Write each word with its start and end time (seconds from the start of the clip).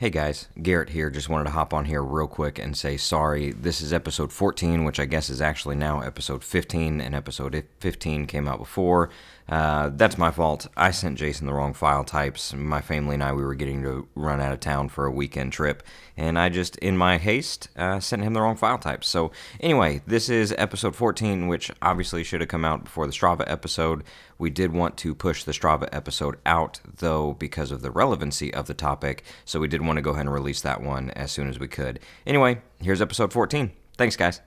Hey 0.00 0.08
guys, 0.08 0.48
Garrett 0.62 0.88
here. 0.88 1.10
Just 1.10 1.28
wanted 1.28 1.44
to 1.44 1.50
hop 1.50 1.74
on 1.74 1.84
here 1.84 2.02
real 2.02 2.26
quick 2.26 2.58
and 2.58 2.74
say 2.74 2.96
sorry. 2.96 3.52
This 3.52 3.82
is 3.82 3.92
episode 3.92 4.32
14, 4.32 4.84
which 4.84 4.98
I 4.98 5.04
guess 5.04 5.28
is 5.28 5.42
actually 5.42 5.76
now 5.76 6.00
episode 6.00 6.42
15, 6.42 7.02
and 7.02 7.14
episode 7.14 7.62
15 7.80 8.24
came 8.24 8.48
out 8.48 8.60
before. 8.60 9.10
Uh, 9.46 9.90
that's 9.92 10.16
my 10.16 10.30
fault. 10.30 10.68
I 10.74 10.90
sent 10.90 11.18
Jason 11.18 11.46
the 11.46 11.52
wrong 11.52 11.74
file 11.74 12.04
types. 12.04 12.54
My 12.54 12.80
family 12.80 13.12
and 13.12 13.22
I, 13.22 13.34
we 13.34 13.44
were 13.44 13.54
getting 13.54 13.82
to 13.82 14.08
run 14.14 14.40
out 14.40 14.54
of 14.54 14.60
town 14.60 14.88
for 14.88 15.04
a 15.04 15.10
weekend 15.10 15.52
trip, 15.52 15.82
and 16.16 16.38
I 16.38 16.48
just, 16.48 16.76
in 16.76 16.96
my 16.96 17.18
haste, 17.18 17.68
uh, 17.76 18.00
sent 18.00 18.22
him 18.22 18.32
the 18.32 18.40
wrong 18.40 18.56
file 18.56 18.78
types. 18.78 19.06
So, 19.06 19.32
anyway, 19.60 20.00
this 20.06 20.30
is 20.30 20.54
episode 20.56 20.96
14, 20.96 21.46
which 21.46 21.70
obviously 21.82 22.24
should 22.24 22.40
have 22.40 22.48
come 22.48 22.64
out 22.64 22.84
before 22.84 23.06
the 23.06 23.12
Strava 23.12 23.44
episode. 23.46 24.04
We 24.40 24.48
did 24.48 24.72
want 24.72 24.96
to 24.96 25.14
push 25.14 25.44
the 25.44 25.52
Strava 25.52 25.86
episode 25.92 26.38
out, 26.46 26.80
though, 26.96 27.34
because 27.34 27.70
of 27.70 27.82
the 27.82 27.90
relevancy 27.90 28.52
of 28.54 28.66
the 28.66 28.72
topic, 28.72 29.22
so 29.44 29.60
we 29.60 29.68
did 29.68 29.82
want 29.82 29.98
to 29.98 30.02
go 30.02 30.12
ahead 30.12 30.22
and 30.22 30.32
release 30.32 30.62
that 30.62 30.80
one 30.80 31.10
as 31.10 31.30
soon 31.30 31.46
as 31.46 31.58
we 31.58 31.68
could. 31.68 32.00
Anyway, 32.26 32.62
here's 32.80 33.02
episode 33.02 33.34
14. 33.34 33.70
Thanks, 33.98 34.16
guys. 34.16 34.40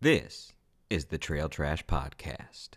This 0.00 0.52
is 0.90 1.04
the 1.04 1.18
Trail 1.18 1.48
Trash 1.48 1.86
Podcast. 1.86 2.70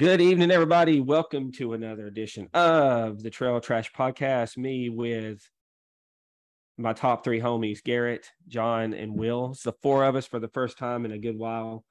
Good 0.00 0.22
evening, 0.22 0.50
everybody. 0.50 0.98
Welcome 0.98 1.52
to 1.58 1.74
another 1.74 2.06
edition 2.06 2.48
of 2.54 3.22
the 3.22 3.28
Trail 3.28 3.60
Trash 3.60 3.92
Podcast. 3.92 4.56
Me 4.56 4.88
with 4.88 5.46
my 6.78 6.94
top 6.94 7.22
three 7.22 7.38
homies, 7.38 7.84
Garrett, 7.84 8.26
John, 8.48 8.94
and 8.94 9.14
Will. 9.14 9.50
It's 9.50 9.64
the 9.64 9.74
four 9.82 10.04
of 10.04 10.16
us 10.16 10.24
for 10.24 10.40
the 10.40 10.48
first 10.48 10.78
time 10.78 11.04
in 11.04 11.12
a 11.12 11.18
good 11.18 11.38
while. 11.38 11.84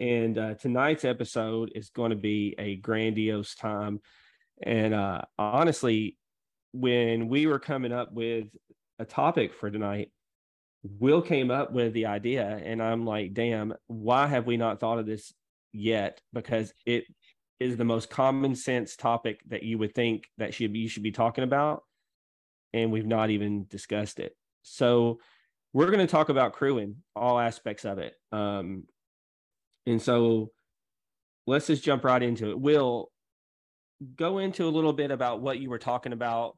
And 0.00 0.36
uh, 0.36 0.54
tonight's 0.54 1.04
episode 1.04 1.70
is 1.76 1.90
going 1.90 2.10
to 2.10 2.16
be 2.16 2.56
a 2.58 2.74
grandiose 2.74 3.54
time. 3.54 4.00
And 4.60 4.92
uh, 4.92 5.20
honestly, 5.38 6.18
when 6.72 7.28
we 7.28 7.46
were 7.46 7.60
coming 7.60 7.92
up 7.92 8.12
with 8.12 8.48
a 8.98 9.04
topic 9.04 9.54
for 9.54 9.70
tonight, 9.70 10.10
Will 10.82 11.22
came 11.22 11.52
up 11.52 11.72
with 11.72 11.92
the 11.92 12.06
idea, 12.06 12.60
and 12.64 12.82
I'm 12.82 13.06
like, 13.06 13.32
damn, 13.32 13.74
why 13.86 14.26
have 14.26 14.44
we 14.44 14.56
not 14.56 14.80
thought 14.80 14.98
of 14.98 15.06
this 15.06 15.32
yet? 15.72 16.20
Because 16.32 16.74
it 16.84 17.04
is 17.60 17.76
the 17.76 17.84
most 17.84 18.10
common 18.10 18.54
sense 18.54 18.96
topic 18.96 19.40
that 19.48 19.62
you 19.62 19.78
would 19.78 19.94
think 19.94 20.24
that 20.38 20.54
should 20.54 20.72
be, 20.72 20.80
you 20.80 20.88
should 20.88 21.02
be 21.02 21.12
talking 21.12 21.44
about 21.44 21.82
and 22.72 22.90
we've 22.90 23.06
not 23.06 23.30
even 23.30 23.66
discussed 23.68 24.18
it. 24.18 24.36
So 24.62 25.20
we're 25.72 25.86
going 25.86 26.00
to 26.00 26.06
talk 26.06 26.28
about 26.28 26.52
crewing, 26.52 26.96
all 27.14 27.38
aspects 27.38 27.84
of 27.84 27.98
it. 27.98 28.14
Um, 28.32 28.84
and 29.86 30.02
so 30.02 30.50
let's 31.46 31.66
just 31.66 31.84
jump 31.84 32.04
right 32.04 32.22
into 32.22 32.50
it. 32.50 32.58
We'll 32.58 33.10
go 34.16 34.38
into 34.38 34.66
a 34.66 34.70
little 34.70 34.92
bit 34.92 35.10
about 35.10 35.40
what 35.40 35.58
you 35.58 35.70
were 35.70 35.78
talking 35.78 36.12
about 36.12 36.56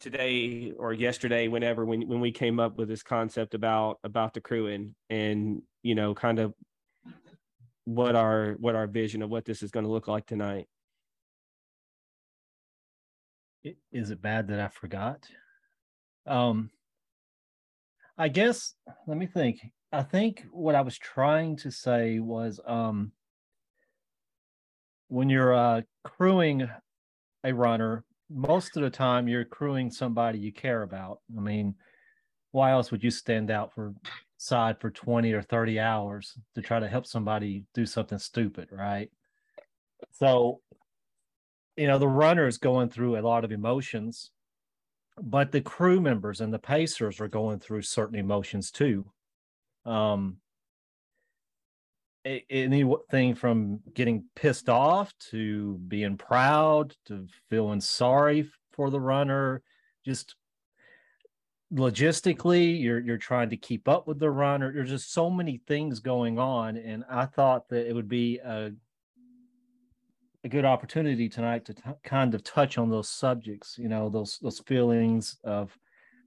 today 0.00 0.72
or 0.76 0.92
yesterday 0.92 1.48
whenever 1.48 1.84
when 1.84 2.08
when 2.08 2.20
we 2.20 2.32
came 2.32 2.58
up 2.58 2.76
with 2.76 2.88
this 2.88 3.02
concept 3.02 3.54
about 3.54 3.98
about 4.02 4.34
the 4.34 4.40
crewing 4.40 4.94
and 5.10 5.62
you 5.82 5.94
know 5.94 6.14
kind 6.14 6.38
of 6.38 6.54
what 7.84 8.14
our 8.14 8.54
what 8.58 8.74
our 8.74 8.86
vision 8.86 9.22
of 9.22 9.30
what 9.30 9.44
this 9.44 9.62
is 9.62 9.70
going 9.70 9.84
to 9.84 9.90
look 9.90 10.08
like 10.08 10.26
tonight 10.26 10.66
is 13.92 14.10
it 14.10 14.22
bad 14.22 14.48
that 14.48 14.60
I 14.60 14.68
forgot? 14.68 15.26
Um, 16.26 16.70
I 18.18 18.28
guess 18.28 18.74
let 19.06 19.16
me 19.16 19.26
think. 19.26 19.60
I 19.92 20.02
think 20.02 20.46
what 20.50 20.74
I 20.74 20.80
was 20.80 20.98
trying 20.98 21.56
to 21.56 21.70
say 21.70 22.18
was 22.18 22.60
um, 22.66 23.12
when 25.08 25.28
you're 25.28 25.54
uh, 25.54 25.82
crewing 26.04 26.68
a 27.44 27.52
runner, 27.52 28.04
most 28.30 28.76
of 28.76 28.82
the 28.82 28.90
time 28.90 29.28
you're 29.28 29.44
crewing 29.44 29.90
somebody 29.90 30.38
you 30.38 30.52
care 30.52 30.82
about. 30.82 31.18
I 31.36 31.40
mean, 31.40 31.74
why 32.52 32.70
else 32.70 32.90
would 32.90 33.04
you 33.04 33.10
stand 33.10 33.50
out 33.50 33.74
for 33.74 33.92
side 34.42 34.80
for 34.80 34.90
20 34.90 35.32
or 35.32 35.42
30 35.42 35.78
hours 35.80 36.36
to 36.54 36.62
try 36.62 36.80
to 36.80 36.88
help 36.88 37.06
somebody 37.06 37.64
do 37.74 37.86
something 37.86 38.18
stupid, 38.18 38.68
right? 38.72 39.10
So 40.10 40.60
you 41.76 41.86
know 41.86 41.98
the 41.98 42.08
runner 42.08 42.46
is 42.46 42.58
going 42.58 42.88
through 42.88 43.18
a 43.18 43.22
lot 43.22 43.44
of 43.44 43.52
emotions 43.52 44.30
but 45.20 45.52
the 45.52 45.60
crew 45.60 46.00
members 46.00 46.40
and 46.40 46.52
the 46.52 46.58
pacers 46.58 47.20
are 47.20 47.28
going 47.28 47.58
through 47.58 47.82
certain 47.82 48.18
emotions 48.18 48.70
too 48.70 49.04
um 49.84 50.36
anything 52.24 53.34
from 53.34 53.80
getting 53.94 54.24
pissed 54.36 54.68
off 54.68 55.12
to 55.18 55.74
being 55.88 56.16
proud 56.16 56.94
to 57.04 57.26
feeling 57.50 57.80
sorry 57.80 58.48
for 58.72 58.90
the 58.90 59.00
runner 59.00 59.60
just 60.04 60.36
logistically 61.72 62.80
you're 62.80 63.00
you're 63.00 63.16
trying 63.16 63.48
to 63.48 63.56
keep 63.56 63.88
up 63.88 64.06
with 64.06 64.18
the 64.18 64.30
runner 64.30 64.72
there's 64.72 64.90
just 64.90 65.12
so 65.12 65.30
many 65.30 65.60
things 65.66 66.00
going 66.00 66.38
on 66.38 66.76
and 66.76 67.02
i 67.08 67.24
thought 67.24 67.66
that 67.68 67.88
it 67.88 67.94
would 67.94 68.08
be 68.08 68.38
a 68.38 68.70
a 70.44 70.48
good 70.48 70.64
opportunity 70.64 71.28
tonight 71.28 71.64
to 71.66 71.74
t- 71.74 71.82
kind 72.02 72.34
of 72.34 72.42
touch 72.42 72.78
on 72.78 72.90
those 72.90 73.08
subjects, 73.08 73.78
you 73.78 73.88
know, 73.88 74.08
those 74.08 74.38
those 74.42 74.60
feelings 74.60 75.38
of 75.44 75.76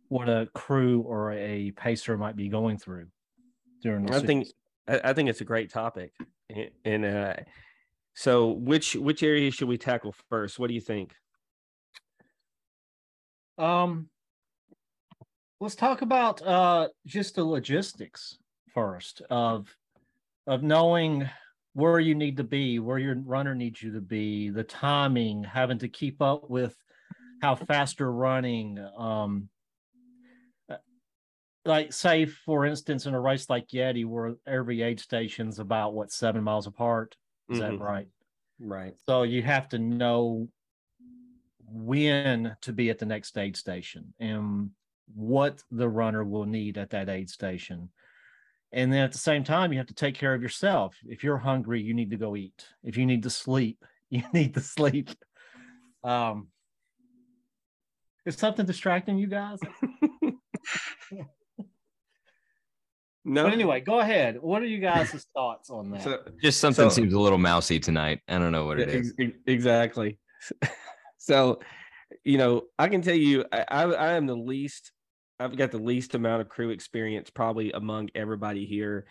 what 0.07 0.29
a 0.29 0.47
crew 0.53 1.01
or 1.01 1.33
a 1.33 1.71
pacer 1.71 2.17
might 2.17 2.35
be 2.35 2.47
going 2.47 2.77
through 2.77 3.07
during. 3.81 4.09
I 4.11 4.19
think 4.19 4.47
I 4.87 5.13
think 5.13 5.29
it's 5.29 5.41
a 5.41 5.45
great 5.45 5.71
topic, 5.71 6.13
and 6.85 7.05
uh, 7.05 7.33
so 8.13 8.51
which 8.51 8.95
which 8.95 9.23
area 9.23 9.51
should 9.51 9.67
we 9.67 9.77
tackle 9.77 10.15
first? 10.29 10.59
What 10.59 10.67
do 10.67 10.73
you 10.73 10.81
think? 10.81 11.13
Um, 13.57 14.09
let's 15.59 15.75
talk 15.75 16.01
about 16.01 16.41
uh 16.41 16.87
just 17.05 17.35
the 17.35 17.43
logistics 17.43 18.37
first 18.73 19.21
of 19.29 19.73
of 20.47 20.63
knowing 20.63 21.29
where 21.73 21.99
you 21.99 22.15
need 22.15 22.37
to 22.37 22.43
be, 22.43 22.79
where 22.79 22.97
your 22.97 23.15
runner 23.15 23.53
needs 23.53 23.83
you 23.83 23.91
to 23.91 23.99
be, 23.99 24.49
the 24.49 24.63
timing, 24.63 25.43
having 25.43 25.77
to 25.79 25.89
keep 25.89 26.21
up 26.21 26.49
with 26.49 26.73
how 27.41 27.53
fast 27.53 27.99
you're 27.99 28.11
running. 28.11 28.79
Um, 28.97 29.49
uh, 30.69 30.77
like 31.65 31.91
say 31.91 32.25
for 32.25 32.65
instance 32.65 33.05
in 33.05 33.13
a 33.13 33.19
race 33.19 33.49
like 33.49 33.67
Yeti 33.67 34.05
where 34.05 34.35
every 34.47 34.83
aid 34.83 35.01
station's 35.01 35.59
about 35.59 35.93
what 35.93 36.11
seven 36.11 36.43
miles 36.43 36.65
apart. 36.65 37.15
Is 37.49 37.59
mm-hmm. 37.59 37.77
that 37.77 37.83
right? 37.83 38.07
Right. 38.59 38.93
So 39.05 39.23
you 39.23 39.43
have 39.43 39.67
to 39.69 39.79
know 39.79 40.47
when 41.67 42.55
to 42.61 42.71
be 42.71 42.89
at 42.89 42.99
the 42.99 43.05
next 43.05 43.37
aid 43.37 43.57
station 43.57 44.13
and 44.19 44.69
what 45.13 45.61
the 45.71 45.87
runner 45.87 46.23
will 46.23 46.45
need 46.45 46.77
at 46.77 46.89
that 46.91 47.09
aid 47.09 47.29
station 47.29 47.89
and 48.75 48.91
then 48.91 48.99
at 48.99 49.13
the 49.13 49.17
same 49.17 49.45
time, 49.45 49.71
you 49.71 49.79
have 49.79 49.87
to 49.87 49.93
take 49.93 50.15
care 50.15 50.33
of 50.33 50.41
yourself. 50.41 50.97
If 51.05 51.23
you're 51.23 51.37
hungry, 51.37 51.81
you 51.81 51.93
need 51.93 52.09
to 52.11 52.17
go 52.17 52.35
eat. 52.35 52.67
If 52.83 52.97
you 52.97 53.05
need 53.05 53.23
to 53.23 53.29
sleep, 53.29 53.83
you 54.09 54.23
need 54.33 54.53
to 54.55 54.59
sleep. 54.59 55.09
Um, 56.03 56.49
is 58.25 58.35
something 58.35 58.65
distracting 58.65 59.17
you 59.17 59.27
guys? 59.27 59.59
no. 63.23 63.43
But 63.43 63.53
anyway, 63.53 63.79
go 63.79 63.99
ahead. 63.99 64.37
What 64.41 64.61
are 64.61 64.67
you 64.67 64.79
guys' 64.79 65.25
thoughts 65.33 65.69
on 65.69 65.91
that? 65.91 66.03
So, 66.03 66.19
just 66.41 66.59
something 66.59 66.89
so, 66.89 66.95
seems 66.95 67.13
a 67.13 67.19
little 67.19 67.37
mousy 67.37 67.79
tonight. 67.79 68.19
I 68.27 68.39
don't 68.39 68.51
know 68.51 68.65
what 68.65 68.81
it 68.81 68.89
is. 68.89 69.13
Exactly. 69.47 70.19
so, 71.17 71.59
you 72.25 72.37
know, 72.37 72.63
I 72.77 72.89
can 72.89 73.01
tell 73.01 73.15
you, 73.15 73.45
I, 73.53 73.65
I, 73.69 73.83
I 73.83 74.13
am 74.13 74.25
the 74.25 74.35
least 74.35 74.91
I've 75.39 75.57
got 75.57 75.71
the 75.71 75.77
least 75.77 76.15
amount 76.15 76.41
of 76.41 76.49
crew 76.49 76.69
experience 76.69 77.29
probably 77.29 77.71
among 77.71 78.09
everybody 78.15 78.65
here. 78.65 79.05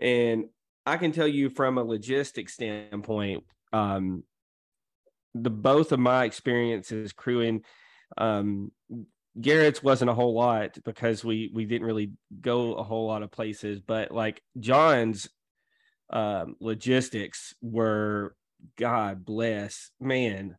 And 0.00 0.46
I 0.84 0.96
can 0.96 1.12
tell 1.12 1.28
you 1.28 1.50
from 1.50 1.78
a 1.78 1.84
logistics 1.84 2.54
standpoint, 2.54 3.44
um, 3.72 4.24
the 5.34 5.50
both 5.50 5.92
of 5.92 6.00
my 6.00 6.24
experiences 6.24 7.12
crewing, 7.12 7.62
um, 8.18 8.72
Garrett's 9.40 9.82
wasn't 9.82 10.10
a 10.10 10.14
whole 10.14 10.34
lot 10.34 10.76
because 10.84 11.24
we 11.24 11.50
we 11.54 11.64
didn't 11.64 11.86
really 11.86 12.12
go 12.40 12.74
a 12.74 12.82
whole 12.82 13.06
lot 13.06 13.22
of 13.22 13.30
places, 13.30 13.80
but 13.80 14.10
like 14.10 14.42
John's 14.58 15.28
um, 16.10 16.56
logistics 16.60 17.54
were 17.62 18.34
God 18.76 19.24
bless 19.24 19.90
man. 19.98 20.56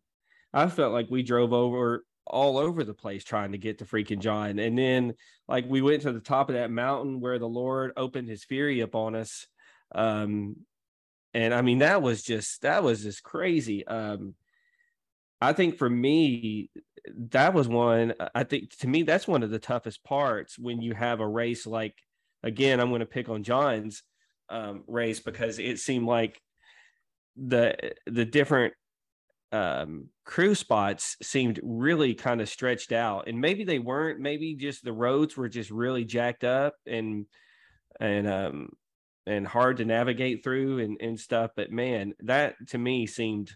I 0.53 0.67
felt 0.67 0.93
like 0.93 1.07
we 1.09 1.23
drove 1.23 1.53
over 1.53 2.03
all 2.25 2.57
over 2.57 2.83
the 2.83 2.93
place 2.93 3.23
trying 3.23 3.51
to 3.51 3.57
get 3.57 3.79
to 3.79 3.85
freaking 3.85 4.19
John. 4.19 4.59
And 4.59 4.77
then 4.77 5.13
like 5.47 5.65
we 5.67 5.81
went 5.81 6.03
to 6.03 6.11
the 6.11 6.19
top 6.19 6.49
of 6.49 6.55
that 6.55 6.71
mountain 6.71 7.19
where 7.19 7.39
the 7.39 7.47
Lord 7.47 7.91
opened 7.97 8.29
his 8.29 8.43
fury 8.43 8.79
upon 8.79 9.15
us. 9.15 9.47
Um 9.93 10.57
and 11.33 11.53
I 11.53 11.61
mean 11.61 11.79
that 11.79 12.01
was 12.01 12.23
just 12.23 12.61
that 12.61 12.83
was 12.83 13.03
just 13.03 13.23
crazy. 13.23 13.85
Um, 13.87 14.35
I 15.41 15.53
think 15.53 15.77
for 15.77 15.89
me, 15.89 16.69
that 17.31 17.53
was 17.53 17.67
one. 17.67 18.13
I 18.33 18.43
think 18.43 18.77
to 18.77 18.87
me 18.87 19.03
that's 19.03 19.27
one 19.27 19.43
of 19.43 19.49
the 19.49 19.59
toughest 19.59 20.03
parts 20.03 20.57
when 20.57 20.81
you 20.81 20.93
have 20.93 21.19
a 21.19 21.27
race 21.27 21.65
like. 21.65 21.95
Again, 22.45 22.81
I'm 22.81 22.89
going 22.89 22.99
to 22.99 23.05
pick 23.05 23.29
on 23.29 23.43
John's 23.43 24.03
um, 24.49 24.83
race 24.85 25.21
because 25.21 25.59
it 25.59 25.79
seemed 25.79 26.05
like 26.05 26.41
the 27.37 27.93
the 28.05 28.25
different 28.25 28.73
um, 29.53 30.09
crew 30.25 30.55
spots 30.55 31.15
seemed 31.21 31.59
really 31.63 32.15
kind 32.15 32.41
of 32.41 32.49
stretched 32.49 32.91
out, 32.91 33.27
and 33.27 33.39
maybe 33.39 33.63
they 33.63 33.79
weren't. 33.79 34.19
Maybe 34.19 34.55
just 34.55 34.83
the 34.83 34.91
roads 34.91 35.37
were 35.37 35.47
just 35.47 35.71
really 35.71 36.05
jacked 36.05 36.43
up 36.43 36.75
and 36.87 37.25
and 37.99 38.27
um 38.27 38.69
and 39.25 39.47
hard 39.47 39.77
to 39.77 39.85
navigate 39.85 40.43
through 40.43 40.79
and 40.79 40.97
and 40.99 41.19
stuff. 41.19 41.51
But 41.55 41.71
man, 41.71 42.13
that 42.21 42.55
to 42.69 42.77
me 42.77 43.05
seemed 43.07 43.51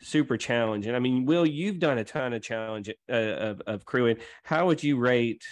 super 0.00 0.36
challenging. 0.36 0.94
I 0.94 1.00
mean, 1.00 1.24
Will, 1.24 1.44
you've 1.46 1.80
done 1.80 1.98
a 1.98 2.04
ton 2.04 2.32
of 2.32 2.42
challenge 2.42 2.88
uh, 3.10 3.12
of 3.12 3.62
of 3.66 3.84
crewing. 3.84 4.18
How 4.44 4.66
would 4.66 4.82
you 4.82 4.96
rate 4.96 5.42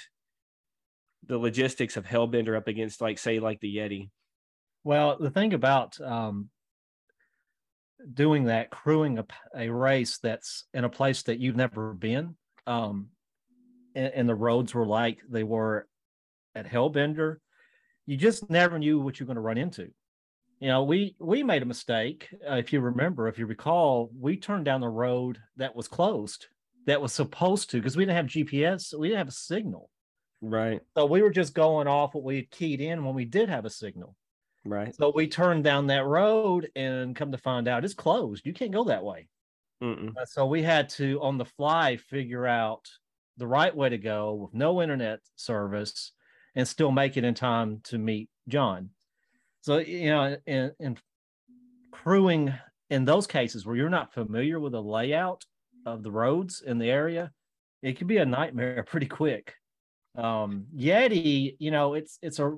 the 1.26 1.38
logistics 1.38 1.96
of 1.96 2.06
Hellbender 2.06 2.56
up 2.56 2.68
against, 2.68 3.00
like, 3.00 3.18
say, 3.18 3.40
like 3.40 3.60
the 3.60 3.76
Yeti? 3.76 4.10
Well, 4.84 5.18
the 5.18 5.30
thing 5.30 5.54
about 5.54 6.00
um, 6.00 6.50
doing 8.12 8.44
that, 8.44 8.70
crewing 8.70 9.18
a, 9.18 9.26
a 9.56 9.68
race 9.68 10.18
that's 10.18 10.64
in 10.74 10.84
a 10.84 10.88
place 10.88 11.22
that 11.24 11.38
you've 11.38 11.56
never 11.56 11.92
been, 11.92 12.36
um, 12.66 13.08
and, 13.94 14.12
and 14.14 14.28
the 14.28 14.34
roads 14.34 14.74
were 14.74 14.86
like 14.86 15.18
they 15.28 15.44
were 15.44 15.88
at 16.54 16.66
Hellbender, 16.66 17.36
you 18.06 18.16
just 18.16 18.48
never 18.48 18.78
knew 18.78 19.00
what 19.00 19.18
you're 19.18 19.26
going 19.26 19.36
to 19.36 19.40
run 19.40 19.58
into. 19.58 19.90
You 20.60 20.68
know, 20.68 20.84
we 20.84 21.14
we 21.18 21.42
made 21.42 21.62
a 21.62 21.66
mistake. 21.66 22.28
Uh, 22.48 22.54
if 22.54 22.72
you 22.72 22.80
remember, 22.80 23.28
if 23.28 23.38
you 23.38 23.46
recall, 23.46 24.10
we 24.18 24.38
turned 24.38 24.64
down 24.64 24.80
the 24.80 24.88
road 24.88 25.38
that 25.56 25.76
was 25.76 25.86
closed, 25.86 26.46
that 26.86 27.02
was 27.02 27.12
supposed 27.12 27.70
to, 27.70 27.76
because 27.76 27.96
we 27.96 28.06
didn't 28.06 28.16
have 28.16 28.26
GPS, 28.26 28.98
we 28.98 29.08
didn't 29.08 29.18
have 29.18 29.28
a 29.28 29.32
signal. 29.32 29.90
Right. 30.40 30.80
So 30.96 31.04
we 31.06 31.20
were 31.20 31.30
just 31.30 31.54
going 31.54 31.88
off 31.88 32.14
what 32.14 32.24
we 32.24 32.36
had 32.36 32.50
keyed 32.50 32.80
in 32.80 33.04
when 33.04 33.14
we 33.14 33.24
did 33.24 33.48
have 33.48 33.64
a 33.64 33.70
signal. 33.70 34.14
Right. 34.66 34.94
So 34.94 35.12
we 35.14 35.28
turned 35.28 35.64
down 35.64 35.86
that 35.88 36.04
road 36.04 36.70
and 36.74 37.14
come 37.14 37.32
to 37.32 37.38
find 37.38 37.68
out 37.68 37.84
it's 37.84 37.94
closed. 37.94 38.46
You 38.46 38.52
can't 38.52 38.72
go 38.72 38.84
that 38.84 39.04
way. 39.04 39.28
Mm-mm. 39.82 40.12
So 40.26 40.46
we 40.46 40.62
had 40.62 40.88
to, 40.90 41.20
on 41.22 41.38
the 41.38 41.44
fly, 41.44 41.96
figure 41.96 42.46
out 42.46 42.88
the 43.36 43.46
right 43.46 43.74
way 43.74 43.88
to 43.88 43.98
go 43.98 44.34
with 44.34 44.54
no 44.54 44.82
internet 44.82 45.20
service 45.36 46.12
and 46.54 46.66
still 46.66 46.90
make 46.90 47.16
it 47.16 47.24
in 47.24 47.34
time 47.34 47.80
to 47.84 47.98
meet 47.98 48.30
John. 48.48 48.90
So, 49.60 49.78
you 49.78 50.10
know, 50.10 50.36
in, 50.46 50.72
in 50.80 50.96
crewing 51.92 52.54
in 52.90 53.04
those 53.04 53.26
cases 53.26 53.66
where 53.66 53.76
you're 53.76 53.90
not 53.90 54.14
familiar 54.14 54.58
with 54.60 54.72
the 54.72 54.82
layout 54.82 55.44
of 55.84 56.02
the 56.02 56.10
roads 56.10 56.62
in 56.64 56.78
the 56.78 56.90
area, 56.90 57.32
it 57.82 57.98
can 57.98 58.06
be 58.06 58.18
a 58.18 58.26
nightmare 58.26 58.84
pretty 58.88 59.06
quick. 59.06 59.54
Um, 60.16 60.66
Yeti, 60.74 61.56
you 61.58 61.70
know, 61.70 61.94
it's 61.94 62.18
it's 62.22 62.38
a 62.38 62.56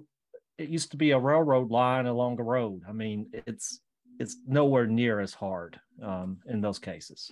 it 0.59 0.69
used 0.69 0.91
to 0.91 0.97
be 0.97 1.13
a 1.13 1.19
railroad 1.19 1.71
line 1.71 2.07
along 2.07 2.41
a 2.41 2.43
road. 2.43 2.83
I 2.89 2.93
mean, 2.93 3.31
it's 3.33 3.81
it's 4.19 4.37
nowhere 4.47 4.87
near 4.87 5.21
as 5.21 5.33
hard 5.33 5.79
um, 6.03 6.39
in 6.47 6.61
those 6.61 6.79
cases. 6.79 7.31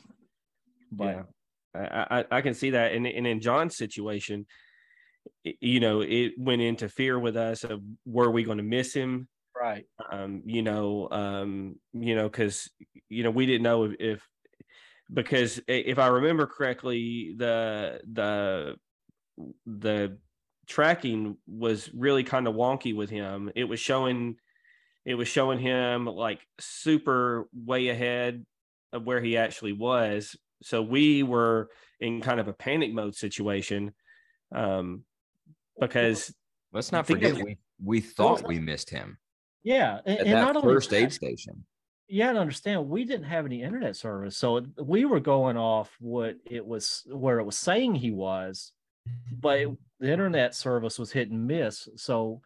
But 0.93 1.27
yeah, 1.75 1.81
I, 1.81 2.19
I, 2.19 2.25
I 2.31 2.41
can 2.41 2.55
see 2.55 2.71
that. 2.71 2.93
And, 2.93 3.07
and 3.07 3.27
in 3.27 3.41
John's 3.41 3.77
situation, 3.77 4.47
you 5.43 5.81
know, 5.81 6.01
it 6.03 6.33
went 6.39 6.63
into 6.63 6.89
fear 6.89 7.19
with 7.19 7.37
us 7.37 7.65
of 7.65 7.83
were 8.05 8.31
we 8.31 8.45
going 8.45 8.59
to 8.59 8.65
miss 8.65 8.95
him? 8.95 9.29
right, 9.61 9.87
Um, 10.11 10.43
you 10.45 10.63
know, 10.63 11.09
um, 11.11 11.77
you 11.93 12.15
know, 12.15 12.29
because 12.29 12.71
you 13.09 13.25
know 13.25 13.31
we 13.31 13.47
didn't 13.47 13.63
know 13.63 13.85
if, 13.85 13.95
if 13.99 14.29
because 15.13 15.61
if 15.67 15.99
I 15.99 16.09
remember 16.09 16.47
correctly, 16.47 17.35
the 17.37 18.01
the 18.13 18.77
the 19.67 20.19
tracking 20.67 21.37
was 21.47 21.91
really 21.95 22.25
kind 22.25 22.47
of 22.47 22.55
wonky 22.55 22.95
with 22.95 23.11
him. 23.11 23.51
It 23.55 23.65
was 23.65 23.81
showing 23.81 24.37
it 25.05 25.15
was 25.15 25.29
showing 25.29 25.59
him 25.59 26.07
like 26.07 26.41
super 26.59 27.49
way 27.55 27.89
ahead 27.89 28.45
of 28.93 29.05
where 29.05 29.21
he 29.21 29.37
actually 29.37 29.73
was. 29.73 30.37
So 30.63 30.83
we 30.83 31.23
were 31.23 31.71
in 32.01 32.21
kind 32.21 32.41
of 32.41 32.49
a 32.49 32.53
panic 32.53 32.93
mode 32.93 33.15
situation. 33.15 33.95
Um 34.55 35.05
because 35.81 36.35
Let's 36.73 36.93
not 36.93 37.07
forget 37.07 37.33
of- 37.33 37.43
we 37.43 37.57
we 37.83 38.01
thought 38.01 38.47
we 38.47 38.59
missed 38.59 38.91
him 38.91 39.19
yeah, 39.63 39.99
and, 40.07 40.21
at 40.21 40.27
and 40.27 40.37
that 40.37 40.41
not 40.43 40.57
only 40.57 40.75
first 40.75 40.91
that, 40.91 40.97
aid 40.97 41.13
station. 41.13 41.65
Yeah, 42.09 42.27
got 42.27 42.35
to 42.35 42.39
understand 42.39 42.89
we 42.89 43.05
didn't 43.05 43.27
have 43.27 43.45
any 43.47 43.63
internet 43.65 43.97
service, 43.97 44.37
so 44.37 44.65
we 44.81 45.05
were 45.05 45.19
going 45.19 45.57
off 45.57 45.91
what 45.99 46.37
it 46.49 46.65
was 46.65 47.03
where 47.09 47.41
it 47.41 47.45
was 47.45 47.59
saying 47.59 47.97
he 47.97 48.13
was, 48.13 48.73
but 49.33 49.59
it- 49.59 49.77
the 50.01 50.11
internet 50.11 50.55
service 50.55 50.99
was 50.99 51.13
hit 51.13 51.31
and 51.31 51.47
miss. 51.47 51.89
So 51.97 52.43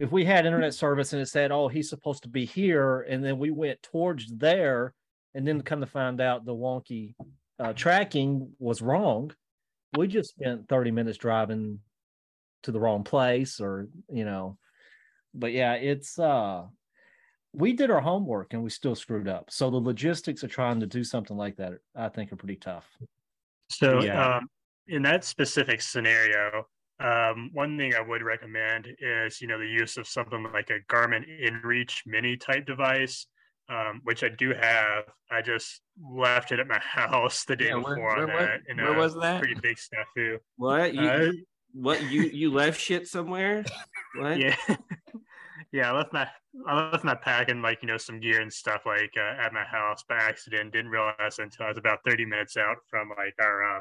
if 0.00 0.12
we 0.12 0.24
had 0.24 0.46
internet 0.46 0.74
service 0.74 1.12
and 1.12 1.20
it 1.20 1.26
said, 1.26 1.52
"Oh, 1.52 1.68
he's 1.68 1.88
supposed 1.90 2.22
to 2.22 2.28
be 2.28 2.44
here," 2.44 3.02
and 3.02 3.24
then 3.24 3.38
we 3.38 3.50
went 3.50 3.82
towards 3.82 4.34
there, 4.36 4.94
and 5.34 5.46
then 5.46 5.62
come 5.62 5.80
to 5.80 5.86
find 5.86 6.20
out 6.20 6.44
the 6.44 6.54
wonky 6.54 7.14
uh, 7.58 7.72
tracking 7.72 8.52
was 8.58 8.82
wrong, 8.82 9.32
we 9.96 10.06
just 10.06 10.30
spent 10.30 10.68
thirty 10.68 10.90
minutes 10.90 11.18
driving 11.18 11.80
to 12.62 12.72
the 12.72 12.80
wrong 12.80 13.04
place, 13.04 13.60
or 13.60 13.88
you 14.08 14.24
know. 14.24 14.58
But 15.34 15.52
yeah, 15.52 15.74
it's 15.74 16.18
uh 16.18 16.66
we 17.52 17.72
did 17.72 17.90
our 17.90 18.00
homework 18.00 18.52
and 18.52 18.64
we 18.64 18.70
still 18.70 18.96
screwed 18.96 19.28
up. 19.28 19.48
So 19.50 19.70
the 19.70 19.76
logistics 19.76 20.42
of 20.42 20.50
trying 20.50 20.80
to 20.80 20.86
do 20.86 21.04
something 21.04 21.36
like 21.36 21.56
that, 21.56 21.74
I 21.94 22.08
think, 22.08 22.32
are 22.32 22.36
pretty 22.36 22.56
tough. 22.56 22.84
So, 23.70 24.02
Yeah. 24.02 24.38
um, 24.38 24.48
in 24.88 25.02
that 25.02 25.24
specific 25.24 25.80
scenario, 25.82 26.66
um, 27.00 27.50
one 27.52 27.76
thing 27.78 27.94
I 27.94 28.00
would 28.00 28.22
recommend 28.22 28.88
is, 28.98 29.40
you 29.40 29.48
know, 29.48 29.58
the 29.58 29.66
use 29.66 29.96
of 29.96 30.06
something 30.06 30.46
like 30.52 30.70
a 30.70 30.80
Garmin 30.92 31.24
InReach 31.42 32.02
Mini 32.06 32.36
type 32.36 32.66
device, 32.66 33.26
um, 33.68 34.00
which 34.04 34.22
I 34.22 34.28
do 34.28 34.52
have. 34.54 35.04
I 35.30 35.42
just 35.42 35.80
left 36.00 36.52
it 36.52 36.60
at 36.60 36.68
my 36.68 36.78
house 36.82 37.44
the 37.44 37.56
day 37.56 37.66
Yeah, 37.68 37.74
where- 37.76 37.94
before 37.96 38.18
on 38.18 38.26
where 38.28 38.60
that, 38.68 38.76
where 38.76 38.92
was 38.94 39.14
that? 39.16 39.38
pretty 39.40 39.54
big 39.60 39.76
snafu. 39.76 40.38
what 40.56 40.94
you 40.94 41.00
Uh, 41.00 41.30
what 41.72 42.02
you 42.04 42.22
you 42.22 42.52
left 42.52 42.80
shit 42.80 43.08
somewhere? 43.08 43.64
What? 44.16 44.38
yeah, 44.38 44.54
yeah. 45.72 45.90
I 45.90 45.96
left 45.96 46.12
my 46.12 46.28
I 46.68 46.90
left 46.92 47.02
my 47.02 47.16
pack 47.16 47.48
and 47.48 47.62
like 47.62 47.82
you 47.82 47.88
know 47.88 47.96
some 47.96 48.20
gear 48.20 48.40
and 48.40 48.52
stuff 48.52 48.82
like 48.86 49.10
uh, 49.16 49.42
at 49.42 49.52
my 49.52 49.64
house 49.64 50.04
by 50.08 50.14
accident. 50.18 50.72
Didn't 50.72 50.92
realize 50.92 51.40
until 51.40 51.66
I 51.66 51.68
was 51.70 51.78
about 51.78 51.98
thirty 52.06 52.24
minutes 52.24 52.56
out 52.56 52.76
from 52.88 53.08
like 53.18 53.34
our 53.40 53.78
uh, 53.78 53.80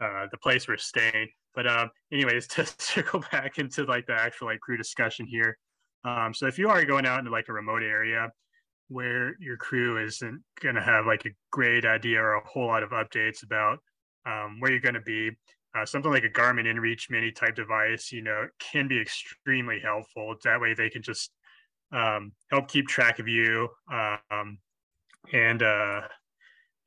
uh, 0.00 0.26
the 0.30 0.38
place 0.38 0.68
we're 0.68 0.76
staying. 0.76 1.28
But 1.54 1.66
um, 1.66 1.90
anyways, 2.12 2.46
to 2.48 2.66
circle 2.78 3.22
back 3.32 3.58
into 3.58 3.84
like 3.84 4.06
the 4.06 4.14
actual 4.14 4.48
like 4.48 4.60
crew 4.60 4.76
discussion 4.76 5.26
here. 5.26 5.56
Um, 6.04 6.34
so 6.34 6.46
if 6.46 6.58
you 6.58 6.68
are 6.68 6.84
going 6.84 7.06
out 7.06 7.20
into 7.20 7.30
like 7.30 7.48
a 7.48 7.52
remote 7.52 7.82
area 7.82 8.30
where 8.88 9.34
your 9.40 9.56
crew 9.56 10.04
isn't 10.04 10.42
going 10.60 10.74
to 10.74 10.82
have 10.82 11.06
like 11.06 11.24
a 11.24 11.30
great 11.50 11.86
idea 11.86 12.20
or 12.20 12.34
a 12.34 12.46
whole 12.46 12.66
lot 12.66 12.82
of 12.82 12.90
updates 12.90 13.42
about 13.42 13.78
um, 14.26 14.60
where 14.60 14.70
you're 14.70 14.80
going 14.80 14.94
to 14.94 15.00
be, 15.00 15.30
uh, 15.74 15.86
something 15.86 16.10
like 16.10 16.24
a 16.24 16.28
Garmin 16.28 16.66
InReach 16.66 17.10
Mini 17.10 17.32
type 17.32 17.56
device, 17.56 18.12
you 18.12 18.22
know, 18.22 18.46
can 18.60 18.86
be 18.86 19.00
extremely 19.00 19.80
helpful. 19.80 20.34
That 20.44 20.60
way 20.60 20.74
they 20.74 20.90
can 20.90 21.02
just 21.02 21.30
um, 21.92 22.32
help 22.50 22.68
keep 22.68 22.86
track 22.86 23.18
of 23.18 23.26
you. 23.26 23.68
Um, 23.90 24.58
and 25.32 25.62
uh, 25.62 26.02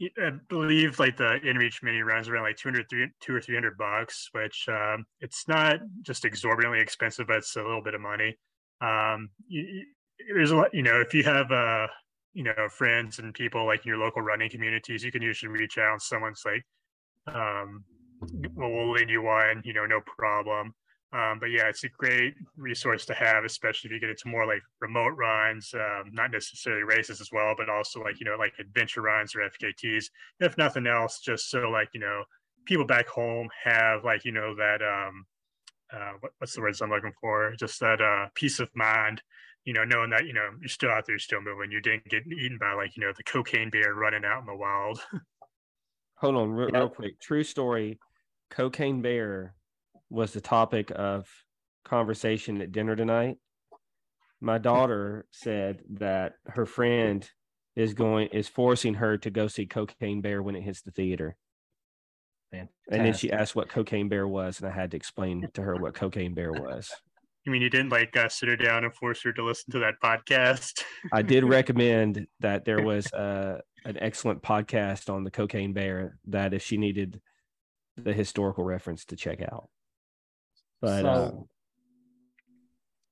I 0.02 0.32
believe 0.50 1.00
like 1.00 1.18
the 1.18 1.40
InReach 1.44 1.82
Mini 1.82 2.02
runs 2.04 2.28
around 2.30 2.44
like 2.44 2.58
200, 2.58 2.88
three- 2.90 3.10
two 3.20 3.34
or 3.36 3.42
300 3.42 3.78
bucks, 3.78 4.30
which 4.32 4.68
um, 4.70 5.06
it's 5.22 5.48
not 5.48 5.80
just 6.04 6.24
exorbitantly 6.26 6.80
expensive, 6.80 7.28
but 7.28 7.38
it's 7.38 7.56
a 7.56 7.62
little 7.64 7.82
bit 7.82 7.96
of 7.96 8.02
money. 8.02 8.38
Um, 8.80 9.30
y- 9.50 9.66
y- 9.66 9.84
there's 10.34 10.52
a 10.52 10.56
lot, 10.56 10.74
you 10.74 10.84
know, 10.84 11.02
if 11.02 11.14
you 11.14 11.24
have, 11.24 11.52
uh, 11.52 11.88
you 12.34 12.44
know, 12.44 12.70
friends 12.70 13.18
and 13.20 13.34
people 13.34 13.66
like 13.66 13.86
in 13.86 13.90
your 13.90 13.98
local 13.98 14.22
running 14.22 14.50
communities, 14.52 15.04
you 15.04 15.12
can 15.12 15.22
usually 15.24 15.52
reach 15.52 15.78
out 15.80 15.94
and 15.94 16.02
someone's 16.02 16.44
like, 16.46 16.64
um, 17.36 17.84
well, 18.56 18.72
we'll 18.72 18.92
lead 18.92 19.10
you 19.10 19.22
one, 19.22 19.62
you 19.66 19.74
know, 19.74 19.86
no 19.86 20.02
problem. 20.18 20.74
Um, 21.14 21.40
but 21.40 21.48
yeah, 21.48 21.70
it's 21.70 21.86
a 21.86 21.90
great 21.90 22.36
resource 22.58 23.06
to 23.06 23.14
have, 23.14 23.46
especially 23.46 23.88
if 23.90 23.94
you 23.94 24.00
get 24.00 24.10
into 24.10 24.28
more 24.28 24.46
like 24.46 24.62
remote 24.82 25.16
runs, 25.16 25.74
um, 25.74 26.12
not 26.12 26.32
necessarily 26.32 26.84
races 26.84 27.22
as 27.22 27.32
well, 27.32 27.56
but 27.58 27.70
also 27.70 28.04
like, 28.04 28.20
you 28.20 28.26
know, 28.26 28.36
like 28.38 28.54
adventure 28.60 29.02
runs 29.02 29.34
or 29.34 29.40
FKTs. 29.42 30.10
If 30.42 30.58
nothing 30.58 30.86
else, 30.86 31.20
just 31.20 31.50
so 31.50 31.70
like, 31.70 31.90
you 31.94 32.02
know, 32.02 32.24
people 32.66 32.86
back 32.86 33.08
home 33.08 33.48
have 33.64 34.04
like, 34.04 34.26
you 34.26 34.34
know, 34.34 34.54
that, 34.56 34.82
um, 34.82 35.26
uh, 35.94 36.14
what, 36.20 36.34
what's 36.40 36.54
the 36.54 36.62
words 36.62 36.82
I'm 36.82 36.90
looking 36.90 37.14
for? 37.22 37.56
Just 37.58 37.80
that 37.80 38.02
uh, 38.02 38.28
peace 38.36 38.60
of 38.60 38.70
mind, 38.76 39.22
you 39.64 39.74
know, 39.74 39.86
knowing 39.86 40.10
that, 40.10 40.26
you 40.26 40.34
know, 40.34 40.50
you're 40.60 40.68
still 40.68 40.90
out 40.90 41.06
there, 41.06 41.14
you're 41.14 41.20
still 41.20 41.42
moving. 41.42 41.72
You 41.72 41.80
didn't 41.80 42.10
get 42.10 42.28
eaten 42.28 42.58
by 42.58 42.74
like, 42.74 42.98
you 42.98 43.02
know, 43.02 43.14
the 43.16 43.24
cocaine 43.24 43.70
bear 43.70 43.94
running 43.94 44.26
out 44.26 44.42
in 44.42 44.46
the 44.46 44.56
wild. 44.56 45.00
Hold 46.16 46.36
on, 46.36 46.52
real, 46.52 46.70
Yeah. 46.74 46.80
real 46.80 46.90
quick. 46.90 47.20
True 47.20 47.44
story. 47.44 48.00
Cocaine 48.50 49.02
Bear 49.02 49.56
was 50.10 50.34
the 50.34 50.42
topic 50.42 50.92
of 50.96 51.28
conversation 51.86 52.62
at 52.62 52.72
dinner 52.72 52.96
tonight. 52.96 53.38
my 54.40 54.58
daughter 54.58 55.26
said 55.32 55.82
that 55.90 56.34
her 56.48 56.66
friend 56.66 57.30
is 57.76 57.94
going 57.94 58.28
is 58.30 58.48
forcing 58.48 58.96
her 58.96 59.18
to 59.18 59.30
go 59.30 59.48
see 59.48 59.66
Cocaine 59.66 60.22
Bear 60.22 60.42
when 60.42 60.56
it 60.56 60.62
hits 60.62 60.82
the 60.82 60.92
theater. 60.92 61.38
Fantastic. 62.52 62.76
And 62.92 63.06
then 63.06 63.14
she 63.14 63.32
asked 63.32 63.56
what 63.56 63.70
Cocaine 63.70 64.10
Bear 64.10 64.28
was, 64.28 64.60
and 64.60 64.68
I 64.68 64.72
had 64.72 64.92
to 64.92 64.98
explain 64.98 65.48
to 65.54 65.62
her 65.62 65.76
what 65.76 65.94
Cocaine 65.94 66.34
Bear 66.34 66.52
was. 66.52 66.90
You 67.46 67.52
mean 67.52 67.62
you 67.62 67.70
didn't 67.70 67.92
like 67.92 68.16
uh, 68.18 68.30
sit 68.30 68.50
her 68.50 68.56
down 68.58 68.84
and 68.84 68.94
force 68.94 69.22
her 69.24 69.32
to 69.34 69.44
listen 69.44 69.72
to 69.72 69.80
that 69.80 69.96
podcast? 70.04 70.84
I 71.14 71.22
did 71.22 71.44
recommend 71.44 72.28
that 72.40 72.66
there 72.66 72.82
was 72.82 73.12
uh, 73.14 73.60
an 73.86 73.98
excellent 74.00 74.42
podcast 74.42 75.14
on 75.14 75.24
the 75.24 75.32
Cocaine 75.32 75.74
Bear 75.74 76.18
that 76.28 76.54
if 76.54 76.64
she 76.64 76.78
needed 76.78 77.22
the 77.96 78.14
historical 78.14 78.64
reference 78.64 79.06
to 79.06 79.16
check 79.16 79.42
out. 79.42 79.70
But 80.82 81.02
so, 81.02 81.08
uh, 81.08 81.32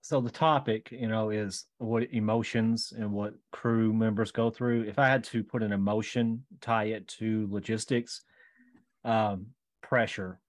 so 0.02 0.22
the 0.22 0.30
topic, 0.30 0.90
you 0.92 1.08
know, 1.08 1.32
is 1.32 1.66
what 1.80 2.12
emotions 2.12 2.94
and 2.96 3.12
what 3.12 3.34
crew 3.52 3.92
members 3.92 4.32
go 4.32 4.52
through. 4.52 4.84
If 4.84 5.00
I 5.00 5.08
had 5.08 5.24
to 5.26 5.44
put 5.44 5.64
an 5.64 5.72
emotion, 5.72 6.46
tie 6.62 6.86
it 6.86 7.08
to 7.20 7.48
logistics, 7.50 8.22
um, 9.04 9.48
pressure. 9.82 10.40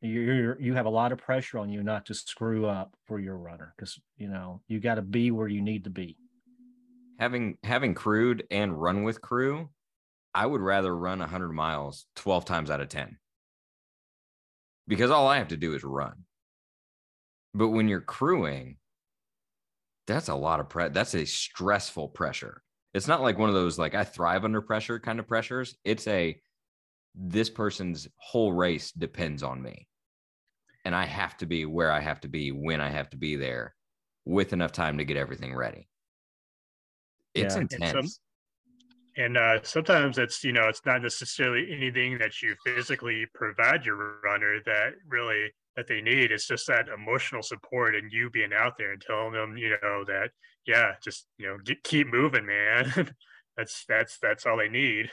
You're 0.00 0.60
you 0.60 0.74
have 0.74 0.86
a 0.86 0.90
lot 0.90 1.12
of 1.12 1.18
pressure 1.18 1.58
on 1.58 1.70
you 1.70 1.82
not 1.82 2.06
to 2.06 2.14
screw 2.14 2.66
up 2.66 2.94
for 3.06 3.18
your 3.18 3.38
runner 3.38 3.72
because 3.76 3.98
you 4.18 4.28
know 4.28 4.60
you 4.68 4.78
got 4.78 4.96
to 4.96 5.02
be 5.02 5.30
where 5.30 5.48
you 5.48 5.62
need 5.62 5.84
to 5.84 5.90
be. 5.90 6.16
having 7.18 7.56
having 7.62 7.94
crewed 7.94 8.44
and 8.50 8.80
run 8.80 9.02
with 9.02 9.20
crew, 9.20 9.70
I 10.34 10.46
would 10.46 10.60
rather 10.60 10.94
run 10.94 11.20
100 11.20 11.52
miles 11.52 12.06
12 12.16 12.44
times 12.44 12.70
out 12.70 12.80
of 12.80 12.88
10. 12.88 13.16
Because 14.86 15.10
all 15.10 15.26
I 15.28 15.38
have 15.38 15.48
to 15.48 15.56
do 15.56 15.74
is 15.74 15.82
run. 15.84 16.24
But 17.54 17.68
when 17.68 17.88
you're 17.88 18.00
crewing, 18.00 18.76
that's 20.06 20.28
a 20.28 20.34
lot 20.34 20.60
of 20.60 20.68
pre 20.68 20.88
that's 20.88 21.14
a 21.14 21.24
stressful 21.24 22.08
pressure. 22.08 22.62
It's 22.92 23.08
not 23.08 23.22
like 23.22 23.38
one 23.38 23.48
of 23.48 23.54
those 23.54 23.78
like 23.78 23.94
I 23.94 24.04
thrive 24.04 24.44
under 24.44 24.60
pressure 24.60 24.98
kind 24.98 25.18
of 25.18 25.26
pressures. 25.28 25.76
It's 25.84 26.06
a 26.06 26.38
this 27.14 27.48
person's 27.48 28.08
whole 28.16 28.52
race 28.52 28.90
depends 28.90 29.42
on 29.42 29.62
me. 29.62 29.88
And 30.84 30.94
I 30.94 31.06
have 31.06 31.36
to 31.38 31.46
be 31.46 31.64
where 31.64 31.90
I 31.90 32.00
have 32.00 32.20
to 32.22 32.28
be 32.28 32.52
when 32.52 32.80
I 32.80 32.90
have 32.90 33.08
to 33.10 33.16
be 33.16 33.36
there 33.36 33.74
with 34.24 34.52
enough 34.52 34.72
time 34.72 34.98
to 34.98 35.04
get 35.04 35.16
everything 35.16 35.54
ready. 35.54 35.88
It's 37.34 37.54
Yeah. 37.54 37.60
And 37.60 37.70
some- 37.70 37.82
intense. 37.82 38.20
And 39.16 39.36
uh, 39.36 39.62
sometimes 39.62 40.18
it's 40.18 40.42
you 40.42 40.52
know 40.52 40.68
it's 40.68 40.84
not 40.84 41.02
necessarily 41.02 41.72
anything 41.72 42.18
that 42.18 42.42
you 42.42 42.56
physically 42.66 43.26
provide 43.32 43.86
your 43.86 44.18
runner 44.24 44.58
that 44.66 44.94
really 45.06 45.52
that 45.76 45.86
they 45.88 46.00
need. 46.00 46.30
It's 46.30 46.46
just 46.46 46.66
that 46.68 46.88
emotional 46.88 47.42
support 47.42 47.94
and 47.94 48.12
you 48.12 48.30
being 48.30 48.52
out 48.56 48.74
there 48.78 48.92
and 48.92 49.00
telling 49.00 49.32
them 49.32 49.56
you 49.56 49.70
know 49.70 50.04
that 50.06 50.30
yeah 50.66 50.92
just 51.02 51.26
you 51.38 51.46
know 51.46 51.58
get, 51.64 51.82
keep 51.82 52.06
moving 52.06 52.46
man. 52.46 52.92
that's 53.56 53.84
that's 53.88 54.18
that's 54.20 54.46
all 54.46 54.56
they 54.56 54.68
need. 54.68 55.10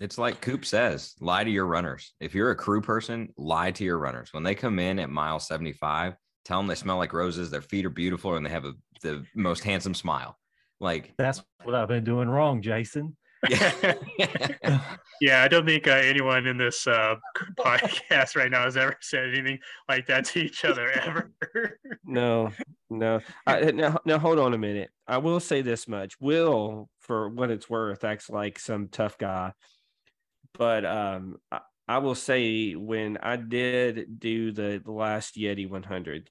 It's 0.00 0.18
like 0.18 0.40
Coop 0.40 0.64
says, 0.64 1.14
lie 1.20 1.42
to 1.42 1.50
your 1.50 1.66
runners. 1.66 2.12
If 2.20 2.34
you're 2.34 2.52
a 2.52 2.56
crew 2.56 2.80
person, 2.80 3.30
lie 3.36 3.72
to 3.72 3.84
your 3.84 3.98
runners. 3.98 4.32
When 4.32 4.44
they 4.44 4.54
come 4.54 4.78
in 4.78 5.00
at 5.00 5.10
mile 5.10 5.40
75, 5.40 6.14
tell 6.44 6.60
them 6.60 6.68
they 6.68 6.76
smell 6.76 6.98
like 6.98 7.12
roses, 7.12 7.50
their 7.50 7.62
feet 7.62 7.84
are 7.84 7.90
beautiful, 7.90 8.36
and 8.36 8.46
they 8.46 8.50
have 8.50 8.64
a, 8.64 8.74
the 9.02 9.24
most 9.34 9.64
handsome 9.64 9.94
smile. 9.94 10.38
Like, 10.78 11.14
That's 11.18 11.42
what 11.64 11.74
I've 11.74 11.88
been 11.88 12.04
doing 12.04 12.28
wrong, 12.28 12.62
Jason. 12.62 13.16
Yeah. 13.48 13.94
Yeah, 15.20 15.42
I 15.42 15.48
don't 15.48 15.66
think 15.66 15.88
uh, 15.88 15.92
anyone 15.92 16.46
in 16.46 16.56
this 16.58 16.86
uh, 16.86 17.16
podcast 17.58 18.36
right 18.36 18.50
now 18.50 18.64
has 18.64 18.76
ever 18.76 18.96
said 19.00 19.34
anything 19.34 19.58
like 19.88 20.06
that 20.06 20.24
to 20.26 20.40
each 20.40 20.64
other 20.64 20.90
ever. 21.02 21.32
no, 22.04 22.52
no. 22.88 23.20
I, 23.46 23.72
now, 23.72 23.98
now 24.04 24.18
hold 24.18 24.38
on 24.38 24.54
a 24.54 24.58
minute. 24.58 24.90
I 25.06 25.18
will 25.18 25.40
say 25.40 25.62
this 25.62 25.88
much: 25.88 26.14
Will, 26.20 26.88
for 27.00 27.28
what 27.30 27.50
it's 27.50 27.68
worth, 27.68 28.04
acts 28.04 28.30
like 28.30 28.58
some 28.58 28.88
tough 28.88 29.18
guy, 29.18 29.52
but 30.54 30.84
um, 30.84 31.38
I, 31.50 31.60
I 31.88 31.98
will 31.98 32.14
say 32.14 32.74
when 32.74 33.16
I 33.16 33.36
did 33.36 34.20
do 34.20 34.52
the 34.52 34.80
the 34.84 34.92
last 34.92 35.36
Yeti 35.36 35.68
100, 35.68 36.30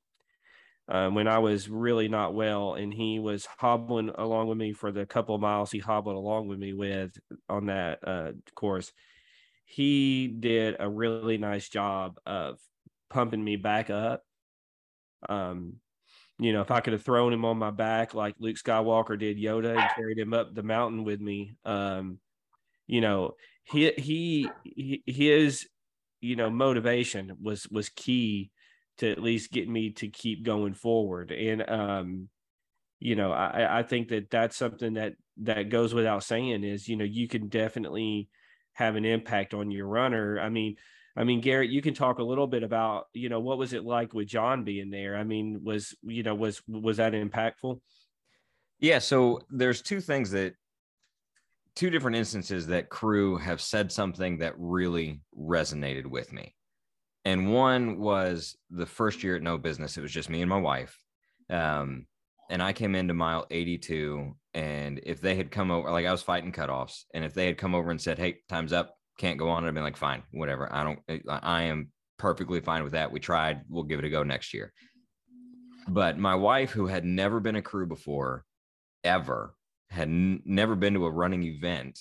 um, 0.90 1.16
when 1.16 1.28
I 1.28 1.40
was 1.40 1.70
really 1.70 2.08
not 2.08 2.34
well, 2.34 2.76
and 2.76 2.94
he 2.94 3.20
was 3.20 3.46
hobbling 3.46 4.10
along 4.10 4.48
with 4.48 4.58
me 4.58 4.74
for 4.74 4.92
the 4.92 5.06
couple 5.06 5.36
of 5.36 5.42
miles 5.42 5.72
he 5.72 5.80
hobbled 5.80 6.16
along 6.16 6.48
with 6.48 6.60
me 6.60 6.74
with 6.74 7.18
on 7.50 7.66
that 7.66 8.00
uh, 8.08 8.32
course, 8.56 8.94
he 9.66 10.28
did 10.28 10.78
a 10.80 10.90
really 10.90 11.38
nice 11.38 11.68
job 11.68 12.20
of 12.26 12.58
pumping 13.10 13.44
me 13.44 13.58
back 13.58 13.90
up. 13.90 14.24
Um, 15.28 15.76
you 16.40 16.54
know, 16.54 16.62
if 16.62 16.72
I 16.72 16.80
could 16.80 16.94
have 16.94 17.04
thrown 17.04 17.34
him 17.34 17.44
on 17.44 17.58
my 17.58 17.72
back 17.72 18.14
like 18.14 18.36
Luke 18.40 18.58
Skywalker 18.58 19.20
did 19.20 19.38
Yoda 19.38 19.76
and 19.78 19.90
carried 19.96 20.20
him 20.20 20.34
up 20.34 20.54
the 20.54 20.64
mountain 20.64 21.04
with 21.04 21.20
me, 21.20 21.56
um, 21.66 22.20
you 22.86 23.02
know, 23.02 23.36
he 23.66 23.92
he, 23.98 24.50
he 24.64 25.04
his 25.06 25.68
you 26.22 26.38
know 26.38 26.50
motivation 26.50 27.38
was 27.42 27.68
was 27.70 27.90
key 27.90 28.52
to 28.98 29.10
at 29.12 29.22
least 29.22 29.52
get 29.52 29.70
me 29.70 29.92
to 29.92 30.08
keep 30.08 30.44
going 30.44 30.74
forward. 30.74 31.32
And 31.32 31.70
um 31.70 32.30
you 33.00 33.16
know 33.16 33.32
i 33.32 33.80
i 33.80 33.84
think 33.84 34.08
that 34.10 34.30
that's 34.32 34.56
something 34.58 34.96
that 34.96 35.14
that 35.38 35.70
goes 35.70 35.94
without 35.94 36.24
saying 36.24 36.64
is 36.64 36.88
you 36.88 36.96
know 36.96 37.06
you 37.06 37.28
can 37.28 37.48
definitely 37.48 38.28
have 38.74 38.96
an 38.96 39.06
impact 39.06 39.54
on 39.54 39.72
your 39.72 39.88
runner. 39.88 40.40
I 40.40 40.50
mean 40.50 40.76
i 41.16 41.24
mean 41.24 41.42
garrett 41.42 41.70
you 41.70 41.82
can 41.82 41.94
talk 41.94 42.20
a 42.20 42.24
little 42.24 42.48
bit 42.48 42.64
about 42.64 43.06
you 43.14 43.30
know 43.30 43.40
what 43.40 43.58
was 43.58 43.74
it 43.74 43.84
like 43.84 44.14
with 44.14 44.28
john 44.28 44.64
being 44.64 44.90
there? 44.90 45.16
I 45.16 45.24
mean 45.24 45.62
was 45.64 45.96
you 46.04 46.24
know 46.24 46.36
was 46.36 46.62
was 46.68 46.98
that 46.98 47.14
impactful? 47.14 47.80
Yeah, 48.80 49.00
so 49.00 49.42
there's 49.50 49.82
two 49.82 50.02
things 50.02 50.32
that 50.32 50.54
two 51.76 51.90
different 51.92 52.18
instances 52.18 52.68
that 52.68 52.90
crew 52.90 53.38
have 53.38 53.62
said 53.62 53.92
something 53.92 54.40
that 54.40 54.54
really 54.58 55.22
resonated 55.38 56.08
with 56.08 56.34
me. 56.34 56.56
And 57.28 57.52
one 57.52 58.00
was 58.00 58.56
the 58.70 58.86
first 58.86 59.22
year 59.22 59.36
at 59.36 59.44
No 59.44 59.58
Business, 59.58 59.98
it 59.98 60.02
was 60.02 60.14
just 60.14 60.30
me 60.30 60.40
and 60.42 60.50
my 60.50 60.62
wife. 60.62 60.98
Um, 61.50 62.06
and 62.50 62.64
I 62.64 62.72
came 62.72 62.96
into 62.96 63.14
mile 63.14 63.46
82. 63.52 64.34
And 64.54 65.02
if 65.04 65.20
they 65.20 65.36
had 65.36 65.52
come 65.52 65.70
over, 65.70 65.92
like 65.92 66.06
I 66.06 66.12
was 66.14 66.24
fighting 66.24 66.54
cutoffs, 66.54 67.04
and 67.14 67.26
if 67.26 67.34
they 67.34 67.46
had 67.46 67.58
come 67.58 67.76
over 67.76 67.92
and 67.92 68.00
said, 68.00 68.18
Hey, 68.18 68.38
time's 68.48 68.72
up, 68.72 68.96
can't 69.20 69.38
go 69.38 69.50
on, 69.50 69.66
I'd 69.66 69.74
been 69.74 69.84
like, 69.84 69.98
Fine, 69.98 70.24
whatever. 70.32 70.74
I 70.74 70.86
don't, 70.86 71.00
I 71.28 71.64
am 71.64 71.92
perfectly 72.18 72.62
fine 72.62 72.86
with 72.86 72.94
that. 72.94 73.12
We 73.12 73.20
tried, 73.20 73.64
we'll 73.68 73.84
give 73.84 74.00
it 74.00 74.06
a 74.06 74.10
go 74.10 74.24
next 74.24 74.54
year. 74.54 74.72
But 75.90 76.18
my 76.18 76.36
wife, 76.36 76.72
who 76.72 76.88
had 76.88 77.04
never 77.04 77.42
been 77.42 77.58
a 77.58 77.62
crew 77.62 77.88
before, 77.88 78.46
ever 79.04 79.54
had 79.90 80.08
n- 80.08 80.44
never 80.46 80.76
been 80.76 80.94
to 80.94 81.06
a 81.06 81.12
running 81.12 81.44
event 81.44 82.00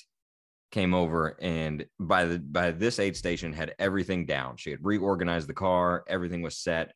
came 0.77 0.93
over 0.93 1.39
and 1.41 1.87
by 1.99 2.27
the 2.27 2.39
by 2.39 2.71
this 2.71 2.99
aid 2.99 3.17
station 3.17 3.51
had 3.51 3.75
everything 3.79 4.27
down. 4.27 4.59
She 4.59 4.71
had 4.71 4.85
reorganized 4.85 5.49
the 5.49 5.55
car 5.55 6.05
everything 6.07 6.43
was 6.43 6.59
set. 6.59 6.93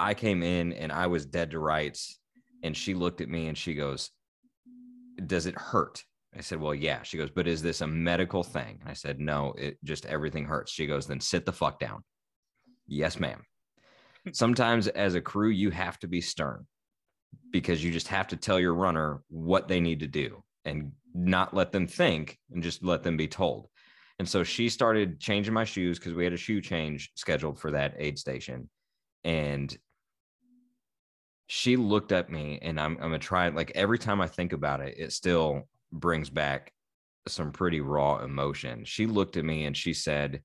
I 0.00 0.14
came 0.14 0.42
in 0.42 0.72
and 0.72 0.90
i 0.90 1.06
was 1.06 1.24
dead 1.24 1.52
to 1.52 1.60
rights. 1.60 2.18
And 2.64 2.76
she 2.76 2.92
looked 2.92 3.20
at 3.20 3.28
me 3.28 3.46
and 3.46 3.56
she 3.56 3.74
goes 3.74 4.10
does 5.26 5.46
it 5.46 5.56
hurt? 5.56 6.02
I 6.36 6.40
said 6.40 6.60
well 6.60 6.74
yeah. 6.74 7.04
She 7.04 7.16
goes 7.16 7.30
but 7.30 7.46
is 7.46 7.62
this 7.62 7.82
a 7.82 7.86
medical 7.86 8.42
thing? 8.42 8.78
And 8.80 8.90
i 8.90 8.94
said 8.94 9.20
no 9.20 9.54
it 9.56 9.78
just 9.84 10.06
everything 10.06 10.44
hurts. 10.44 10.72
She 10.72 10.88
goes 10.88 11.06
then 11.06 11.20
sit 11.20 11.46
the 11.46 11.52
fuck 11.52 11.78
down. 11.78 12.02
Yes 12.88 13.20
ma'am. 13.20 13.44
Sometimes 14.32 14.88
as 14.88 15.14
a 15.14 15.20
crew 15.20 15.50
you 15.50 15.70
have 15.70 16.00
to 16.00 16.08
be 16.08 16.20
stern 16.20 16.66
because 17.52 17.84
you 17.84 17.92
just 17.92 18.08
have 18.08 18.26
to 18.26 18.36
tell 18.36 18.58
your 18.58 18.74
runner 18.74 19.22
what 19.28 19.68
they 19.68 19.78
need 19.78 20.00
to 20.00 20.08
do 20.08 20.42
and 20.64 20.90
not 21.14 21.54
let 21.54 21.72
them 21.72 21.86
think 21.86 22.38
and 22.52 22.62
just 22.62 22.82
let 22.84 23.02
them 23.02 23.16
be 23.16 23.28
told. 23.28 23.68
And 24.18 24.28
so 24.28 24.44
she 24.44 24.68
started 24.68 25.20
changing 25.20 25.54
my 25.54 25.64
shoes 25.64 25.98
because 25.98 26.14
we 26.14 26.24
had 26.24 26.32
a 26.32 26.38
shoe 26.38 26.60
change 26.60 27.10
scheduled 27.14 27.58
for 27.58 27.70
that 27.72 27.94
aid 27.98 28.18
station. 28.18 28.68
And 29.24 29.76
she 31.46 31.76
looked 31.76 32.12
at 32.12 32.30
me 32.30 32.58
and 32.62 32.80
I'm, 32.80 32.92
I'm 32.96 33.02
gonna 33.02 33.18
try 33.18 33.48
like 33.48 33.72
every 33.74 33.98
time 33.98 34.20
I 34.20 34.26
think 34.26 34.52
about 34.52 34.80
it, 34.80 34.96
it 34.98 35.12
still 35.12 35.68
brings 35.92 36.30
back 36.30 36.72
some 37.26 37.52
pretty 37.52 37.80
raw 37.80 38.18
emotion. 38.18 38.84
She 38.84 39.06
looked 39.06 39.36
at 39.36 39.44
me 39.44 39.64
and 39.64 39.76
she 39.76 39.94
said, 39.94 40.42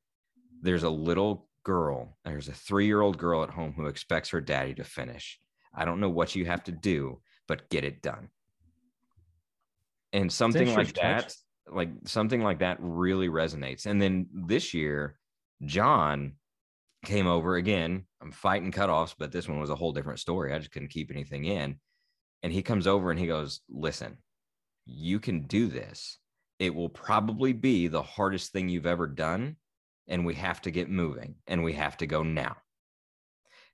There's 0.62 0.84
a 0.84 0.90
little 0.90 1.48
girl, 1.64 2.18
there's 2.26 2.48
a 2.48 2.54
three 2.54 2.86
year 2.86 3.02
old 3.02 3.18
girl 3.18 3.44
at 3.44 3.50
home 3.50 3.74
who 3.74 3.86
expects 3.86 4.30
her 4.30 4.42
daddy 4.42 4.74
to 4.76 4.84
finish. 4.84 5.40
I 5.74 5.86
don't 5.86 6.00
know 6.00 6.10
what 6.10 6.36
you 6.36 6.46
have 6.46 6.64
to 6.66 6.72
do, 6.72 7.22
but 7.48 7.70
get 7.70 7.84
it 7.84 8.02
done. 8.02 8.30
And 10.14 10.32
something 10.32 10.74
like 10.74 10.94
that, 10.96 11.22
touched. 11.24 11.38
like 11.72 11.90
something 12.06 12.42
like 12.42 12.60
that 12.60 12.78
really 12.80 13.30
resonates. 13.30 13.86
And 13.86 14.02
then 14.02 14.28
this 14.34 14.74
year, 14.74 15.20
John 15.64 16.34
came 17.06 17.28
over 17.28 17.56
again. 17.56 18.06
I'm 18.22 18.32
fighting 18.32 18.72
cutoffs, 18.72 19.16
but 19.18 19.32
this 19.32 19.48
one 19.48 19.60
was 19.60 19.70
a 19.70 19.76
whole 19.76 19.94
different 19.94 20.20
story. 20.20 20.54
I 20.54 20.60
just 20.60 20.72
couldn't 20.72 20.90
keep 20.90 21.12
anything 21.12 21.46
in. 21.46 21.78
And 22.42 22.52
he 22.52 22.62
comes 22.62 22.88
over 22.88 23.12
and 23.12 23.20
he 23.20 23.28
goes, 23.28 23.62
Listen, 23.70 24.18
you 24.86 25.20
can 25.20 25.42
do 25.44 25.68
this. 25.68 26.18
It 26.58 26.74
will 26.74 26.90
probably 26.90 27.54
be 27.54 27.88
the 27.88 28.02
hardest 28.02 28.52
thing 28.52 28.70
you've 28.70 28.86
ever 28.86 29.08
done. 29.08 29.58
And 30.08 30.26
we 30.26 30.34
have 30.36 30.62
to 30.64 30.72
get 30.72 30.90
moving 30.90 31.36
and 31.46 31.64
we 31.64 31.74
have 31.74 31.98
to 31.98 32.08
go 32.08 32.24
now. 32.24 32.58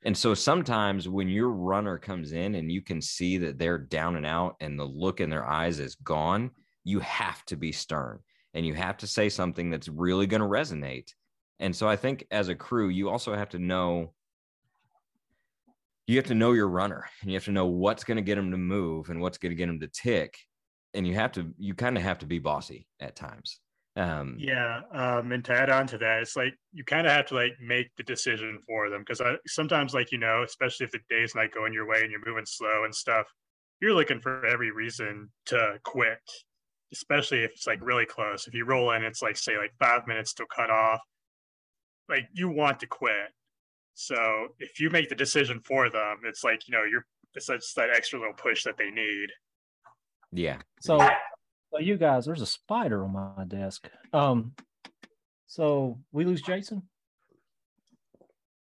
And 0.03 0.15
so 0.15 0.33
sometimes 0.33 1.09
when 1.09 1.29
your 1.29 1.49
runner 1.49 1.97
comes 1.97 2.31
in 2.31 2.55
and 2.55 2.71
you 2.71 2.81
can 2.81 3.01
see 3.01 3.37
that 3.39 3.57
they're 3.57 3.79
down 3.79 4.15
and 4.15 4.25
out 4.25 4.55
and 4.59 4.77
the 4.77 4.85
look 4.85 5.19
in 5.19 5.29
their 5.29 5.47
eyes 5.49 5.79
is 5.79 5.95
gone, 5.95 6.51
you 6.83 6.99
have 6.99 7.43
to 7.45 7.55
be 7.55 7.71
stern 7.71 8.19
and 8.53 8.65
you 8.65 8.73
have 8.73 8.97
to 8.97 9.07
say 9.07 9.29
something 9.29 9.69
that's 9.69 9.87
really 9.89 10.27
going 10.27 10.41
to 10.41 10.47
resonate. 10.47 11.11
And 11.59 11.75
so 11.75 11.87
I 11.87 11.95
think 11.95 12.25
as 12.29 12.49
a 12.49 12.55
crew, 12.55 12.89
you 12.89 13.09
also 13.09 13.35
have 13.35 13.49
to 13.49 13.59
know 13.59 14.13
you 16.07 16.17
have 16.17 16.27
to 16.27 16.35
know 16.35 16.51
your 16.51 16.67
runner 16.67 17.09
and 17.21 17.31
you 17.31 17.35
have 17.35 17.45
to 17.45 17.51
know 17.51 17.65
what's 17.65 18.03
going 18.03 18.17
to 18.17 18.21
get 18.21 18.35
them 18.35 18.51
to 18.51 18.57
move 18.57 19.09
and 19.09 19.19
what's 19.19 19.39
going 19.39 19.49
to 19.49 19.55
get 19.55 19.65
them 19.65 19.79
to 19.79 19.87
tick 19.87 20.37
and 20.93 21.07
you 21.07 21.13
have 21.15 21.31
to 21.33 21.53
you 21.57 21.73
kind 21.73 21.97
of 21.97 22.03
have 22.03 22.19
to 22.19 22.25
be 22.25 22.39
bossy 22.39 22.87
at 22.99 23.15
times 23.15 23.59
um, 23.97 24.35
yeah, 24.37 24.81
um, 24.91 25.31
and 25.31 25.43
to 25.45 25.53
add 25.53 25.69
on 25.69 25.87
to 25.87 25.97
that, 25.99 26.21
it's 26.21 26.35
like 26.35 26.53
you 26.73 26.83
kind 26.83 27.07
of 27.07 27.13
have 27.13 27.27
to 27.27 27.35
like 27.35 27.53
make 27.61 27.95
the 27.95 28.03
decision 28.03 28.59
for 28.67 28.89
them 28.89 29.05
because 29.07 29.21
sometimes, 29.47 29.93
like 29.93 30.11
you 30.11 30.17
know, 30.17 30.43
especially 30.43 30.85
if 30.85 30.91
the 30.91 30.99
day's 31.09 31.33
not 31.33 31.53
going 31.53 31.71
your 31.71 31.87
way 31.87 32.01
and 32.01 32.11
you're 32.11 32.25
moving 32.25 32.45
slow 32.45 32.83
and 32.83 32.93
stuff, 32.93 33.25
you're 33.79 33.93
looking 33.93 34.19
for 34.19 34.45
every 34.45 34.71
reason 34.71 35.29
to 35.45 35.79
quit. 35.83 36.19
Especially 36.91 37.43
if 37.43 37.51
it's 37.51 37.67
like 37.67 37.79
really 37.81 38.05
close. 38.05 38.47
If 38.47 38.53
you 38.53 38.65
roll 38.65 38.91
in, 38.91 39.03
it's 39.03 39.21
like 39.21 39.37
say 39.37 39.57
like 39.57 39.71
five 39.79 40.07
minutes 40.07 40.33
to 40.35 40.45
cut 40.53 40.69
off. 40.69 40.99
Like 42.09 42.27
you 42.33 42.49
want 42.49 42.81
to 42.81 42.87
quit. 42.87 43.31
So 43.93 44.49
if 44.59 44.79
you 44.79 44.89
make 44.89 45.07
the 45.07 45.15
decision 45.15 45.61
for 45.61 45.89
them, 45.89 46.19
it's 46.25 46.43
like 46.43 46.67
you 46.67 46.73
know 46.73 46.83
you're 46.83 47.05
it's 47.33 47.47
just 47.47 47.75
that 47.77 47.89
extra 47.95 48.19
little 48.19 48.33
push 48.33 48.65
that 48.65 48.77
they 48.77 48.91
need. 48.91 49.29
Yeah. 50.33 50.57
So 50.81 50.99
so 51.75 51.81
you 51.81 51.97
guys, 51.97 52.25
there's 52.25 52.41
a 52.41 52.45
spider 52.45 53.03
on 53.03 53.11
my 53.11 53.43
desk. 53.45 53.89
Um, 54.13 54.53
so 55.45 55.99
we 56.13 56.23
lose 56.23 56.41
Jason. 56.41 56.83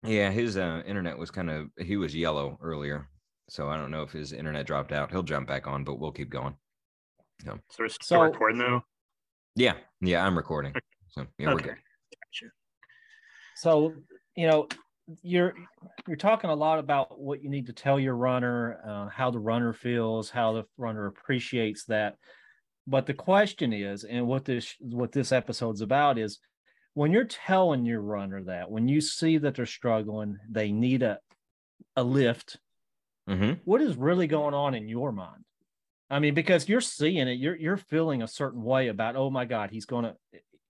Yeah, 0.04 0.30
his 0.30 0.58
uh, 0.58 0.84
internet 0.86 1.18
was 1.18 1.32
kind 1.32 1.50
of 1.50 1.68
he 1.78 1.96
was 1.96 2.14
yellow 2.14 2.58
earlier, 2.62 3.08
so 3.50 3.70
I 3.70 3.78
don't 3.78 3.92
know 3.92 4.04
if 4.04 4.12
his 4.12 4.34
internet 4.34 4.66
dropped 4.68 4.92
out. 4.92 5.10
He'll 5.10 5.24
jump 5.24 5.48
back 5.48 5.68
on, 5.68 5.84
but 5.84 6.00
we'll 6.00 6.12
keep 6.12 6.30
going. 6.30 6.56
So, 7.46 7.60
so 7.70 7.76
we're 7.80 7.90
still 7.90 8.18
so, 8.18 8.22
recording 8.22 8.58
though. 8.58 8.84
Yeah, 9.56 9.74
yeah, 10.02 10.26
I'm 10.26 10.38
recording. 10.38 10.74
So 11.10 11.26
yeah, 11.40 11.48
okay. 11.48 11.54
we're 11.54 11.62
good. 11.62 11.78
Gotcha. 12.22 12.52
So 13.56 13.94
you 14.36 14.48
know, 14.48 14.68
you're 15.24 15.54
you're 16.08 16.18
talking 16.18 16.50
a 16.50 16.56
lot 16.56 16.80
about 16.80 17.20
what 17.20 17.42
you 17.42 17.50
need 17.50 17.68
to 17.68 17.74
tell 17.74 18.00
your 18.00 18.16
runner, 18.16 18.80
uh, 18.86 19.08
how 19.08 19.32
the 19.32 19.40
runner 19.40 19.74
feels, 19.74 20.30
how 20.30 20.54
the 20.54 20.66
runner 20.78 21.08
appreciates 21.08 21.86
that. 21.86 22.18
But 22.88 23.06
the 23.06 23.14
question 23.14 23.74
is, 23.74 24.06
and 24.06 24.28
what 24.28 24.46
this 24.46 24.74
what 24.80 25.12
this 25.12 25.34
episode's 25.34 25.82
about 25.82 26.18
is 26.18 26.40
when 26.94 27.12
you're 27.12 27.26
telling 27.26 27.86
your 27.86 28.02
runner 28.02 28.44
that, 28.46 28.72
when 28.72 28.88
you 28.88 29.02
see 29.02 29.38
that 29.38 29.56
they're 29.56 29.66
struggling, 29.66 30.38
they 30.50 30.72
need 30.72 31.04
a 31.04 31.20
a 31.98 32.04
lift, 32.04 32.58
mm-hmm. 33.30 33.54
what 33.66 33.82
is 33.82 33.98
really 33.98 34.28
going 34.28 34.54
on 34.54 34.74
in 34.74 34.88
your 34.88 35.12
mind? 35.12 35.44
I 36.10 36.20
mean, 36.20 36.34
because 36.34 36.70
you're 36.70 36.80
seeing 36.80 37.28
it, 37.28 37.40
you're 37.40 37.58
you're 37.58 37.78
feeling 37.78 38.24
a 38.24 38.28
certain 38.28 38.64
way 38.64 38.88
about, 38.88 39.18
oh 39.18 39.30
my 39.30 39.44
God, 39.44 39.70
he's 39.70 39.86
gonna 39.86 40.16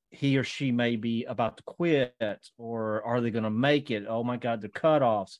he 0.10 0.38
or 0.38 0.44
she 0.44 0.72
may 0.72 0.96
be 0.96 1.26
about 1.26 1.58
to 1.58 1.64
quit, 1.64 2.16
or 2.58 3.04
are 3.04 3.22
they 3.22 3.30
gonna 3.30 3.52
make 3.52 3.92
it? 3.92 4.06
Oh 4.10 4.24
my 4.24 4.38
God, 4.38 4.62
the 4.62 4.70
cutoffs. 4.70 5.38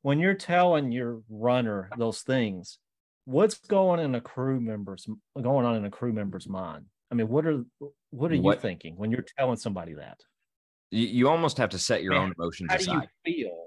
When 0.00 0.18
you're 0.18 0.34
telling 0.34 0.92
your 0.92 1.20
runner 1.28 1.90
those 1.98 2.22
things, 2.22 2.78
what's 3.24 3.58
going 3.58 4.00
in 4.00 4.14
a 4.14 4.20
crew 4.20 4.60
member's 4.60 5.06
going 5.40 5.66
on 5.66 5.76
in 5.76 5.84
a 5.84 5.90
crew 5.90 6.12
member's 6.12 6.48
mind? 6.48 6.86
I 7.10 7.14
mean, 7.14 7.28
what 7.28 7.46
are 7.46 7.64
what 8.10 8.32
are 8.32 8.36
what, 8.36 8.56
you 8.56 8.60
thinking 8.60 8.96
when 8.96 9.10
you're 9.10 9.24
telling 9.38 9.56
somebody 9.56 9.94
that? 9.94 10.20
You, 10.90 11.06
you 11.06 11.28
almost 11.28 11.58
have 11.58 11.70
to 11.70 11.78
set 11.78 12.02
your 12.02 12.14
Man, 12.14 12.22
own 12.22 12.34
emotions 12.38 12.70
how 12.70 12.76
aside. 12.76 13.08
do 13.24 13.32
you 13.32 13.44
feel? 13.44 13.66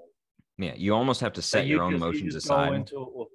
Yeah, 0.58 0.74
you 0.76 0.94
almost 0.94 1.20
have 1.20 1.32
to 1.34 1.42
set 1.42 1.62
so 1.62 1.66
your 1.66 1.82
own 1.82 1.92
just, 1.92 2.02
emotions 2.02 2.34
you 2.34 2.38
aside. 2.38 2.74
Into, 2.74 3.28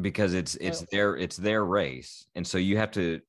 because 0.00 0.34
it's 0.34 0.54
it's 0.56 0.82
their 0.92 1.16
it's 1.16 1.36
their 1.36 1.64
race 1.64 2.26
and 2.34 2.46
so 2.46 2.58
you 2.58 2.76
have 2.76 2.90
to 2.90 3.20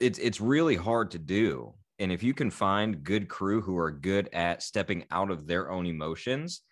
it's 0.00 0.18
it's 0.18 0.40
really 0.40 0.76
hard 0.76 1.10
to 1.10 1.18
do 1.18 1.72
and 1.98 2.12
if 2.12 2.22
you 2.22 2.34
can 2.34 2.50
find 2.50 3.02
good 3.02 3.28
crew 3.28 3.60
who 3.60 3.76
are 3.76 3.90
good 3.90 4.28
at 4.32 4.62
stepping 4.62 5.04
out 5.10 5.30
of 5.30 5.46
their 5.46 5.70
own 5.70 5.86
emotions 5.86 6.62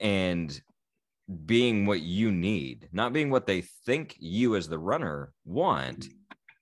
and 0.00 0.60
being 1.46 1.86
what 1.86 2.00
you 2.00 2.30
need, 2.30 2.88
not 2.92 3.12
being 3.12 3.30
what 3.30 3.46
they 3.46 3.62
think 3.86 4.16
you 4.18 4.56
as 4.56 4.68
the 4.68 4.78
runner 4.78 5.32
want, 5.44 6.00
mm. 6.00 6.12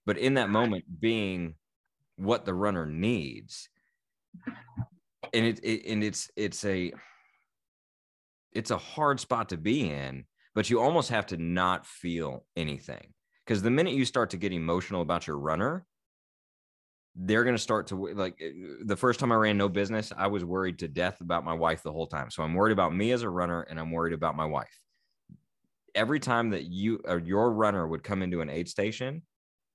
but 0.06 0.18
in 0.18 0.34
that 0.34 0.50
moment 0.50 0.84
being 1.00 1.54
what 2.16 2.44
the 2.44 2.54
runner 2.54 2.86
needs. 2.86 3.68
And 5.34 5.46
it, 5.46 5.60
it 5.64 5.86
and 5.90 6.04
it's 6.04 6.30
it's 6.36 6.64
a 6.64 6.92
it's 8.52 8.70
a 8.70 8.78
hard 8.78 9.18
spot 9.18 9.48
to 9.48 9.56
be 9.56 9.90
in, 9.90 10.24
but 10.54 10.70
you 10.70 10.80
almost 10.80 11.10
have 11.10 11.26
to 11.26 11.36
not 11.36 11.86
feel 11.86 12.44
anything. 12.56 13.14
Because 13.44 13.62
the 13.62 13.70
minute 13.70 13.94
you 13.94 14.04
start 14.04 14.30
to 14.30 14.36
get 14.36 14.52
emotional 14.52 15.02
about 15.02 15.26
your 15.26 15.38
runner, 15.38 15.84
they're 17.14 17.44
going 17.44 17.56
to 17.56 17.62
start 17.62 17.88
to 17.88 17.96
like 18.14 18.36
eh, 18.40 18.50
the 18.84 18.96
first 18.96 19.20
time 19.20 19.32
I 19.32 19.36
ran 19.36 19.58
no 19.58 19.68
business, 19.68 20.12
I 20.16 20.28
was 20.28 20.44
worried 20.44 20.78
to 20.80 20.88
death 20.88 21.20
about 21.20 21.44
my 21.44 21.52
wife 21.54 21.82
the 21.82 21.92
whole 21.92 22.06
time. 22.06 22.30
So 22.30 22.42
I'm 22.42 22.54
worried 22.54 22.72
about 22.72 22.94
me 22.94 23.12
as 23.12 23.22
a 23.22 23.30
runner 23.30 23.62
and 23.62 23.78
I'm 23.78 23.90
worried 23.90 24.14
about 24.14 24.36
my 24.36 24.46
wife. 24.46 24.80
Every 25.94 26.20
time 26.20 26.50
that 26.50 26.64
you 26.64 27.00
or 27.04 27.18
your 27.18 27.52
runner 27.52 27.86
would 27.86 28.02
come 28.02 28.22
into 28.22 28.40
an 28.40 28.48
aid 28.48 28.68
station, 28.68 29.22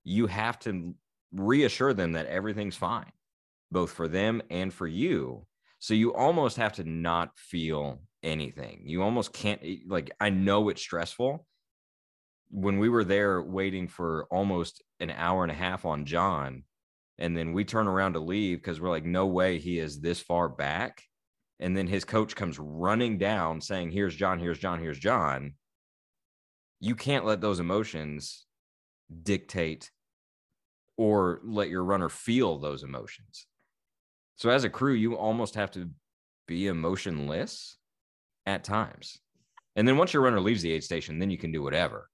you 0.03 0.25
have 0.27 0.57
to 0.59 0.95
reassure 1.31 1.93
them 1.93 2.13
that 2.13 2.25
everything's 2.25 2.75
fine, 2.75 3.11
both 3.71 3.91
for 3.91 4.07
them 4.07 4.41
and 4.49 4.73
for 4.73 4.87
you. 4.87 5.45
So 5.79 5.93
you 5.93 6.15
almost 6.15 6.57
have 6.57 6.73
to 6.73 6.83
not 6.83 7.37
feel 7.37 8.01
anything. 8.23 8.81
You 8.85 9.03
almost 9.03 9.31
can't, 9.31 9.61
eh, 9.63 9.77
like, 9.87 10.09
I 10.19 10.31
know 10.31 10.69
it's 10.69 10.81
stressful. 10.81 11.45
When 12.49 12.79
we 12.79 12.89
were 12.89 13.03
there 13.03 13.43
waiting 13.43 13.87
for 13.87 14.25
almost 14.31 14.81
an 14.99 15.11
hour 15.11 15.43
and 15.43 15.51
a 15.51 15.55
half 15.55 15.85
on 15.85 16.05
John, 16.05 16.63
and 17.19 17.35
then 17.35 17.53
we 17.53 17.65
turn 17.65 17.87
around 17.87 18.13
to 18.13 18.19
leave 18.19 18.59
because 18.59 18.79
we're 18.79 18.89
like, 18.89 19.05
no 19.05 19.25
way 19.25 19.57
he 19.57 19.79
is 19.79 19.99
this 19.99 20.19
far 20.19 20.47
back. 20.47 21.03
And 21.59 21.75
then 21.75 21.87
his 21.87 22.05
coach 22.05 22.35
comes 22.35 22.59
running 22.59 23.17
down 23.17 23.61
saying, 23.61 23.91
Here's 23.91 24.15
John, 24.15 24.39
here's 24.39 24.59
John, 24.59 24.79
here's 24.79 24.99
John. 24.99 25.53
You 26.79 26.95
can't 26.95 27.25
let 27.25 27.41
those 27.41 27.59
emotions 27.59 28.45
dictate 29.23 29.89
or 30.97 31.41
let 31.43 31.69
your 31.69 31.83
runner 31.83 32.09
feel 32.09 32.59
those 32.59 32.83
emotions. 32.83 33.47
So, 34.35 34.51
as 34.51 34.63
a 34.63 34.69
crew, 34.69 34.93
you 34.93 35.15
almost 35.15 35.55
have 35.55 35.71
to 35.71 35.89
be 36.47 36.67
emotionless 36.67 37.77
at 38.45 38.63
times. 38.63 39.17
And 39.75 39.87
then 39.87 39.97
once 39.97 40.13
your 40.13 40.23
runner 40.23 40.39
leaves 40.39 40.61
the 40.61 40.71
aid 40.71 40.83
station, 40.83 41.17
then 41.17 41.31
you 41.31 41.37
can 41.37 41.51
do 41.51 41.63
whatever. 41.63 42.09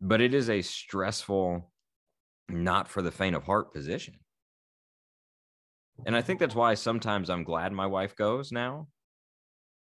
But 0.00 0.22
it 0.22 0.32
is 0.34 0.48
a 0.48 0.62
stressful 0.62 1.70
not 2.48 2.88
for 2.88 3.02
the 3.02 3.10
faint 3.10 3.36
of 3.36 3.44
heart 3.44 3.72
position. 3.72 4.14
And 6.06 6.16
I 6.16 6.22
think 6.22 6.40
that's 6.40 6.54
why 6.54 6.74
sometimes 6.74 7.30
I'm 7.30 7.44
glad 7.44 7.72
my 7.72 7.86
wife 7.86 8.16
goes 8.16 8.52
now. 8.52 8.88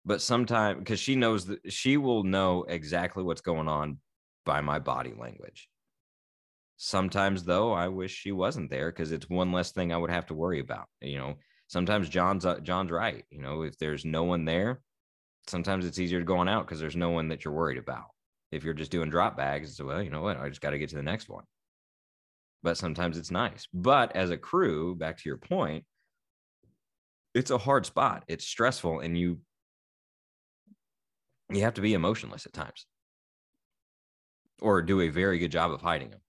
But 0.04 0.20
sometimes 0.20 0.78
because 0.78 1.00
she 1.00 1.16
knows 1.16 1.46
that 1.46 1.72
she 1.72 1.96
will 1.96 2.24
know 2.24 2.64
exactly 2.68 3.22
what's 3.22 3.40
going 3.40 3.68
on 3.68 3.98
by 4.44 4.60
my 4.60 4.78
body 4.78 5.14
language. 5.18 5.68
Sometimes 6.76 7.44
though, 7.44 7.72
I 7.72 7.88
wish 7.88 8.12
she 8.12 8.32
wasn't 8.32 8.70
there 8.70 8.90
because 8.90 9.12
it's 9.12 9.30
one 9.30 9.52
less 9.52 9.72
thing 9.72 9.92
I 9.92 9.96
would 9.96 10.10
have 10.10 10.26
to 10.26 10.34
worry 10.34 10.60
about. 10.60 10.86
You 11.00 11.18
know, 11.18 11.34
sometimes 11.68 12.10
John's 12.10 12.44
uh, 12.44 12.60
John's 12.60 12.90
right. 12.90 13.24
You 13.30 13.40
know, 13.40 13.62
if 13.62 13.78
there's 13.78 14.04
no 14.04 14.24
one 14.24 14.44
there, 14.44 14.82
sometimes 15.46 15.86
it's 15.86 15.98
easier 15.98 16.18
to 16.18 16.26
go 16.26 16.36
on 16.36 16.48
out 16.48 16.66
because 16.66 16.80
there's 16.80 16.96
no 16.96 17.10
one 17.10 17.28
that 17.28 17.44
you're 17.44 17.54
worried 17.54 17.78
about. 17.78 18.04
If 18.52 18.62
you're 18.62 18.74
just 18.74 18.90
doing 18.90 19.08
drop 19.08 19.38
bags, 19.38 19.80
well, 19.82 20.02
you 20.02 20.10
know 20.10 20.20
what, 20.20 20.38
I 20.38 20.48
just 20.50 20.60
got 20.60 20.70
to 20.70 20.78
get 20.78 20.90
to 20.90 20.96
the 20.96 21.02
next 21.02 21.30
one 21.30 21.44
but 22.64 22.78
sometimes 22.78 23.18
it's 23.18 23.30
nice. 23.30 23.68
But 23.72 24.16
as 24.16 24.30
a 24.30 24.38
crew, 24.38 24.96
back 24.96 25.18
to 25.18 25.28
your 25.28 25.36
point, 25.36 25.84
it's 27.34 27.50
a 27.50 27.58
hard 27.58 27.84
spot. 27.84 28.24
It's 28.26 28.46
stressful 28.46 29.00
and 29.00 29.16
you 29.16 29.38
you 31.50 31.60
have 31.60 31.74
to 31.74 31.82
be 31.82 31.92
emotionless 31.92 32.46
at 32.46 32.54
times 32.54 32.86
or 34.62 34.80
do 34.80 35.02
a 35.02 35.10
very 35.10 35.38
good 35.38 35.52
job 35.52 35.70
of 35.70 35.82
hiding 35.82 36.10
them. 36.10 36.20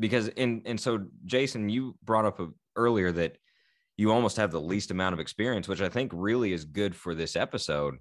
Because 0.00 0.26
in 0.28 0.62
and 0.66 0.78
so 0.78 1.06
Jason, 1.24 1.68
you 1.68 1.94
brought 2.02 2.24
up 2.24 2.40
a, 2.40 2.48
earlier 2.74 3.12
that 3.12 3.36
you 3.96 4.10
almost 4.10 4.38
have 4.38 4.50
the 4.50 4.60
least 4.60 4.90
amount 4.90 5.12
of 5.12 5.20
experience, 5.20 5.68
which 5.68 5.80
I 5.80 5.88
think 5.88 6.10
really 6.12 6.52
is 6.52 6.64
good 6.64 6.96
for 6.96 7.14
this 7.14 7.36
episode 7.36 7.98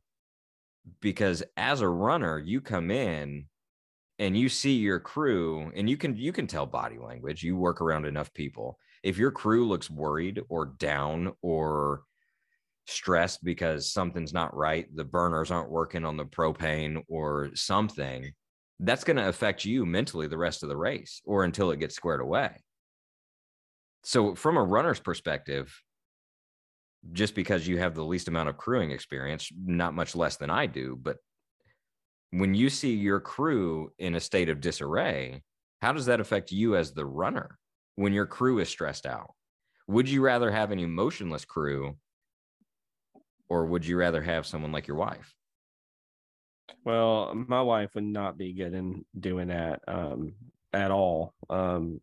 because 1.02 1.44
as 1.56 1.82
a 1.82 1.88
runner, 1.88 2.40
you 2.40 2.62
come 2.62 2.90
in 2.90 3.46
and 4.22 4.38
you 4.38 4.48
see 4.48 4.74
your 4.74 5.00
crew 5.00 5.72
and 5.76 5.90
you 5.90 5.98
can 5.98 6.16
you 6.16 6.32
can 6.32 6.46
tell 6.46 6.68
body 6.68 7.00
language 7.00 7.42
you 7.42 7.58
work 7.58 7.82
around 7.82 8.06
enough 8.06 8.32
people 8.36 8.78
if 9.02 9.18
your 9.18 9.32
crew 9.32 9.68
looks 9.68 9.90
worried 9.90 10.40
or 10.48 10.68
down 10.78 11.34
or 11.42 12.04
stressed 12.86 13.44
because 13.44 13.92
something's 13.92 14.32
not 14.32 14.56
right 14.56 14.86
the 14.96 15.04
burners 15.04 15.50
aren't 15.50 15.72
working 15.72 16.06
on 16.06 16.18
the 16.18 16.26
propane 16.26 17.02
or 17.08 17.50
something 17.56 18.32
that's 18.80 19.04
going 19.04 19.18
to 19.18 19.28
affect 19.28 19.66
you 19.66 19.86
mentally 19.86 20.28
the 20.28 20.38
rest 20.38 20.62
of 20.62 20.70
the 20.70 20.78
race 20.78 21.22
or 21.26 21.44
until 21.44 21.72
it 21.72 21.80
gets 21.80 21.96
squared 21.96 22.22
away 22.22 22.52
so 24.04 24.36
from 24.36 24.56
a 24.56 24.64
runner's 24.64 25.00
perspective 25.00 25.82
just 27.12 27.34
because 27.34 27.68
you 27.68 27.80
have 27.80 27.96
the 27.96 28.06
least 28.06 28.28
amount 28.28 28.48
of 28.48 28.58
crewing 28.58 28.92
experience, 28.92 29.50
not 29.66 29.96
much 29.96 30.16
less 30.16 30.38
than 30.38 30.52
I 30.52 30.68
do. 30.68 30.96
But 31.02 31.18
when 32.32 32.56
you 32.56 32.70
see 32.70 32.94
your 32.94 33.20
crew 33.20 33.92
in 34.00 34.16
a 34.16 34.20
state 34.20 34.50
of 34.50 34.62
disarray, 34.62 35.44
how 35.82 35.92
does 35.92 36.06
that 36.06 36.20
affect 36.20 36.52
you 36.52 36.76
as 36.76 36.94
the 36.94 37.06
runner 37.06 37.58
when 37.96 38.14
your 38.14 38.26
crew 38.26 38.60
is 38.60 38.70
stressed 38.70 39.06
out? 39.06 39.34
Would 39.88 40.10
you 40.10 40.22
rather 40.22 40.50
have 40.50 40.72
an 40.72 40.80
emotionless 40.80 41.46
crew 41.46 41.98
or 43.50 43.66
would 43.66 43.86
you 43.86 43.98
rather 43.98 44.22
have 44.22 44.46
someone 44.46 44.72
like 44.72 44.88
your 44.88 44.96
wife? 44.96 45.36
Well, 46.86 47.36
my 47.36 47.62
wife 47.62 47.94
would 47.96 48.06
not 48.06 48.38
be 48.38 48.54
good 48.54 48.74
in 48.74 49.04
doing 49.20 49.50
that 49.50 49.82
um, 49.88 50.36
at 50.72 50.90
all. 50.90 51.34
Um, 51.50 52.00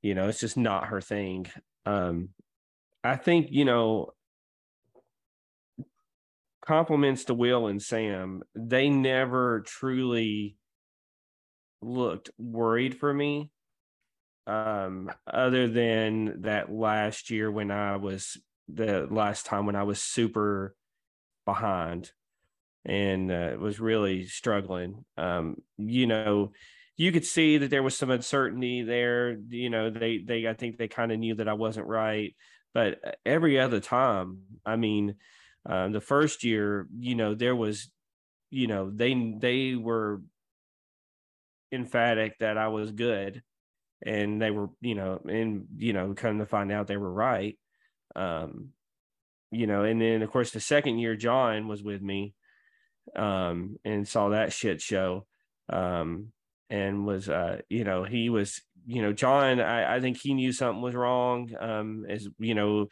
you 0.00 0.14
know, 0.14 0.28
it's 0.28 0.40
just 0.40 0.56
not 0.56 0.86
her 0.86 1.02
thing. 1.02 1.46
Um, 1.84 2.30
I 3.04 3.16
think, 3.16 3.48
you 3.50 3.66
know, 3.66 4.14
compliments 6.66 7.24
to 7.24 7.34
Will 7.34 7.66
and 7.66 7.80
Sam, 7.80 8.42
they 8.54 8.88
never 8.88 9.60
truly 9.60 10.56
looked 11.80 12.30
worried 12.38 12.98
for 12.98 13.12
me. 13.12 13.50
Um, 14.46 15.10
other 15.26 15.66
than 15.68 16.42
that 16.42 16.72
last 16.72 17.30
year 17.30 17.50
when 17.50 17.72
I 17.72 17.96
was 17.96 18.36
the 18.68 19.06
last 19.10 19.46
time 19.46 19.66
when 19.66 19.74
I 19.76 19.82
was 19.82 20.00
super 20.00 20.74
behind 21.44 22.12
and 22.84 23.30
uh, 23.30 23.56
was 23.58 23.80
really 23.80 24.26
struggling. 24.26 25.04
Um, 25.16 25.56
you 25.76 26.06
know, 26.06 26.52
you 26.96 27.10
could 27.10 27.24
see 27.24 27.58
that 27.58 27.70
there 27.70 27.82
was 27.82 27.96
some 27.96 28.10
uncertainty 28.10 28.82
there. 28.82 29.36
You 29.48 29.70
know, 29.70 29.90
they 29.90 30.18
they 30.18 30.46
I 30.46 30.54
think 30.54 30.78
they 30.78 30.88
kind 30.88 31.10
of 31.10 31.18
knew 31.18 31.34
that 31.36 31.48
I 31.48 31.54
wasn't 31.54 31.86
right, 31.86 32.34
but 32.72 32.98
uh, 33.04 33.12
every 33.24 33.58
other 33.58 33.80
time, 33.80 34.42
I 34.64 34.76
mean, 34.76 35.16
uh, 35.68 35.88
the 35.88 36.00
first 36.00 36.44
year, 36.44 36.86
you 36.98 37.14
know, 37.14 37.34
there 37.34 37.56
was, 37.56 37.90
you 38.50 38.66
know, 38.66 38.90
they 38.90 39.34
they 39.38 39.74
were 39.74 40.22
emphatic 41.72 42.38
that 42.38 42.58
I 42.58 42.68
was 42.68 42.92
good, 42.92 43.42
and 44.04 44.40
they 44.40 44.50
were, 44.50 44.68
you 44.80 44.94
know, 44.94 45.20
and 45.28 45.66
you 45.76 45.92
know, 45.92 46.14
come 46.14 46.38
to 46.38 46.46
find 46.46 46.70
out 46.70 46.86
they 46.86 46.96
were 46.96 47.12
right. 47.12 47.58
Um, 48.14 48.70
you 49.50 49.66
know, 49.66 49.84
and 49.84 50.00
then 50.00 50.22
of 50.22 50.30
course 50.30 50.50
the 50.50 50.60
second 50.60 50.98
year 50.98 51.16
John 51.16 51.68
was 51.68 51.82
with 51.82 52.02
me, 52.02 52.34
um, 53.14 53.76
and 53.84 54.06
saw 54.06 54.30
that 54.30 54.52
shit 54.52 54.80
show. 54.80 55.26
Um, 55.68 56.32
and 56.70 57.06
was 57.06 57.28
uh 57.28 57.60
you 57.68 57.84
know 57.84 58.04
he 58.04 58.28
was 58.28 58.60
you 58.86 59.02
know 59.02 59.12
john 59.12 59.60
i 59.60 59.96
i 59.96 60.00
think 60.00 60.18
he 60.20 60.34
knew 60.34 60.52
something 60.52 60.82
was 60.82 60.94
wrong 60.94 61.50
um 61.60 62.04
as 62.08 62.28
you 62.38 62.54
know 62.54 62.88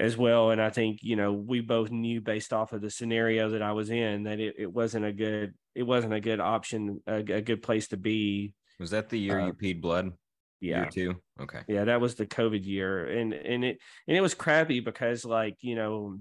as 0.00 0.16
well 0.16 0.50
and 0.50 0.60
i 0.60 0.70
think 0.70 1.00
you 1.02 1.16
know 1.16 1.32
we 1.32 1.60
both 1.60 1.90
knew 1.90 2.20
based 2.20 2.52
off 2.52 2.72
of 2.72 2.80
the 2.80 2.90
scenario 2.90 3.50
that 3.50 3.62
i 3.62 3.72
was 3.72 3.90
in 3.90 4.22
that 4.22 4.40
it, 4.40 4.54
it 4.58 4.72
wasn't 4.72 5.04
a 5.04 5.12
good 5.12 5.54
it 5.74 5.82
wasn't 5.82 6.12
a 6.12 6.20
good 6.20 6.40
option 6.40 7.00
a, 7.06 7.16
a 7.16 7.42
good 7.42 7.62
place 7.62 7.88
to 7.88 7.96
be 7.96 8.54
was 8.80 8.90
that 8.90 9.08
the 9.08 9.18
year 9.18 9.38
uh, 9.38 9.46
you 9.46 9.52
peed 9.52 9.80
blood? 9.80 10.12
Yeah. 10.60 10.82
year 10.82 10.90
two? 10.90 11.14
Okay. 11.40 11.60
Yeah 11.66 11.84
that 11.84 12.00
was 12.00 12.14
the 12.14 12.26
covid 12.26 12.64
year 12.64 13.06
and 13.06 13.32
and 13.32 13.64
it 13.64 13.78
and 14.08 14.16
it 14.16 14.20
was 14.20 14.34
crappy 14.34 14.80
because 14.80 15.24
like 15.24 15.56
you 15.60 15.74
know 15.74 16.18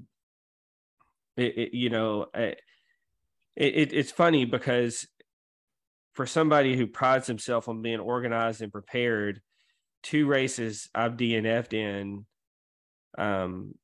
it, 1.38 1.58
it 1.58 1.74
you 1.74 1.90
know 1.90 2.28
it, 2.34 2.60
it, 3.56 3.94
it's 3.94 4.12
funny 4.12 4.46
because 4.46 5.08
for 6.14 6.26
somebody 6.26 6.76
who 6.76 6.88
prides 6.88 7.28
himself 7.28 7.68
on 7.68 7.82
being 7.82 8.00
organized 8.00 8.62
and 8.62 8.72
prepared, 8.72 9.42
two 10.04 10.26
races 10.28 10.90
I've 10.94 11.18
DNF'd 11.18 11.74
in 11.74 12.26
um, 13.18 13.76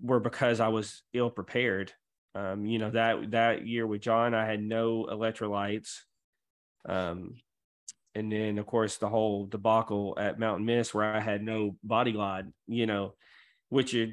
were 0.00 0.20
because 0.20 0.60
I 0.60 0.68
was 0.68 1.02
ill 1.12 1.30
prepared. 1.30 1.92
Um, 2.34 2.64
you 2.64 2.78
know 2.78 2.90
that 2.90 3.32
that 3.32 3.66
year 3.66 3.86
with 3.86 4.02
John, 4.02 4.34
I 4.34 4.46
had 4.46 4.62
no 4.62 5.06
electrolytes, 5.10 5.98
um, 6.88 7.34
and 8.14 8.30
then 8.30 8.58
of 8.58 8.66
course 8.66 8.98
the 8.98 9.08
whole 9.08 9.46
debacle 9.46 10.14
at 10.18 10.38
Mountain 10.38 10.66
Mist 10.66 10.94
where 10.94 11.04
I 11.04 11.20
had 11.20 11.42
no 11.42 11.76
body 11.82 12.12
glide. 12.12 12.52
You 12.68 12.86
know, 12.86 13.14
which 13.70 13.94
are 13.94 14.08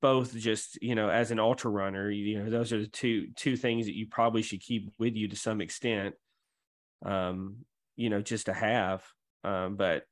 both 0.00 0.34
just 0.34 0.82
you 0.82 0.94
know 0.94 1.10
as 1.10 1.30
an 1.30 1.38
ultra 1.38 1.70
runner 1.70 2.10
you 2.10 2.38
know 2.38 2.48
those 2.48 2.72
are 2.72 2.78
the 2.78 2.86
two 2.86 3.28
two 3.36 3.56
things 3.56 3.86
that 3.86 3.94
you 3.94 4.06
probably 4.06 4.40
should 4.40 4.60
keep 4.60 4.90
with 4.98 5.14
you 5.14 5.28
to 5.28 5.36
some 5.36 5.60
extent 5.60 6.14
um 7.04 7.56
you 7.96 8.08
know 8.08 8.22
just 8.22 8.46
to 8.46 8.54
have 8.54 9.04
um 9.44 9.76
but 9.76 10.04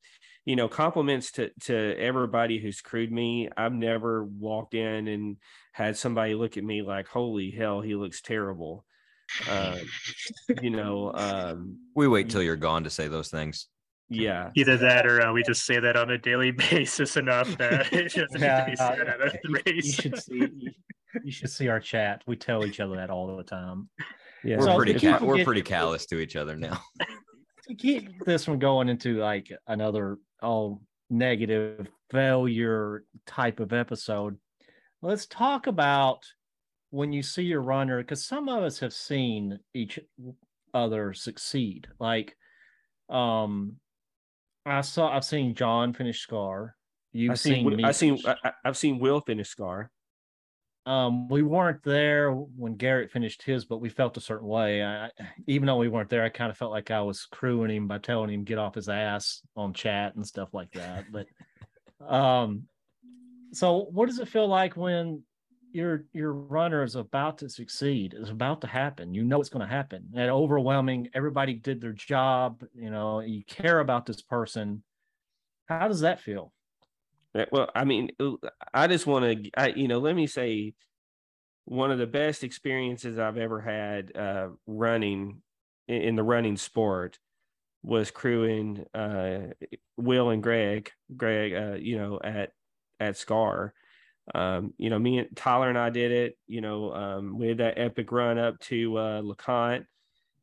you 0.45 0.57
know 0.57 0.69
compliments 0.69 1.33
to 1.33 1.51
to 1.61 1.95
everybody 1.99 2.59
who's 2.59 2.81
crewed 2.81 3.13
me 3.13 3.49
i've 3.57 3.73
never 3.73 4.25
walked 4.25 4.75
in 4.75 5.09
and 5.09 5.37
had 5.73 5.97
somebody 5.97 6.35
look 6.35 6.57
at 6.57 6.65
me 6.65 6.83
like 6.83 7.07
holy 7.09 7.51
hell 7.51 7.81
he 7.81 7.95
looks 7.95 8.23
terrible 8.23 8.85
um 9.51 9.79
you 10.63 10.71
know 10.71 11.13
um 11.15 11.79
we 11.95 12.09
wait 12.09 12.31
till 12.31 12.43
you're 12.43 12.57
gone 12.57 12.85
to 12.85 12.91
say 12.91 13.09
those 13.09 13.29
things 13.29 13.69
yeah. 14.11 14.51
Either 14.55 14.77
that 14.79 15.07
or 15.07 15.21
uh, 15.21 15.33
we 15.33 15.43
just 15.43 15.67
say 15.67 15.79
that 15.79 15.97
on 15.97 16.11
a 16.11 16.19
daily 16.19 16.51
basis 16.71 17.17
enough 17.17 17.57
that 17.59 17.93
it 17.93 18.13
doesn't 18.15 18.41
yeah, 18.41 18.59
need 18.59 18.65
to 18.65 18.71
be 18.71 18.77
said 18.77 19.09
at 19.09 19.21
a 19.21 19.39
race. 19.67 19.85
You 19.85 19.93
should 19.93 20.23
see 20.23 20.35
you, 20.35 20.71
you, 21.25 21.33
should 21.33 21.51
see 21.51 21.69
our 21.69 21.81
chat. 21.81 22.23
We 22.27 22.37
tell 22.37 22.65
each 22.65 22.81
other 22.81 22.97
that 22.97 23.11
all 23.11 23.37
the 23.37 23.43
time. 23.43 23.89
Yeah. 24.45 24.57
We're 24.59 24.67
so 24.67 24.77
pretty 24.77 24.95
ca- 24.99 25.19
we're 25.23 25.45
pretty 25.45 25.63
callous 25.63 26.07
to 26.07 26.19
each 26.19 26.37
other 26.37 26.57
now. 26.57 26.81
to 27.69 27.75
keep 27.75 28.25
this 28.25 28.45
from 28.45 28.59
going 28.59 28.89
into 28.89 29.19
like 29.19 29.51
another 29.67 30.19
all 30.43 30.83
negative 31.11 31.87
failure 32.11 33.05
type 33.27 33.61
of 33.61 33.73
episode, 33.73 34.39
let's 35.03 35.27
talk 35.27 35.67
about 35.67 36.25
when 36.91 37.13
you 37.13 37.23
see 37.23 37.43
your 37.43 37.63
runner 37.63 37.99
because 38.03 38.25
some 38.25 38.49
of 38.49 38.63
us 38.63 38.79
have 38.81 38.93
seen 38.93 39.59
each 39.75 39.99
other 40.75 41.13
succeed. 41.13 41.87
Like 41.99 42.37
um 43.09 43.77
I 44.69 44.83
saw. 44.83 45.15
I've 45.15 45.25
seen 45.25 45.55
John 45.55 45.93
finish 45.93 46.21
Scar. 46.21 46.77
You've 47.13 47.33
I've 47.33 47.41
seen. 47.41 47.69
seen 47.69 47.85
I've 47.85 47.97
seen. 47.97 48.19
I, 48.27 48.53
have 48.65 48.77
seen 48.77 48.99
Will 48.99 49.21
finish 49.21 49.49
Scar. 49.49 49.91
Um, 50.89 51.29
we 51.29 51.43
weren't 51.43 51.83
there 51.83 52.33
when 52.33 52.77
Garrett 52.77 53.11
finished 53.11 53.43
his, 53.43 53.67
but 53.67 53.77
we 53.77 53.91
felt 53.91 54.17
a 54.17 54.23
certain 54.23 54.49
way. 54.49 54.83
I, 54.83 55.11
even 55.47 55.67
though 55.67 55.77
we 55.77 55.89
weren't 55.89 56.09
there, 56.09 56.25
I 56.25 56.31
kind 56.31 56.51
of 56.51 56.57
felt 56.57 56.71
like 56.71 56.91
I 56.91 57.03
was 57.03 57.27
crewing 57.27 57.71
him 57.71 57.87
by 57.87 57.99
telling 57.99 58.31
him 58.31 58.43
get 58.43 58.57
off 58.57 58.75
his 58.75 58.89
ass 58.89 59.43
on 59.55 59.75
chat 59.75 60.17
and 60.17 60.27
stuff 60.27 60.55
like 60.55 60.73
that. 60.73 61.05
But, 61.13 61.27
um, 62.01 62.63
so 63.53 63.87
what 63.91 64.07
does 64.07 64.19
it 64.19 64.29
feel 64.29 64.49
like 64.49 64.79
when 64.79 65.23
your 65.73 66.07
your 66.15 66.33
runner 66.33 66.83
is 66.83 66.97
about 66.97 67.37
to 67.39 67.51
succeed 67.51 68.15
is 68.17 68.31
about 68.31 68.63
to 68.63 68.67
happen 68.67 69.13
you 69.13 69.23
know 69.23 69.39
it's 69.39 69.51
going 69.51 69.67
to 69.67 69.71
happen 69.71 70.09
and 70.15 70.31
overwhelming 70.31 71.11
everybody 71.13 71.53
did 71.53 71.79
their 71.79 71.93
job 71.93 72.65
you 72.75 72.89
know 72.89 73.21
you 73.21 73.45
care 73.45 73.81
about 73.81 74.07
this 74.07 74.23
person 74.23 74.83
how 75.67 75.87
does 75.87 76.01
that 76.01 76.21
feel 76.21 76.55
well 77.53 77.71
i 77.75 77.85
mean 77.85 78.11
i 78.73 78.87
just 78.87 79.07
want 79.07 79.25
to 79.25 79.73
you 79.77 79.89
know 79.89 79.99
let 79.99 80.15
me 80.15 80.27
say 80.27 80.73
one 81.65 81.91
of 81.91 81.99
the 81.99 82.07
best 82.07 82.43
experiences 82.43 83.19
i've 83.19 83.37
ever 83.37 83.61
had 83.61 84.17
uh, 84.17 84.49
running 84.67 85.41
in, 85.87 86.03
in, 86.03 86.17
the 86.17 86.23
running 86.23 86.57
sport 86.57 87.19
was 87.83 88.11
crewing 88.11 88.85
uh, 88.95 89.39
will 89.97 90.31
and 90.31 90.43
greg 90.43 90.91
greg 91.17 91.55
uh, 91.55 91.77
you 91.77 91.99
know 91.99 92.19
at 92.23 92.53
at 92.99 93.17
scar 93.17 93.75
um, 94.35 94.75
you 94.79 94.91
know, 94.91 94.99
me 94.99 95.19
and 95.19 95.37
Tyler 95.37 95.69
and 95.69 95.79
I 95.79 95.91
did 95.91 96.13
it. 96.13 96.39
You 96.47 96.61
know, 96.61 96.93
um, 96.93 97.39
we 97.39 97.49
had 97.49 97.59
that 97.59 97.79
epic 97.79 98.13
run 98.13 98.39
up 98.39 98.59
to 98.61 98.97
uh, 98.97 99.23
LeConte, 99.23 99.87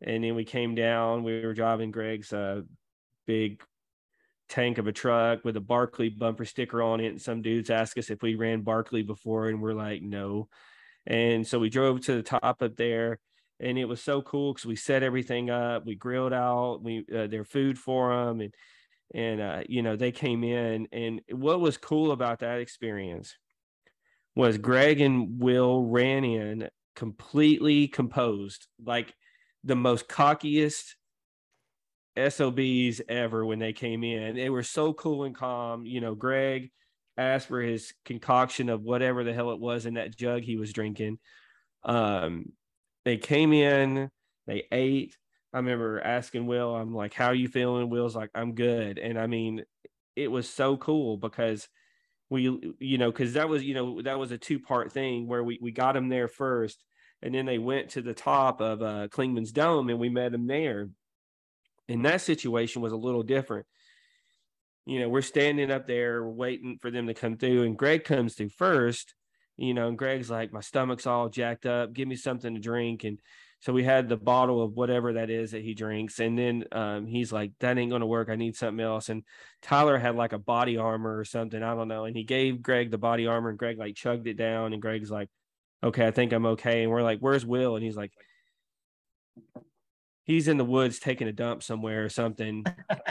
and 0.02 0.24
then 0.24 0.36
we 0.36 0.44
came 0.44 0.76
down. 0.76 1.24
We 1.24 1.46
were 1.46 1.54
driving 1.54 1.92
Greg's 1.92 2.34
uh, 2.34 2.62
big 3.28 3.62
tank 4.50 4.78
of 4.78 4.88
a 4.88 4.92
truck 4.92 5.44
with 5.44 5.58
a 5.58 5.62
Barkley 5.62 6.10
bumper 6.10 6.46
sticker 6.46 6.82
on 6.82 7.00
it, 7.00 7.08
and 7.08 7.22
some 7.22 7.42
dudes 7.42 7.70
asked 7.70 7.98
us 7.98 8.10
if 8.10 8.22
we 8.22 8.36
ran 8.36 8.62
Barkley 8.62 9.04
before, 9.04 9.50
and 9.50 9.62
we're 9.62 9.74
like, 9.74 10.02
no. 10.02 10.50
And 11.08 11.46
so 11.46 11.60
we 11.60 11.70
drove 11.70 12.02
to 12.02 12.16
the 12.16 12.24
top 12.24 12.62
up 12.62 12.76
there, 12.76 13.20
and 13.60 13.78
it 13.78 13.86
was 13.86 14.02
so 14.02 14.22
cool 14.22 14.54
because 14.54 14.66
we 14.66 14.76
set 14.76 15.04
everything 15.04 15.50
up. 15.50 15.86
We 15.86 15.96
grilled 15.96 16.34
out 16.34 16.82
we 16.84 17.06
uh, 17.16 17.28
their 17.28 17.44
food 17.46 17.78
for 17.78 18.26
them, 18.26 18.42
and 18.42 18.54
and 19.14 19.42
uh, 19.42 19.64
you 19.68 19.82
know 19.82 19.96
they 19.96 20.12
came 20.12 20.44
in. 20.44 20.88
And 20.92 21.22
what 21.32 21.60
was 21.60 21.78
cool 21.78 22.12
about 22.12 22.40
that 22.40 22.60
experience 22.60 23.36
was 24.36 24.58
Greg 24.58 25.00
and 25.00 25.40
Will 25.40 25.84
ran 25.84 26.26
in 26.26 26.70
completely 26.96 27.88
composed, 27.88 28.68
like 28.84 29.14
the 29.64 29.76
most 29.76 30.08
cockiest 30.08 30.96
SOBs 32.18 33.02
ever 33.10 33.46
when 33.46 33.60
they 33.60 33.74
came 33.74 34.04
in. 34.04 34.36
They 34.36 34.50
were 34.50 34.64
so 34.64 34.94
cool 34.94 35.24
and 35.24 35.36
calm. 35.36 35.86
You 35.86 36.02
know, 36.02 36.16
Greg 36.16 36.72
asked 37.18 37.48
for 37.48 37.62
his 37.62 37.94
concoction 38.04 38.70
of 38.70 38.82
whatever 38.82 39.24
the 39.24 39.34
hell 39.34 39.52
it 39.52 39.60
was 39.60 39.86
in 39.86 39.96
that 39.96 40.16
jug 40.16 40.42
he 40.44 40.58
was 40.58 40.74
drinking. 40.74 41.20
Um, 41.84 42.52
they 43.04 43.18
came 43.18 43.54
in, 43.54 44.10
they 44.48 44.64
ate. 44.72 45.18
I 45.54 45.58
remember 45.58 46.02
asking 46.02 46.48
Will, 46.48 46.76
I'm 46.76 46.94
like, 46.94 47.14
how 47.14 47.28
are 47.28 47.36
you 47.36 47.48
feeling? 47.48 47.90
Will's 47.90 48.16
like, 48.16 48.32
I'm 48.36 48.56
good. 48.56 48.98
And 48.98 49.18
I 49.18 49.28
mean, 49.28 49.64
it 50.16 50.30
was 50.30 50.50
so 50.50 50.78
cool 50.78 51.18
because 51.18 51.68
we 52.30 52.76
you 52.80 52.98
know 52.98 53.12
because 53.12 53.34
that 53.34 53.50
was 53.50 53.64
you 53.64 53.74
know 53.74 54.02
that 54.02 54.18
was 54.18 54.32
a 54.32 54.38
two 54.38 54.60
part 54.60 54.92
thing 54.92 55.28
where 55.28 55.44
we 55.44 55.60
we 55.62 55.72
got 55.72 55.94
them 55.94 56.10
there 56.10 56.28
first 56.28 56.84
and 57.22 57.36
then 57.36 57.46
they 57.46 57.60
went 57.60 57.90
to 57.90 58.02
the 58.02 58.14
top 58.14 58.62
of 58.62 58.82
uh 58.82 59.08
Clingman's 59.10 59.52
Dome 59.52 59.90
and 59.90 60.00
we 60.00 60.10
met 60.10 60.32
them 60.32 60.48
there 60.48 60.90
and 61.90 62.06
that 62.06 62.22
situation 62.22 62.82
was 62.82 62.94
a 62.94 62.98
little 62.98 63.24
different 63.24 63.66
you 64.86 65.00
know 65.00 65.10
we're 65.10 65.22
standing 65.22 65.72
up 65.72 65.88
there 65.88 66.24
waiting 66.26 66.78
for 66.82 66.92
them 66.92 67.08
to 67.08 67.14
come 67.14 67.38
through 67.38 67.64
and 67.64 67.78
greg 67.78 68.04
comes 68.04 68.36
through 68.36 68.50
first 68.50 69.14
you 69.58 69.74
know 69.74 69.88
and 69.88 69.98
greg's 69.98 70.30
like 70.30 70.54
my 70.54 70.62
stomach's 70.62 71.08
all 71.08 71.30
jacked 71.30 71.66
up 71.66 71.94
give 71.94 72.08
me 72.08 72.16
something 72.16 72.54
to 72.54 72.60
drink 72.60 73.04
and 73.04 73.20
so 73.66 73.74
we 73.74 73.84
had 73.84 74.08
the 74.08 74.16
bottle 74.16 74.62
of 74.62 74.74
whatever 74.74 75.14
that 75.14 75.32
is 75.32 75.50
that 75.52 75.64
he 75.64 75.74
drinks. 75.74 76.20
And 76.20 76.38
then 76.38 76.66
um, 76.72 77.08
he's 77.08 77.34
like, 77.34 77.52
that 77.62 77.80
ain't 77.80 77.90
going 77.90 78.02
to 78.02 78.06
work. 78.06 78.30
I 78.30 78.36
need 78.36 78.56
something 78.56 78.86
else. 78.86 79.10
And 79.10 79.24
Tyler 79.64 79.98
had 79.98 80.16
like 80.16 80.34
a 80.34 80.38
body 80.38 80.78
armor 80.78 81.18
or 81.18 81.26
something. 81.26 81.64
I 81.64 81.74
don't 81.74 81.88
know. 81.88 82.06
And 82.06 82.16
he 82.16 82.24
gave 82.24 82.62
Greg 82.62 82.92
the 82.92 83.00
body 83.00 83.26
armor 83.26 83.50
and 83.50 83.58
Greg 83.58 83.80
like 83.80 83.96
chugged 83.96 84.28
it 84.28 84.36
down. 84.36 84.74
And 84.74 84.84
Greg's 84.84 85.10
like, 85.10 85.30
okay, 85.84 86.06
I 86.06 86.12
think 86.12 86.32
I'm 86.32 86.46
okay. 86.46 86.84
And 86.84 86.92
we're 86.92 87.02
like, 87.02 87.20
where's 87.22 87.44
Will? 87.44 87.76
And 87.76 87.84
he's 87.84 87.98
like, 87.98 88.12
he's 90.26 90.48
in 90.48 90.58
the 90.58 90.66
woods 90.66 91.00
taking 91.00 91.28
a 91.28 91.34
dump 91.34 91.64
somewhere 91.64 92.04
or 92.04 92.10
something. 92.10 92.66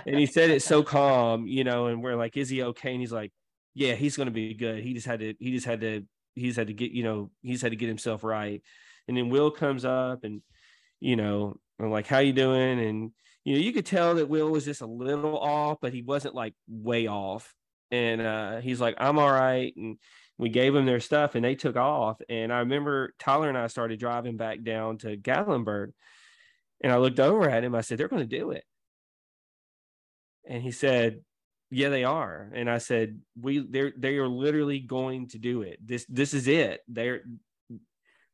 and 0.07 0.18
he 0.18 0.27
said 0.27 0.50
it 0.50 0.62
so 0.62 0.83
calm, 0.85 1.46
you 1.46 1.64
know, 1.64 1.87
and 1.87 2.03
we're 2.03 2.16
like, 2.16 2.37
is 2.37 2.48
he 2.48 2.62
okay? 2.62 2.92
And 2.92 3.00
he's 3.00 3.12
like, 3.12 3.33
yeah, 3.74 3.94
he's 3.94 4.16
going 4.16 4.27
to 4.27 4.33
be 4.33 4.55
good. 4.55 4.83
He 4.83 4.94
just 4.94 5.07
had 5.07 5.20
to, 5.20 5.35
he 5.38 5.53
just 5.53 5.66
had 5.66 5.81
to, 5.81 6.05
he's 6.35 6.57
had 6.57 6.66
to 6.66 6.74
get, 6.74 6.90
you 6.90 7.03
know, 7.03 7.31
he's 7.42 7.62
had 7.62 7.72
to 7.72 7.77
get 7.77 7.88
himself 7.88 8.22
right 8.22 8.62
and 9.09 9.16
then 9.16 9.29
Will 9.29 9.50
comes 9.50 9.85
up 9.85 10.24
and 10.24 10.42
you 11.00 11.16
know, 11.16 11.57
I'm 11.79 11.90
like, 11.90 12.07
how 12.07 12.18
you 12.18 12.33
doing? 12.33 12.81
And 12.81 13.11
you 13.44 13.55
know, 13.55 13.61
you 13.61 13.72
could 13.72 13.85
tell 13.85 14.14
that 14.14 14.29
Will 14.29 14.48
was 14.48 14.64
just 14.64 14.81
a 14.81 14.87
little 14.87 15.38
off, 15.38 15.79
but 15.83 15.92
he 15.92 16.03
wasn't 16.03 16.35
like 16.35 16.55
way 16.66 17.07
off. 17.07 17.55
And 17.90 18.22
uh, 18.22 18.61
he's 18.61 18.81
like, 18.81 18.94
I'm 18.98 19.18
all 19.18 19.31
right. 19.31 19.74
And 19.77 19.98
we 20.38 20.48
gave 20.48 20.74
him 20.74 20.87
their 20.87 21.00
stuff 21.00 21.35
and 21.35 21.44
they 21.44 21.55
took 21.55 21.77
off. 21.77 22.20
And 22.29 22.53
I 22.53 22.61
remember 22.61 23.12
Tyler 23.18 23.48
and 23.48 23.59
I 23.59 23.66
started 23.66 24.00
driving 24.00 24.37
back 24.38 24.62
down 24.62 24.98
to 24.98 25.16
Gatlinburg. 25.16 25.92
And 26.85 26.92
I 26.92 26.99
looked 26.99 27.18
over 27.18 27.49
at 27.49 27.64
him. 27.64 27.75
I 27.75 27.81
said, 27.81 27.97
They're 27.97 28.09
going 28.09 28.29
to 28.29 28.38
do 28.38 28.51
it. 28.51 28.62
And 30.47 30.62
he 30.62 30.70
said, 30.70 31.23
Yeah, 31.70 31.88
they 31.88 32.05
are. 32.05 32.51
And 32.55 32.68
I 32.68 32.77
said, 32.77 33.20
We 33.40 33.66
they're 33.66 33.94
they 33.97 34.18
are 34.18 34.29
literally 34.29 34.81
going 34.81 35.29
to 35.29 35.38
do 35.38 35.62
it. 35.62 35.79
This 35.83 36.05
this 36.11 36.35
is 36.35 36.47
it. 36.47 36.83
They're 36.87 37.23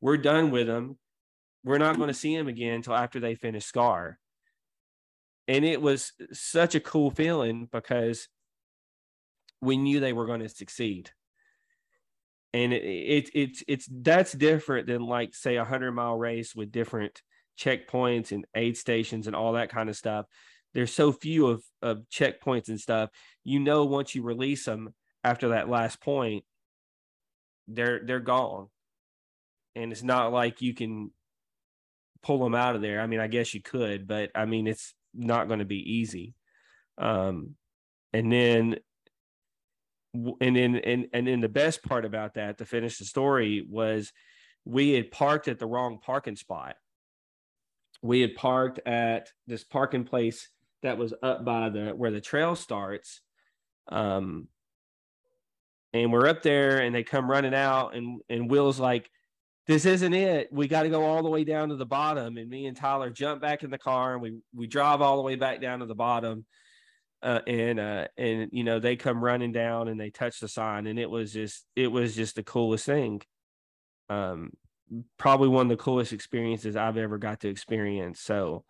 we're 0.01 0.17
done 0.17 0.51
with 0.51 0.67
them. 0.67 0.99
We're 1.63 1.79
not 1.79 1.97
going 1.97 2.09
to 2.09 2.15
see 2.15 2.37
them 2.37 2.49
again 2.49 2.75
until 2.75 2.97
after 2.97 3.21
they 3.21 3.37
finish 3.37 3.67
Scar. 3.67 4.19
And 5.47 5.65
it 5.65 5.81
was 5.81 6.13
such 6.33 6.75
a 6.75 6.81
cool 6.81 7.13
feeling 7.13 7.69
because 7.71 8.27
we 9.63 9.77
knew 9.77 10.01
they 10.01 10.13
were 10.13 10.27
going 10.27 10.41
to 10.41 10.49
succeed. 10.49 11.11
And 12.53 12.73
it, 12.73 12.83
it, 12.83 13.31
it's 13.33 13.65
it's 13.69 13.89
that's 13.89 14.33
different 14.33 14.89
than 14.89 15.03
like 15.03 15.37
say 15.37 15.55
a 15.55 15.65
hundred 15.65 15.93
mile 15.93 16.19
race 16.19 16.53
with 16.53 16.73
different 16.73 17.23
checkpoints 17.59 18.33
and 18.33 18.47
aid 18.55 18.77
stations 18.77 19.27
and 19.27 19.37
all 19.37 19.55
that 19.55 19.71
kind 19.71 19.89
of 19.89 19.97
stuff. 19.97 20.27
There's 20.73 20.93
so 20.93 21.13
few 21.13 21.49
of, 21.49 21.65
of 21.83 22.03
checkpoints 22.13 22.69
and 22.69 22.81
stuff. 22.81 23.11
You 23.45 23.61
know, 23.61 23.85
once 23.85 24.15
you 24.15 24.23
release 24.23 24.65
them 24.65 24.95
after 25.25 25.49
that 25.49 25.69
last 25.69 26.01
point, 26.01 26.45
they're 27.69 28.01
they're 28.05 28.21
gone 28.21 28.69
and 29.75 29.93
it's 29.93 30.03
not 30.03 30.33
like 30.33 30.61
you 30.61 30.75
can 30.75 31.11
pull 32.23 32.43
them 32.43 32.55
out 32.55 32.77
of 32.77 32.83
there. 32.83 33.01
I 33.01 33.07
mean, 33.07 33.21
I 33.21 33.29
guess 33.29 33.55
you 33.55 33.63
could, 33.63 34.07
but 34.07 34.31
I 34.35 34.45
mean, 34.45 34.67
it's 34.67 34.95
not 35.15 35.49
going 35.49 35.61
to 35.61 35.65
be 35.65 35.95
easy. 35.95 36.35
Um, 36.99 37.55
and 38.13 38.33
then, 38.33 38.77
and 40.13 40.57
then, 40.57 40.77
and 40.77 41.07
and 41.13 41.27
then 41.27 41.41
the 41.41 41.49
best 41.49 41.83
part 41.85 42.05
about 42.05 42.35
that 42.35 42.59
to 42.59 42.65
finish 42.65 42.99
the 42.99 43.05
story 43.05 43.65
was 43.69 44.13
we 44.65 44.93
had 44.93 45.13
parked 45.13 45.47
at 45.47 45.59
the 45.59 45.67
wrong 45.67 45.99
parking 46.03 46.37
spot. 46.37 46.75
We 48.03 48.21
had 48.21 48.35
parked 48.35 48.81
at 48.87 49.31
this 49.47 49.65
parking 49.65 50.05
place 50.05 50.49
that 50.83 50.99
was 50.99 51.13
up 51.23 51.45
by 51.45 51.69
the 51.69 51.91
where 51.91 52.11
the 52.11 52.21
trail 52.21 52.57
starts. 52.57 53.21
Um, 53.89 54.49
and 55.93 56.13
we're 56.13 56.29
up 56.29 56.43
there 56.43 56.79
and 56.79 56.95
they 56.95 57.03
come 57.03 57.31
running 57.31 57.55
out 57.55 57.95
and 57.95 58.21
and 58.29 58.51
Will's 58.51 58.81
like, 58.81 59.11
this 59.67 59.85
isn't 59.85 60.15
it. 60.15 60.53
We 60.53 60.69
got 60.69 60.83
to 60.83 60.89
go 60.89 61.05
all 61.05 61.23
the 61.23 61.29
way 61.29 61.45
down 61.45 61.69
to 61.69 61.77
the 61.77 61.87
bottom. 61.87 62.37
And 62.39 62.49
me 62.49 62.67
and 62.67 62.77
Tyler 62.77 63.11
jump 63.11 63.41
back 63.41 63.63
in 63.63 63.71
the 63.71 63.79
car 63.79 64.15
and 64.15 64.23
we 64.23 64.39
we 64.55 64.67
drive 64.67 65.01
all 65.01 65.17
the 65.17 65.23
way 65.23 65.37
back 65.37 65.61
down 65.61 65.81
to 65.81 65.87
the 65.87 65.95
bottom. 65.95 66.45
Uh, 67.23 67.41
and 67.47 67.79
uh, 67.79 68.09
and 68.17 68.49
you 68.53 68.65
know 68.65 68.81
they 68.81 68.97
come 68.97 69.23
running 69.23 69.53
down 69.53 69.89
and 69.89 70.01
they 70.01 70.11
touch 70.11 70.41
the 70.41 70.49
sign 70.49 70.87
and 70.87 70.99
it 70.99 71.11
was 71.11 71.33
just 71.33 71.67
it 71.77 71.89
was 71.89 72.15
just 72.15 72.35
the 72.37 72.43
coolest 72.43 72.87
thing. 72.87 73.21
Um, 74.09 74.51
probably 75.19 75.49
one 75.49 75.67
of 75.67 75.77
the 75.77 75.83
coolest 75.83 76.13
experiences 76.13 76.77
I've 76.77 76.97
ever 76.97 77.19
got 77.19 77.41
to 77.41 77.49
experience. 77.49 78.21
So, 78.21 78.65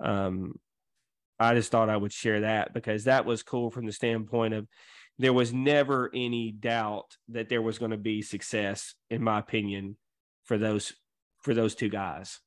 um, 0.00 0.58
I 1.38 1.54
just 1.54 1.70
thought 1.70 1.90
I 1.90 1.96
would 1.96 2.12
share 2.12 2.40
that 2.40 2.72
because 2.72 3.04
that 3.04 3.26
was 3.26 3.42
cool 3.42 3.70
from 3.70 3.86
the 3.86 3.92
standpoint 3.92 4.54
of 4.54 4.66
there 5.18 5.32
was 5.32 5.52
never 5.52 6.10
any 6.14 6.52
doubt 6.52 7.16
that 7.28 7.48
there 7.48 7.62
was 7.62 7.78
going 7.78 7.90
to 7.90 7.96
be 7.96 8.22
success, 8.22 8.94
in 9.10 9.22
my 9.22 9.38
opinion, 9.38 9.96
for 10.44 10.58
those 10.58 10.92
for 11.42 11.54
those 11.54 11.74
two 11.74 11.88
guys. 11.88 12.40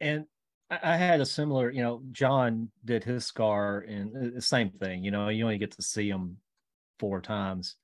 And 0.00 0.26
I 0.70 0.96
had 0.96 1.20
a 1.20 1.26
similar, 1.26 1.70
you 1.70 1.82
know, 1.82 2.02
John 2.12 2.70
did 2.84 3.02
his 3.02 3.26
scar 3.26 3.80
and 3.80 4.36
the 4.36 4.40
same 4.40 4.70
thing. 4.70 5.02
You 5.02 5.10
know, 5.10 5.28
you 5.28 5.44
only 5.44 5.58
get 5.58 5.72
to 5.72 5.82
see 5.82 6.08
him 6.08 6.36
four 6.98 7.20
times, 7.20 7.74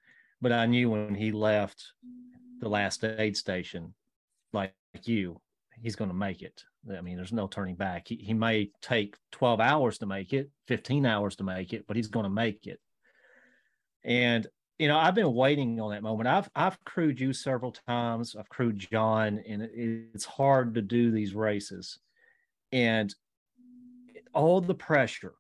but 0.41 0.53
I 0.53 0.67
knew 0.67 0.91
when 0.91 1.15
he 1.15 1.33
left 1.33 1.93
the 2.61 2.69
last 2.69 3.03
aid 3.03 3.37
station, 3.37 3.95
like 4.57 4.75
you, 5.05 5.41
he's 5.81 5.97
going 5.97 6.11
to 6.11 6.17
make 6.17 6.43
it. 6.43 6.65
I 6.91 7.01
mean, 7.01 7.17
there's 7.17 7.33
no 7.33 7.47
turning 7.47 7.75
back. 7.75 8.09
He, 8.09 8.17
he 8.17 8.35
may 8.35 8.71
take 8.81 9.17
12 9.33 9.61
hours 9.61 9.99
to 9.99 10.07
make 10.07 10.33
it, 10.33 10.51
15 10.69 11.07
hours 11.07 11.37
to 11.37 11.45
make 11.45 11.73
it, 11.73 11.87
but 11.87 11.97
he's 11.97 12.09
going 12.09 12.25
to 12.25 12.31
make 12.31 12.67
it. 12.67 12.81
And 14.05 14.47
you 14.79 14.89
know, 14.89 14.99
I've 14.99 15.15
been 15.15 15.33
waiting 15.33 15.81
on 15.81 15.91
that 15.91 16.03
moment. 16.03 16.29
I've 16.29 16.51
I've 16.55 16.83
crewed 16.85 17.19
you 17.19 17.33
several 17.33 17.73
times. 17.73 18.37
I've 18.39 18.49
crewed 18.49 18.79
John, 18.79 19.43
and 19.49 19.63
it, 19.63 19.71
it's 19.75 20.27
hard 20.27 20.75
to 20.75 20.83
do 20.83 21.11
these 21.11 21.35
races, 21.35 21.99
and 22.73 23.15
all 24.35 24.61
the 24.61 24.75
pressure 24.75 25.33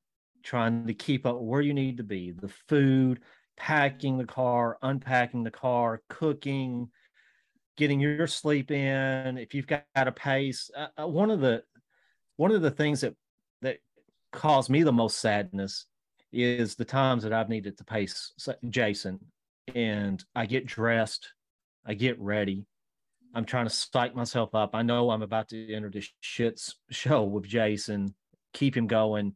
trying 0.42 0.87
to 0.87 0.94
keep 0.94 1.26
up 1.26 1.38
where 1.40 1.61
you 1.61 1.74
need 1.74 1.98
to 1.98 2.02
be, 2.02 2.31
the 2.31 2.48
food, 2.68 3.20
packing 3.57 4.16
the 4.16 4.24
car, 4.24 4.79
unpacking 4.81 5.42
the 5.42 5.50
car, 5.50 6.02
cooking, 6.09 6.88
getting 7.76 8.00
your 8.00 8.26
sleep 8.26 8.70
in. 8.70 9.38
If 9.38 9.54
you've 9.54 9.66
got 9.66 9.84
a 9.94 10.12
pace, 10.12 10.70
uh, 10.76 10.88
uh, 10.98 11.06
one 11.06 11.30
of 11.30 11.40
the 11.40 11.62
one 12.36 12.52
of 12.52 12.62
the 12.62 12.70
things 12.70 13.00
that 13.02 13.14
that 13.62 13.78
caused 14.32 14.70
me 14.70 14.82
the 14.82 14.92
most 14.92 15.18
sadness 15.18 15.86
is 16.32 16.74
the 16.74 16.84
times 16.84 17.22
that 17.22 17.32
I've 17.32 17.48
needed 17.48 17.78
to 17.78 17.84
pace 17.84 18.32
Jason 18.68 19.20
and 19.74 20.22
I 20.34 20.46
get 20.46 20.66
dressed, 20.66 21.32
I 21.84 21.94
get 21.94 22.20
ready. 22.20 22.66
I'm 23.34 23.44
trying 23.44 23.66
to 23.66 23.70
psych 23.70 24.14
myself 24.14 24.54
up. 24.54 24.74
I 24.74 24.82
know 24.82 25.10
I'm 25.10 25.22
about 25.22 25.48
to 25.50 25.74
enter 25.74 25.90
this 25.90 26.08
shit's 26.20 26.76
show 26.90 27.24
with 27.24 27.44
Jason, 27.44 28.14
keep 28.52 28.76
him 28.76 28.86
going. 28.86 29.34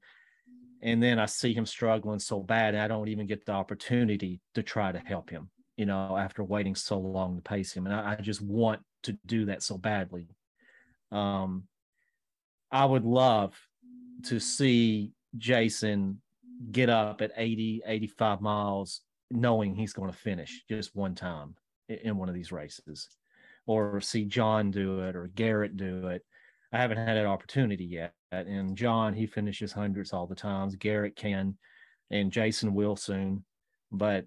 And 0.82 1.02
then 1.02 1.18
I 1.18 1.26
see 1.26 1.52
him 1.52 1.66
struggling 1.66 2.20
so 2.20 2.40
bad, 2.40 2.74
I 2.74 2.88
don't 2.88 3.08
even 3.08 3.26
get 3.26 3.44
the 3.44 3.52
opportunity 3.52 4.40
to 4.54 4.62
try 4.62 4.92
to 4.92 4.98
help 4.98 5.28
him, 5.28 5.50
you 5.80 5.86
know, 5.86 6.14
after 6.14 6.44
waiting 6.44 6.74
so 6.74 6.98
long 6.98 7.36
to 7.36 7.40
pace 7.40 7.72
him. 7.72 7.86
And 7.86 7.94
I, 7.94 8.12
I 8.12 8.16
just 8.16 8.42
want 8.42 8.82
to 9.04 9.16
do 9.24 9.46
that 9.46 9.62
so 9.62 9.78
badly. 9.78 10.28
Um, 11.10 11.62
I 12.70 12.84
would 12.84 13.06
love 13.06 13.58
to 14.24 14.38
see 14.40 15.12
Jason 15.38 16.20
get 16.70 16.90
up 16.90 17.22
at 17.22 17.32
80, 17.34 17.80
85 17.86 18.42
miles, 18.42 19.00
knowing 19.30 19.74
he's 19.74 19.94
going 19.94 20.12
to 20.12 20.18
finish 20.18 20.62
just 20.68 20.94
one 20.94 21.14
time 21.14 21.54
in 21.88 22.18
one 22.18 22.28
of 22.28 22.34
these 22.34 22.52
races, 22.52 23.08
or 23.66 24.02
see 24.02 24.26
John 24.26 24.70
do 24.70 25.00
it 25.00 25.16
or 25.16 25.28
Garrett 25.34 25.78
do 25.78 26.08
it. 26.08 26.22
I 26.74 26.76
haven't 26.76 26.98
had 26.98 27.16
that 27.16 27.24
opportunity 27.24 27.86
yet. 27.86 28.12
And 28.32 28.76
John, 28.76 29.14
he 29.14 29.26
finishes 29.26 29.72
hundreds 29.72 30.12
all 30.12 30.26
the 30.26 30.34
times. 30.34 30.76
Garrett 30.76 31.16
can, 31.16 31.56
and 32.10 32.30
Jason 32.30 32.74
will 32.74 32.96
soon. 32.96 33.46
But 33.90 34.26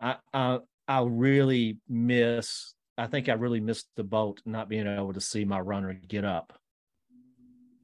I, 0.00 0.16
I, 0.32 0.58
I 0.86 1.02
really 1.02 1.78
miss. 1.88 2.74
I 2.96 3.06
think 3.06 3.28
I 3.28 3.34
really 3.34 3.60
missed 3.60 3.88
the 3.96 4.04
boat 4.04 4.40
not 4.44 4.68
being 4.68 4.86
able 4.86 5.12
to 5.12 5.20
see 5.20 5.44
my 5.44 5.60
runner 5.60 5.92
get 5.92 6.24
up, 6.24 6.52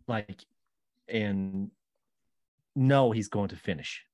like, 0.09 0.44
and 1.09 1.70
know 2.74 3.11
he's 3.11 3.29
going 3.29 3.48
to 3.48 3.57
finish. 3.57 4.05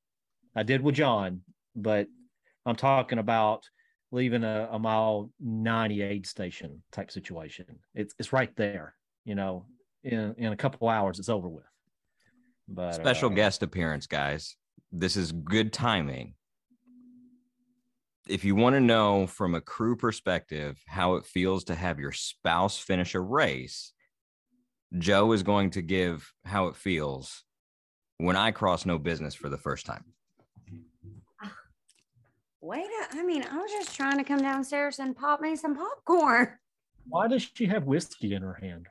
I 0.54 0.62
did 0.62 0.82
with 0.82 0.96
John, 0.96 1.42
but 1.76 2.08
I'm 2.66 2.76
talking 2.76 3.18
about 3.18 3.68
leaving 4.12 4.44
a, 4.44 4.68
a 4.72 4.78
mile 4.78 5.30
98 5.40 6.26
station 6.26 6.82
type 6.92 7.10
situation. 7.10 7.78
It's 7.94 8.14
it's 8.18 8.32
right 8.32 8.54
there, 8.56 8.94
you 9.24 9.34
know. 9.34 9.66
In 10.02 10.34
in 10.38 10.52
a 10.52 10.56
couple 10.56 10.88
hours, 10.88 11.18
it's 11.18 11.28
over 11.28 11.48
with. 11.48 11.64
But 12.68 12.94
special 12.94 13.30
uh, 13.30 13.34
guest 13.34 13.62
appearance, 13.62 14.06
guys. 14.06 14.56
This 14.92 15.16
is 15.16 15.32
good 15.32 15.72
timing. 15.72 16.34
If 18.28 18.44
you 18.44 18.54
want 18.54 18.74
to 18.74 18.80
know 18.80 19.26
from 19.26 19.54
a 19.54 19.60
crew 19.60 19.96
perspective 19.96 20.78
how 20.86 21.14
it 21.16 21.26
feels 21.26 21.64
to 21.64 21.74
have 21.74 21.98
your 21.98 22.12
spouse 22.12 22.78
finish 22.78 23.14
a 23.14 23.20
race, 23.20 23.92
Joe 24.98 25.32
is 25.32 25.42
going 25.42 25.70
to 25.70 25.82
give 25.82 26.32
how 26.44 26.66
it 26.66 26.76
feels 26.76 27.44
when 28.18 28.36
I 28.36 28.50
cross 28.50 28.84
no 28.84 28.98
business 28.98 29.34
for 29.34 29.48
the 29.48 29.58
first 29.58 29.86
time. 29.86 30.04
Ah, 31.42 31.52
Wait, 32.60 32.84
a, 32.84 33.18
I 33.18 33.22
mean, 33.22 33.44
I 33.50 33.56
was 33.56 33.70
just 33.70 33.94
trying 33.94 34.18
to 34.18 34.24
come 34.24 34.40
downstairs 34.40 34.98
and 34.98 35.16
pop 35.16 35.40
me 35.40 35.56
some 35.56 35.74
popcorn. 35.74 36.58
Why 37.08 37.28
does 37.28 37.48
she 37.54 37.66
have 37.66 37.84
whiskey 37.84 38.34
in 38.34 38.42
her 38.42 38.54
hand? 38.54 38.86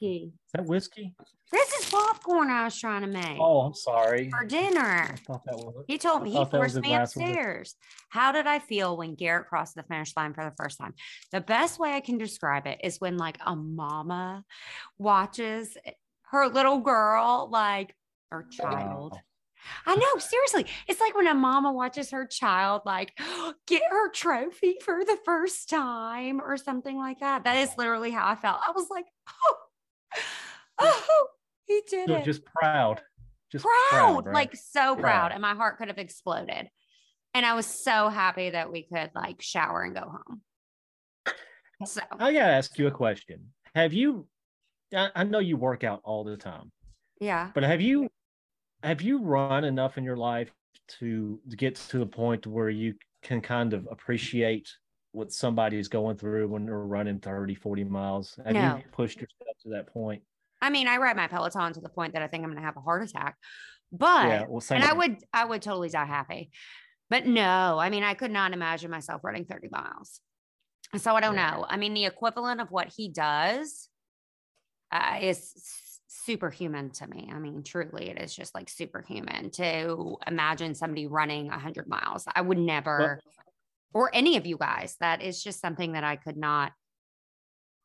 Whiskey. 0.00 0.32
Is 0.34 0.52
that 0.54 0.66
whiskey? 0.66 1.14
This 1.52 1.72
is 1.74 1.90
popcorn 1.90 2.50
I 2.50 2.64
was 2.64 2.78
trying 2.78 3.02
to 3.02 3.06
make 3.06 3.38
Oh, 3.40 3.60
I'm 3.60 3.74
sorry. 3.74 4.28
for 4.30 4.44
dinner. 4.44 5.10
I 5.12 5.16
thought 5.26 5.42
that 5.46 5.56
was 5.56 5.84
He 5.86 5.98
told 5.98 6.22
me 6.22 6.30
he 6.30 6.36
thought 6.36 6.50
that 6.50 6.60
was 6.60 6.72
forced 6.72 6.82
me 6.82 6.88
glass 6.88 7.14
of 7.14 7.22
whiskey. 7.22 7.32
upstairs. 7.32 7.74
How 8.08 8.32
did 8.32 8.46
I 8.46 8.58
feel 8.58 8.96
when 8.96 9.14
Garrett 9.14 9.46
crossed 9.46 9.74
the 9.76 9.82
finish 9.84 10.16
line 10.16 10.34
for 10.34 10.44
the 10.44 10.54
first 10.56 10.78
time? 10.78 10.94
The 11.32 11.40
best 11.40 11.78
way 11.78 11.92
I 11.94 12.00
can 12.00 12.18
describe 12.18 12.66
it 12.66 12.80
is 12.82 13.00
when 13.00 13.16
like 13.16 13.38
a 13.44 13.54
mama 13.54 14.44
watches 14.98 15.76
her 16.30 16.48
little 16.48 16.80
girl, 16.80 17.48
like 17.52 17.94
or 18.32 18.44
child. 18.50 19.12
Wow. 19.12 19.20
I 19.86 19.94
know, 19.96 20.18
seriously. 20.18 20.66
It's 20.88 21.00
like 21.00 21.14
when 21.14 21.26
a 21.26 21.34
mama 21.34 21.72
watches 21.72 22.10
her 22.10 22.26
child 22.26 22.82
like 22.84 23.16
get 23.66 23.82
her 23.90 24.10
trophy 24.10 24.76
for 24.84 25.04
the 25.04 25.16
first 25.24 25.70
time 25.70 26.40
or 26.40 26.56
something 26.56 26.98
like 26.98 27.20
that. 27.20 27.44
That 27.44 27.56
is 27.58 27.70
literally 27.78 28.10
how 28.10 28.26
I 28.28 28.36
felt. 28.36 28.58
I 28.66 28.72
was 28.72 28.88
like, 28.90 29.06
oh, 29.46 29.56
oh, 30.78 31.26
he 31.66 31.82
did 31.88 32.10
it 32.10 32.24
just 32.24 32.44
proud. 32.44 33.02
Just 33.50 33.64
proud, 33.90 34.26
right? 34.26 34.34
like 34.34 34.56
so 34.56 34.96
proud. 34.96 35.00
Proud. 35.00 35.32
And 35.32 35.42
my 35.42 35.54
heart 35.54 35.78
could 35.78 35.88
have 35.88 35.98
exploded. 35.98 36.68
And 37.34 37.46
I 37.46 37.54
was 37.54 37.66
so 37.66 38.08
happy 38.08 38.50
that 38.50 38.70
we 38.70 38.82
could 38.82 39.10
like 39.14 39.42
shower 39.42 39.82
and 39.82 39.94
go 39.94 40.00
home. 40.02 40.42
So 41.84 42.00
I 42.12 42.32
gotta 42.32 42.52
ask 42.52 42.78
you 42.78 42.86
a 42.86 42.90
question. 42.90 43.52
Have 43.74 43.92
you? 43.92 44.26
I, 44.94 45.10
I 45.14 45.24
know 45.24 45.40
you 45.40 45.56
work 45.56 45.84
out 45.84 46.00
all 46.04 46.24
the 46.24 46.36
time, 46.36 46.70
yeah. 47.20 47.50
but 47.54 47.64
have 47.64 47.80
you 47.80 48.08
have 48.82 49.02
you 49.02 49.18
run 49.18 49.64
enough 49.64 49.98
in 49.98 50.04
your 50.04 50.16
life 50.16 50.52
to 51.00 51.40
get 51.56 51.74
to 51.76 51.98
the 51.98 52.06
point 52.06 52.46
where 52.46 52.70
you 52.70 52.94
can 53.22 53.40
kind 53.40 53.72
of 53.72 53.88
appreciate 53.90 54.68
what 55.14 55.32
somebody 55.32 55.78
is 55.78 55.88
going 55.88 56.16
through 56.16 56.48
when 56.48 56.66
they're 56.66 56.78
running 56.78 57.20
30, 57.20 57.54
40 57.54 57.84
miles? 57.84 58.36
Have 58.44 58.54
No. 58.54 58.76
you 58.76 58.82
pushed 58.92 59.20
yourself 59.20 59.56
to 59.62 59.70
that 59.70 59.86
point? 59.86 60.22
I 60.60 60.70
mean, 60.70 60.88
I 60.88 60.96
ride 60.96 61.16
my 61.16 61.28
Peloton 61.28 61.72
to 61.74 61.80
the 61.80 61.88
point 61.88 62.14
that 62.14 62.22
I 62.22 62.26
think 62.26 62.42
I'm 62.42 62.50
gonna 62.50 62.66
have 62.66 62.76
a 62.76 62.80
heart 62.80 63.08
attack. 63.08 63.36
But 63.92 64.28
yeah, 64.28 64.44
well, 64.48 64.62
and 64.70 64.82
I 64.82 64.92
would 64.92 65.18
I 65.32 65.44
would 65.44 65.62
totally 65.62 65.88
die 65.88 66.04
happy. 66.04 66.50
But 67.10 67.26
no, 67.26 67.78
I 67.78 67.90
mean, 67.90 68.02
I 68.02 68.14
could 68.14 68.32
not 68.32 68.52
imagine 68.52 68.90
myself 68.90 69.22
running 69.22 69.44
30 69.44 69.68
miles. 69.70 70.20
So 70.96 71.14
I 71.14 71.20
don't 71.20 71.34
Yeah. 71.34 71.50
know. 71.50 71.66
I 71.68 71.76
mean, 71.76 71.94
the 71.94 72.06
equivalent 72.06 72.60
of 72.60 72.70
what 72.70 72.92
he 72.96 73.08
does 73.08 73.88
uh, 74.90 75.18
is 75.20 75.52
superhuman 76.08 76.90
to 76.90 77.06
me. 77.06 77.30
I 77.32 77.38
mean, 77.38 77.62
truly, 77.62 78.08
it 78.08 78.20
is 78.20 78.34
just 78.34 78.54
like 78.54 78.68
superhuman 78.68 79.50
to 79.52 80.16
imagine 80.26 80.74
somebody 80.74 81.06
running 81.06 81.48
100 81.48 81.86
miles. 81.88 82.24
I 82.34 82.40
would 82.40 82.58
never, 82.58 83.20
or 83.94 84.10
any 84.12 84.36
of 84.36 84.44
you 84.44 84.58
guys, 84.58 84.96
that 85.00 85.22
is 85.22 85.42
just 85.42 85.60
something 85.60 85.92
that 85.92 86.04
I 86.04 86.16
could 86.16 86.36
not 86.36 86.72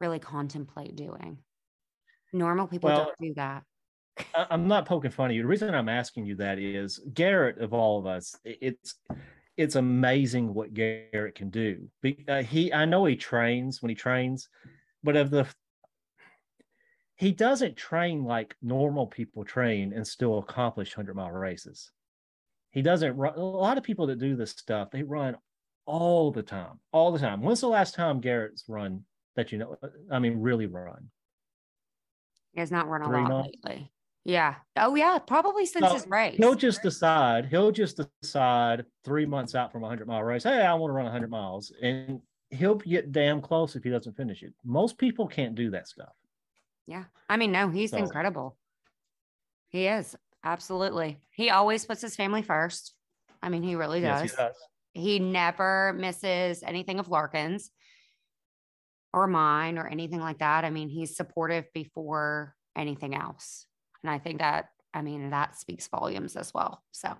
really 0.01 0.19
contemplate 0.19 0.95
doing. 0.95 1.37
Normal 2.33 2.67
people 2.67 2.89
Well, 2.89 3.05
don't 3.05 3.17
do 3.19 3.33
that. 3.35 3.63
I'm 4.35 4.67
not 4.67 4.85
poking 4.85 5.11
fun 5.11 5.29
at 5.29 5.35
you. 5.35 5.43
The 5.43 5.47
reason 5.47 5.73
I'm 5.73 5.87
asking 5.87 6.25
you 6.25 6.35
that 6.37 6.59
is 6.59 6.99
Garrett, 7.13 7.59
of 7.59 7.73
all 7.73 7.99
of 7.99 8.05
us, 8.05 8.35
it's 8.43 8.95
it's 9.55 9.75
amazing 9.75 10.53
what 10.53 10.73
Garrett 10.73 11.35
can 11.35 11.49
do. 11.49 11.89
Uh, 12.27 12.41
he, 12.43 12.71
I 12.71 12.85
know 12.85 13.03
he 13.03 13.17
trains 13.17 13.81
when 13.81 13.89
he 13.89 13.95
trains, 13.95 14.47
but 15.03 15.15
of 15.15 15.29
the 15.29 15.47
he 17.15 17.31
doesn't 17.33 17.75
train 17.75 18.23
like 18.23 18.55
normal 18.61 19.05
people 19.05 19.43
train 19.43 19.91
and 19.93 20.07
still 20.07 20.39
accomplish 20.39 20.93
hundred 20.93 21.15
mile 21.15 21.31
races. 21.31 21.91
He 22.71 22.81
doesn't 22.81 23.15
run. 23.15 23.35
A 23.35 23.41
lot 23.41 23.77
of 23.77 23.83
people 23.83 24.07
that 24.07 24.19
do 24.19 24.35
this 24.35 24.51
stuff, 24.51 24.91
they 24.91 25.03
run 25.03 25.35
all 25.89 26.31
the 26.31 26.43
time, 26.43 26.79
all 26.91 27.11
the 27.11 27.17
time. 27.19 27.41
When's 27.41 27.61
the 27.61 27.67
last 27.67 27.95
time 27.95 28.21
Garrett's 28.21 28.63
run 28.67 29.03
that 29.35 29.51
you 29.51 29.57
know? 29.57 29.75
I 30.11 30.19
mean, 30.19 30.39
really 30.39 30.67
run? 30.67 31.09
He 32.53 32.59
has 32.59 32.71
not 32.71 32.87
run 32.87 33.01
a 33.01 33.09
lot 33.09 33.27
months? 33.29 33.49
lately. 33.65 33.91
Yeah. 34.23 34.55
Oh 34.77 34.93
yeah, 34.95 35.17
probably 35.17 35.65
since 35.65 35.81
No, 35.83 35.93
his 35.93 36.05
race. 36.07 36.37
He'll 36.37 36.53
just 36.55 36.83
decide. 36.83 37.45
He'll 37.47 37.71
just 37.71 37.99
decide 38.21 38.85
three 39.03 39.25
months 39.25 39.55
out 39.55 39.71
from 39.71 39.83
a 39.83 39.87
hundred 39.87 40.07
mile 40.07 40.21
race. 40.23 40.43
Hey, 40.43 40.61
I 40.61 40.73
want 40.75 40.91
to 40.91 40.93
run 40.93 41.09
hundred 41.11 41.31
miles, 41.31 41.71
and 41.81 42.21
he'll 42.51 42.75
get 42.75 43.11
damn 43.11 43.41
close 43.41 43.75
if 43.75 43.83
he 43.83 43.89
doesn't 43.89 44.15
finish 44.15 44.43
it. 44.43 44.53
Most 44.63 44.97
people 44.97 45.27
can't 45.27 45.55
do 45.55 45.71
that 45.71 45.87
stuff. 45.87 46.13
Yeah. 46.85 47.05
I 47.27 47.37
mean, 47.37 47.51
no, 47.51 47.69
he's 47.69 47.91
So- 47.91 47.97
incredible. 47.97 48.57
He 49.69 49.87
is. 49.87 50.15
Absolutely. 50.43 51.17
He 51.31 51.49
always 51.49 51.85
puts 51.85 52.01
his 52.01 52.15
family 52.15 52.41
first. 52.41 52.93
I 53.41 53.49
mean, 53.49 53.61
he 53.63 53.75
really 53.75 54.01
does. 54.01 54.21
Yes, 54.21 54.31
he 54.31 54.37
does. 54.37 54.55
He 54.99 55.19
never 55.19 55.93
misses 55.97 56.63
anything 56.63 56.99
of 56.99 57.09
Larkin's 57.09 57.71
or 59.13 59.27
mine 59.27 59.77
or 59.77 59.87
anything 59.87 60.19
like 60.19 60.39
that. 60.39 60.65
I 60.65 60.69
mean, 60.69 60.89
he's 60.89 61.15
supportive 61.15 61.65
before 61.73 62.55
anything 62.77 63.15
else. 63.15 63.65
And 64.03 64.11
I 64.11 64.19
think 64.19 64.39
that, 64.39 64.69
I 64.93 65.01
mean, 65.01 65.31
that 65.31 65.57
speaks 65.57 65.87
volumes 65.87 66.35
as 66.35 66.53
well. 66.53 66.83
So 66.91 67.09
I'm 67.09 67.17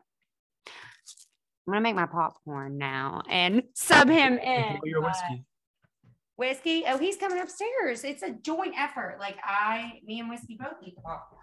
going 1.67 1.77
to 1.77 1.81
make 1.81 1.95
my 1.95 2.05
popcorn 2.05 2.77
now 2.77 3.23
and 3.29 3.63
sub 3.73 4.09
him 4.09 4.37
in. 4.37 4.79
Your 4.83 5.01
but- 5.01 5.09
whiskey. 5.09 5.45
Whiskey. 6.37 6.83
Oh, 6.87 6.97
he's 6.97 7.17
coming 7.17 7.41
upstairs. 7.41 8.05
It's 8.05 8.23
a 8.23 8.31
joint 8.31 8.73
effort. 8.77 9.17
Like 9.19 9.35
I, 9.43 9.99
me 10.05 10.21
and 10.21 10.29
Whiskey 10.29 10.57
both 10.57 10.75
eat 10.81 10.95
the 10.95 11.01
popcorn. 11.01 11.39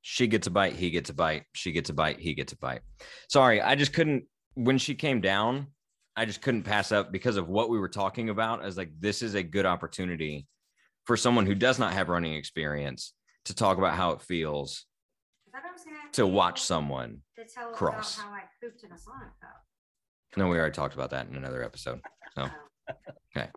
She 0.00 0.26
gets 0.26 0.46
a 0.46 0.50
bite, 0.50 0.72
he 0.72 0.88
gets 0.88 1.10
a 1.10 1.12
bite, 1.12 1.44
she 1.52 1.70
gets 1.70 1.90
a 1.90 1.92
bite, 1.92 2.18
he 2.18 2.32
gets 2.32 2.54
a 2.54 2.56
bite. 2.56 2.80
Sorry, 3.28 3.60
I 3.60 3.74
just 3.74 3.92
couldn't 3.92 4.24
when 4.58 4.76
she 4.76 4.94
came 4.96 5.20
down, 5.20 5.68
I 6.16 6.24
just 6.24 6.42
couldn't 6.42 6.64
pass 6.64 6.90
up 6.90 7.12
because 7.12 7.36
of 7.36 7.48
what 7.48 7.70
we 7.70 7.78
were 7.78 7.88
talking 7.88 8.28
about. 8.28 8.64
As 8.64 8.76
like, 8.76 8.90
this 8.98 9.22
is 9.22 9.34
a 9.34 9.42
good 9.42 9.66
opportunity 9.66 10.48
for 11.04 11.16
someone 11.16 11.46
who 11.46 11.54
does 11.54 11.78
not 11.78 11.92
have 11.92 12.08
running 12.08 12.34
experience 12.34 13.14
to 13.44 13.54
talk 13.54 13.78
about 13.78 13.94
how 13.94 14.10
it 14.10 14.22
feels 14.22 14.84
to 16.12 16.26
watch 16.26 16.60
someone. 16.60 17.20
to 17.36 17.44
tell 17.44 17.70
cross. 17.70 18.16
about 18.16 18.28
how 18.28 18.34
I 18.34 18.40
pooped 18.60 18.82
in 18.82 18.90
a 18.90 18.98
Sonic. 18.98 19.28
No, 20.36 20.48
we 20.48 20.58
already 20.58 20.74
talked 20.74 20.94
about 20.94 21.10
that 21.10 21.28
in 21.28 21.36
another 21.36 21.62
episode. 21.62 22.00
So, 22.34 22.48
okay. 23.36 23.48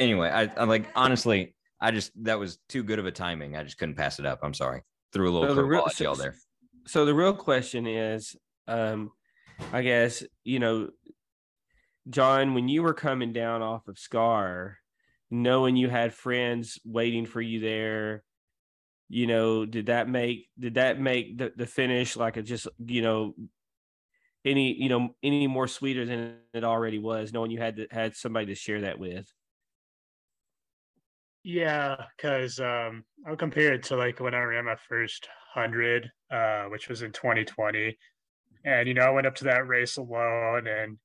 Anyway, 0.00 0.28
I, 0.28 0.42
I 0.56 0.64
like 0.64 0.86
honestly, 0.96 1.54
I 1.80 1.92
just 1.92 2.10
that 2.24 2.38
was 2.40 2.58
too 2.68 2.82
good 2.82 2.98
of 2.98 3.06
a 3.06 3.12
timing. 3.12 3.56
I 3.56 3.62
just 3.62 3.78
couldn't 3.78 3.94
pass 3.94 4.18
it 4.18 4.26
up. 4.26 4.40
I'm 4.42 4.54
sorry. 4.54 4.82
Threw 5.12 5.30
a 5.30 5.32
little 5.32 5.48
So 5.48 5.54
the 5.54 5.64
real- 5.64 5.82
curveball 5.82 5.90
at 5.90 6.00
y'all 6.00 6.14
there. 6.16 6.34
So 6.86 7.04
the 7.04 7.14
real 7.14 7.34
question 7.34 7.86
is, 7.86 8.34
um, 8.66 9.12
I 9.72 9.82
guess 9.82 10.22
you 10.44 10.58
know, 10.58 10.90
John, 12.08 12.54
when 12.54 12.68
you 12.68 12.82
were 12.82 12.94
coming 12.94 13.32
down 13.32 13.62
off 13.62 13.88
of 13.88 13.98
Scar, 13.98 14.78
knowing 15.30 15.76
you 15.76 15.88
had 15.88 16.14
friends 16.14 16.78
waiting 16.84 17.26
for 17.26 17.40
you 17.40 17.60
there, 17.60 18.22
you 19.08 19.26
know, 19.26 19.64
did 19.66 19.86
that 19.86 20.08
make 20.08 20.48
did 20.58 20.74
that 20.74 21.00
make 21.00 21.38
the, 21.38 21.52
the 21.56 21.66
finish 21.66 22.16
like 22.16 22.36
a 22.36 22.42
just 22.42 22.68
you 22.84 23.02
know 23.02 23.34
any 24.44 24.74
you 24.74 24.88
know 24.88 25.14
any 25.22 25.46
more 25.46 25.68
sweeter 25.68 26.04
than 26.04 26.36
it 26.54 26.64
already 26.64 26.98
was, 26.98 27.32
knowing 27.32 27.50
you 27.50 27.60
had 27.60 27.76
to, 27.76 27.86
had 27.90 28.14
somebody 28.14 28.46
to 28.46 28.54
share 28.54 28.82
that 28.82 28.98
with? 28.98 29.30
Yeah, 31.44 31.96
because 32.16 32.60
um, 32.60 33.04
I'll 33.26 33.36
compare 33.36 33.72
it 33.72 33.82
to 33.84 33.96
like 33.96 34.20
when 34.20 34.34
I 34.34 34.42
ran 34.42 34.66
my 34.66 34.76
first 34.88 35.28
hundred, 35.54 36.10
uh, 36.30 36.64
which 36.64 36.88
was 36.88 37.02
in 37.02 37.12
2020, 37.12 37.96
and 38.68 38.86
you 38.88 38.94
know 38.94 39.02
I 39.02 39.10
went 39.10 39.26
up 39.26 39.34
to 39.36 39.44
that 39.44 39.66
race 39.66 39.96
alone, 39.96 40.66
and 40.66 40.98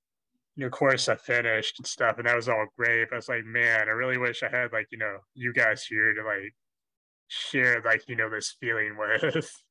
you 0.55 0.61
know, 0.61 0.65
of 0.67 0.73
course 0.73 1.07
I 1.07 1.15
finished 1.15 1.79
and 1.79 1.87
stuff, 1.87 2.17
and 2.17 2.27
that 2.27 2.35
was 2.35 2.49
all 2.49 2.67
great. 2.77 3.09
But 3.09 3.15
I 3.15 3.17
was 3.17 3.29
like, 3.29 3.45
man, 3.45 3.87
I 3.87 3.91
really 3.91 4.17
wish 4.17 4.43
I 4.43 4.49
had 4.49 4.73
like 4.73 4.87
you 4.91 4.97
know 4.97 5.17
you 5.33 5.53
guys 5.53 5.85
here 5.85 6.13
to 6.13 6.23
like 6.23 6.53
share 7.27 7.81
like 7.83 8.03
you 8.07 8.15
know 8.15 8.29
this 8.29 8.55
feeling 8.59 8.97
with. 8.97 9.49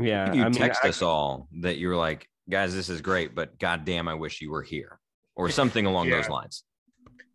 Yeah, 0.00 0.32
you 0.32 0.42
I 0.42 0.44
mean, 0.44 0.52
text 0.52 0.84
I- 0.84 0.90
us 0.90 1.02
all 1.02 1.48
that 1.62 1.78
you 1.78 1.88
were 1.88 1.96
like, 1.96 2.28
guys, 2.48 2.72
this 2.72 2.88
is 2.88 3.00
great, 3.00 3.34
but 3.34 3.58
goddamn, 3.58 4.06
I 4.06 4.14
wish 4.14 4.40
you 4.40 4.48
were 4.50 4.62
here, 4.62 5.00
or 5.34 5.48
something 5.60 5.86
along 5.86 6.08
those 6.10 6.28
lines. 6.28 6.62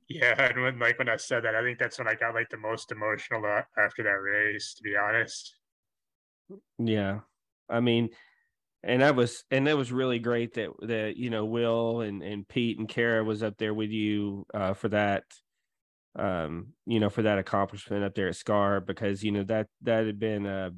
Yeah, 0.08 0.42
and 0.42 0.62
when 0.62 0.80
like 0.80 0.98
when 0.98 1.10
I 1.10 1.18
said 1.18 1.44
that, 1.44 1.56
I 1.56 1.62
think 1.62 1.78
that's 1.78 1.98
when 1.98 2.08
I 2.08 2.14
got 2.14 2.34
like 2.34 2.50
the 2.50 2.58
most 2.58 2.92
emotional 2.94 3.44
uh, 3.44 3.64
after 3.78 4.04
that 4.04 4.12
race. 4.12 4.76
To 4.76 4.84
be 4.84 4.96
honest. 4.96 5.56
Yeah. 6.78 7.22
I 7.70 7.80
mean, 7.80 8.10
and 8.84 9.02
that 9.02 9.16
was 9.16 9.44
and 9.52 9.68
that 9.68 9.78
was 9.78 9.92
really 9.92 10.20
great 10.20 10.54
that 10.56 10.70
that 10.82 11.18
you 11.18 11.30
know 11.30 11.46
Will 11.46 12.02
and 12.02 12.22
and 12.22 12.48
Pete 12.48 12.78
and 12.78 12.88
Kara 12.88 13.24
was 13.24 13.44
up 13.44 13.58
there 13.58 13.74
with 13.74 13.90
you 13.90 14.46
uh 14.54 14.74
for 14.74 14.90
that 14.90 15.24
um 16.16 16.74
you 16.86 17.00
know 17.00 17.10
for 17.10 17.24
that 17.24 17.40
accomplishment 17.40 18.04
up 18.04 18.14
there 18.16 18.28
at 18.28 18.36
Scar 18.36 18.82
because 18.82 19.24
you 19.24 19.32
know 19.32 19.44
that 19.44 19.68
that 19.82 20.06
had 20.06 20.20
been 20.20 20.46
a 20.46 20.72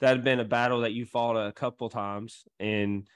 that 0.00 0.08
had 0.08 0.24
been 0.24 0.40
a 0.40 0.44
battle 0.44 0.80
that 0.80 0.92
you 0.92 1.06
fought 1.06 1.36
a 1.36 1.52
couple 1.52 1.88
times 1.88 2.44
and 2.58 3.06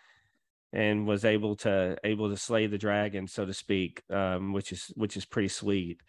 and 0.73 1.07
was 1.07 1.25
able 1.25 1.57
to 1.57 1.97
able 2.05 2.29
to 2.29 2.37
slay 2.37 2.67
the 2.67 2.79
dragon, 2.79 3.27
so 3.27 3.47
to 3.47 3.55
speak, 3.55 4.03
um, 4.11 4.53
which 4.53 4.73
is 4.73 4.93
which 4.95 5.17
is 5.17 5.25
pretty 5.25 5.49
sweet. 5.49 6.01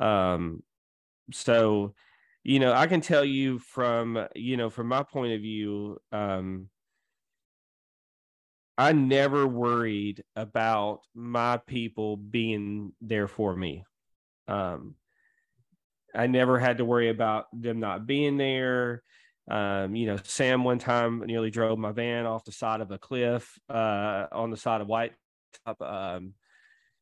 Um, 0.00 0.62
so, 1.32 1.94
you 2.42 2.58
know, 2.58 2.72
I 2.72 2.86
can 2.86 3.00
tell 3.00 3.24
you 3.24 3.58
from 3.58 4.26
you 4.34 4.56
know 4.56 4.70
from 4.70 4.88
my 4.88 5.02
point 5.02 5.34
of 5.34 5.40
view, 5.40 5.98
um, 6.10 6.68
I 8.78 8.92
never 8.92 9.44
worried 9.44 10.22
about 10.36 11.00
my 11.12 11.56
people 11.56 12.16
being 12.16 12.92
there 13.00 13.26
for 13.26 13.54
me. 13.54 13.84
Um, 14.46 14.94
I 16.14 16.28
never 16.28 16.60
had 16.60 16.78
to 16.78 16.84
worry 16.84 17.08
about 17.08 17.46
them 17.52 17.80
not 17.80 18.06
being 18.06 18.36
there. 18.36 19.02
Um, 19.50 19.96
you 19.96 20.06
know, 20.06 20.18
Sam 20.22 20.62
one 20.62 20.78
time 20.78 21.24
nearly 21.26 21.50
drove 21.50 21.76
my 21.76 21.90
van 21.90 22.24
off 22.24 22.44
the 22.44 22.52
side 22.52 22.80
of 22.80 22.92
a 22.92 22.98
cliff 22.98 23.58
uh, 23.68 24.26
on 24.30 24.52
the 24.52 24.56
side 24.56 24.80
of 24.80 24.86
White 24.86 25.12
Top. 25.66 25.82
Um, 25.82 26.34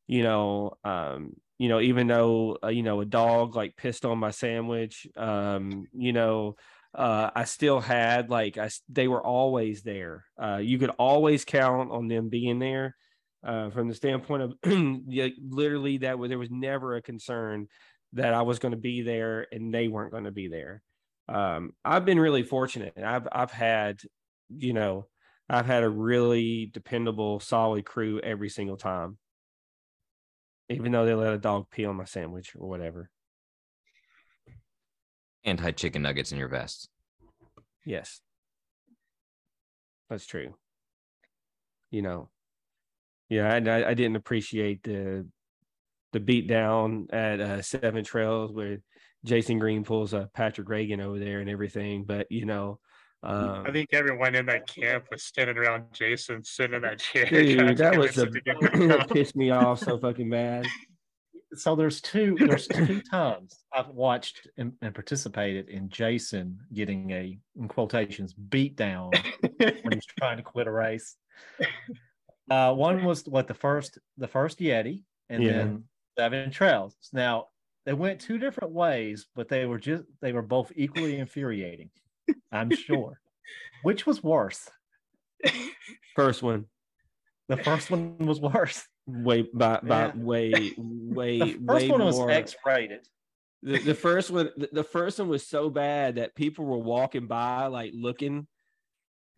you 0.06 0.22
know, 0.22 0.78
um, 0.82 1.34
you 1.58 1.68
know, 1.68 1.80
even 1.80 2.06
though 2.06 2.56
uh, 2.64 2.68
you 2.68 2.84
know 2.84 3.00
a 3.00 3.04
dog 3.04 3.54
like 3.54 3.76
pissed 3.76 4.06
on 4.06 4.18
my 4.18 4.30
sandwich, 4.30 5.06
um, 5.16 5.86
you 5.92 6.12
know, 6.14 6.56
uh, 6.96 7.30
I 7.34 7.44
still 7.44 7.80
had 7.80 8.30
like 8.30 8.58
I 8.58 8.70
they 8.88 9.08
were 9.08 9.24
always 9.24 9.82
there. 9.82 10.24
Uh, 10.40 10.56
you 10.56 10.78
could 10.78 10.90
always 10.90 11.44
count 11.44 11.90
on 11.90 12.08
them 12.08 12.28
being 12.28 12.58
there. 12.58 12.96
Uh, 13.44 13.70
from 13.70 13.86
the 13.86 13.94
standpoint 13.94 14.42
of 14.42 14.54
literally 14.66 15.98
that 15.98 16.18
was 16.18 16.30
there 16.30 16.38
was 16.38 16.50
never 16.50 16.96
a 16.96 17.02
concern 17.02 17.68
that 18.14 18.34
I 18.34 18.42
was 18.42 18.58
going 18.58 18.72
to 18.72 18.78
be 18.78 19.02
there 19.02 19.46
and 19.52 19.72
they 19.72 19.86
weren't 19.86 20.10
going 20.10 20.24
to 20.24 20.32
be 20.32 20.48
there 20.48 20.82
um, 21.28 21.72
I've 21.84 22.04
been 22.04 22.20
really 22.20 22.42
fortunate. 22.42 22.94
I've 23.02 23.26
I've 23.30 23.50
had, 23.50 24.00
you 24.48 24.72
know, 24.72 25.06
I've 25.48 25.66
had 25.66 25.82
a 25.82 25.88
really 25.88 26.66
dependable, 26.72 27.40
solid 27.40 27.84
crew 27.84 28.20
every 28.20 28.48
single 28.48 28.76
time. 28.76 29.18
Even 30.68 30.92
though 30.92 31.06
they 31.06 31.14
let 31.14 31.32
a 31.32 31.38
dog 31.38 31.70
pee 31.70 31.84
on 31.84 31.96
my 31.96 32.04
sandwich 32.04 32.54
or 32.56 32.68
whatever. 32.68 33.10
And 35.46 35.58
hide 35.58 35.76
chicken 35.76 36.02
nuggets 36.02 36.32
in 36.32 36.38
your 36.38 36.48
vest. 36.48 36.90
Yes. 37.86 38.20
That's 40.10 40.26
true. 40.26 40.54
You 41.90 42.02
know, 42.02 42.28
yeah, 43.28 43.52
I, 43.54 43.90
I 43.90 43.94
didn't 43.94 44.16
appreciate 44.16 44.82
the 44.82 45.26
the 46.12 46.20
beat 46.20 46.46
down 46.46 47.08
at 47.12 47.40
uh, 47.40 47.62
Seven 47.62 48.04
Trails 48.04 48.52
where 48.52 48.78
Jason 49.24 49.58
Green 49.58 49.84
pulls 49.84 50.12
a 50.12 50.30
Patrick 50.34 50.68
Reagan 50.68 51.00
over 51.00 51.18
there 51.18 51.40
and 51.40 51.50
everything. 51.50 52.04
But 52.04 52.26
you 52.30 52.44
know, 52.44 52.78
um, 53.22 53.64
I 53.66 53.72
think 53.72 53.90
everyone 53.92 54.34
in 54.34 54.46
that 54.46 54.68
camp 54.68 55.06
was 55.10 55.24
standing 55.24 55.56
around 55.56 55.84
Jason, 55.92 56.44
sitting 56.44 56.76
in 56.76 56.82
that 56.82 57.00
chair. 57.00 57.26
Dude, 57.26 57.76
that 57.78 57.98
was 57.98 58.18
a, 58.18 58.26
pissed 59.12 59.36
me 59.36 59.50
off 59.50 59.80
so 59.80 59.98
fucking 59.98 60.30
bad. 60.30 60.66
So 61.58 61.76
there's 61.76 62.00
two 62.00 62.36
there's 62.38 62.66
two 62.66 63.00
times 63.10 63.64
I've 63.72 63.88
watched 63.88 64.48
and, 64.56 64.72
and 64.82 64.94
participated 64.94 65.68
in 65.68 65.88
Jason 65.88 66.58
getting 66.72 67.10
a 67.10 67.38
in 67.56 67.68
quotations 67.68 68.32
beat 68.32 68.76
down 68.76 69.10
when 69.58 69.92
he's 69.92 70.06
trying 70.18 70.36
to 70.36 70.42
quit 70.42 70.66
a 70.66 70.72
race. 70.72 71.16
Uh, 72.50 72.72
one 72.72 73.04
was 73.04 73.26
what 73.26 73.48
the 73.48 73.54
first 73.54 73.98
the 74.18 74.28
first 74.28 74.58
Yeti, 74.58 75.02
and 75.28 75.42
yeah. 75.42 75.52
then 75.52 75.84
Seven 76.18 76.50
Trails. 76.50 76.96
Now 77.12 77.48
they 77.84 77.92
went 77.92 78.20
two 78.20 78.38
different 78.38 78.72
ways, 78.72 79.26
but 79.34 79.48
they 79.48 79.66
were 79.66 79.78
just 79.78 80.04
they 80.20 80.32
were 80.32 80.42
both 80.42 80.72
equally 80.76 81.18
infuriating. 81.18 81.90
I'm 82.52 82.70
sure. 82.74 83.20
Which 83.82 84.06
was 84.06 84.22
worse? 84.22 84.68
First 86.14 86.42
one. 86.42 86.66
The 87.48 87.56
first 87.58 87.90
one 87.90 88.18
was 88.18 88.40
worse. 88.40 88.84
Way 89.06 89.42
by 89.42 89.80
by 89.82 90.06
yeah. 90.06 90.12
way 90.16 90.72
way 90.78 91.38
the 91.38 91.52
first 91.66 91.84
way 91.84 91.90
one 91.90 92.00
more. 92.00 92.26
was 92.26 92.36
X-rated. 92.36 93.06
The, 93.62 93.78
the 93.78 93.94
first 93.94 94.30
one 94.30 94.50
the, 94.56 94.68
the 94.72 94.84
first 94.84 95.18
one 95.18 95.28
was 95.28 95.46
so 95.46 95.70
bad 95.70 96.16
that 96.16 96.34
people 96.34 96.64
were 96.64 96.78
walking 96.78 97.26
by 97.26 97.66
like 97.66 97.92
looking 97.94 98.46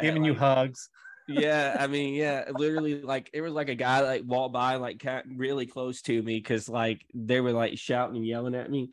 giving 0.01 0.25
you 0.25 0.35
hugs 0.35 0.89
yeah, 1.29 1.77
I 1.79 1.87
mean, 1.87 2.15
yeah, 2.15 2.45
literally, 2.51 3.03
like 3.03 3.31
it 3.33 3.43
was 3.43 3.53
like 3.53 3.69
a 3.69 3.75
guy 3.75 4.01
like 4.01 4.23
walked 4.25 4.55
by 4.55 4.77
like 4.77 5.05
really 5.37 5.67
close 5.67 6.03
to 6.03 6.23
me 6.23 6.37
because 6.37 6.69
like 6.69 7.05
they 7.15 7.41
were 7.41 7.53
like 7.53 7.79
shouting 7.79 8.17
and 8.17 8.27
yelling 8.27 8.55
at 8.55 8.71
me. 8.71 8.91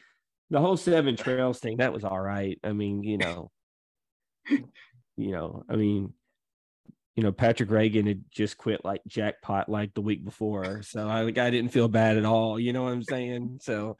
The 0.51 0.59
whole 0.59 0.77
Seven 0.77 1.15
Trails 1.15 1.59
thing 1.59 1.77
that 1.77 1.93
was 1.93 2.03
all 2.03 2.19
right. 2.19 2.59
I 2.63 2.73
mean, 2.73 3.01
you 3.01 3.17
know, 3.17 3.49
you 4.49 4.61
know, 5.17 5.63
I 5.67 5.75
mean, 5.75 6.13
you 7.15 7.23
know, 7.23 7.31
Patrick 7.31 7.71
Reagan 7.71 8.07
had 8.07 8.23
just 8.29 8.57
quit 8.57 8.83
like 8.83 9.01
jackpot 9.07 9.69
like 9.69 9.93
the 9.93 10.01
week 10.01 10.23
before, 10.23 10.81
so 10.83 11.07
I 11.07 11.21
like 11.21 11.37
I 11.37 11.49
didn't 11.49 11.71
feel 11.71 11.87
bad 11.87 12.17
at 12.17 12.25
all. 12.25 12.59
You 12.59 12.73
know 12.73 12.83
what 12.83 12.93
I'm 12.93 13.03
saying? 13.03 13.59
So 13.61 13.97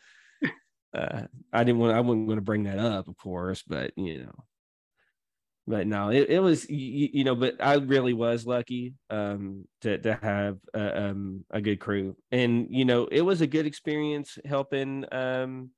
uh, 0.93 1.23
I 1.53 1.63
didn't 1.63 1.79
want 1.79 1.95
I 1.95 2.01
wasn't 2.01 2.27
going 2.27 2.37
to 2.37 2.43
bring 2.43 2.63
that 2.63 2.79
up, 2.79 3.07
of 3.07 3.17
course, 3.17 3.63
but 3.63 3.91
you 3.95 4.23
know 4.23 4.43
but 5.67 5.87
no, 5.87 6.09
it, 6.09 6.29
it 6.29 6.39
was 6.39 6.69
you, 6.69 7.09
you, 7.11 7.23
know, 7.23 7.35
but 7.35 7.55
I 7.59 7.75
really 7.75 8.13
was 8.13 8.45
lucky 8.45 8.93
um, 9.09 9.67
to 9.81 9.97
to 9.97 10.13
have 10.21 10.57
a, 10.73 11.05
um, 11.05 11.43
a 11.49 11.59
good 11.59 11.79
crew, 11.79 12.15
and 12.31 12.67
you 12.69 12.85
know, 12.85 13.07
it 13.11 13.21
was 13.21 13.41
a 13.41 13.47
good 13.47 13.65
experience 13.65 14.37
helping 14.45 15.05
um, 15.11 15.71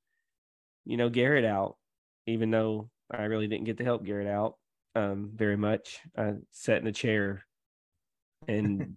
you 0.86 0.98
know 0.98 1.10
Garrett 1.10 1.46
out, 1.46 1.78
even 2.26 2.52
though 2.52 2.90
I 3.10 3.24
really 3.24 3.48
didn't 3.48 3.66
get 3.66 3.78
to 3.78 3.86
help 3.86 4.04
Garrett 4.04 4.28
out 4.28 4.56
um, 4.98 5.32
very 5.34 5.58
much. 5.58 6.00
I 6.18 6.34
sat 6.52 6.82
in 6.82 6.88
a 6.88 6.92
chair 6.92 7.46
and 8.48 8.96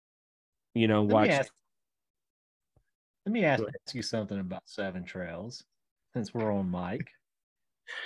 you 0.74 0.88
know 0.88 1.02
watch. 1.02 1.28
Let, 1.28 1.50
let 3.26 3.32
me 3.32 3.44
ask, 3.44 3.62
ask 3.62 3.94
you 3.94 4.02
something 4.02 4.38
about 4.38 4.62
Seven 4.66 5.04
Trails, 5.04 5.64
since 6.14 6.32
we're 6.32 6.52
on 6.52 6.70
mic 6.70 7.08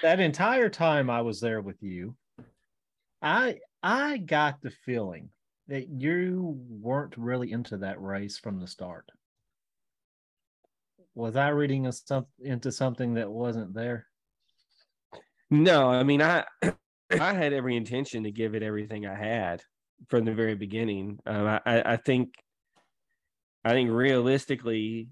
that 0.02 0.20
entire 0.20 0.68
time 0.68 1.10
I 1.10 1.22
was 1.22 1.40
there 1.40 1.60
with 1.60 1.82
you, 1.82 2.14
I 3.20 3.58
I 3.82 4.18
got 4.18 4.60
the 4.62 4.70
feeling 4.70 5.30
that 5.68 5.88
you 5.88 6.58
weren't 6.68 7.16
really 7.16 7.52
into 7.52 7.78
that 7.78 8.00
race 8.00 8.38
from 8.38 8.60
the 8.60 8.66
start. 8.66 9.10
Was 11.14 11.36
I 11.36 11.48
reading 11.48 11.86
a, 11.86 11.92
into 12.40 12.72
something 12.72 13.14
that 13.14 13.30
wasn't 13.30 13.74
there? 13.74 14.06
No, 15.50 15.88
I 15.88 16.02
mean 16.02 16.22
I 16.22 16.44
I 17.20 17.34
had 17.34 17.52
every 17.52 17.76
intention 17.76 18.24
to 18.24 18.30
give 18.30 18.54
it 18.54 18.62
everything 18.62 19.06
I 19.06 19.14
had 19.14 19.62
from 20.08 20.24
the 20.24 20.34
very 20.34 20.54
beginning. 20.54 21.18
Um, 21.26 21.46
I 21.46 21.60
I 21.66 21.96
think 21.96 22.34
I 23.64 23.70
think 23.70 23.90
realistically 23.90 25.08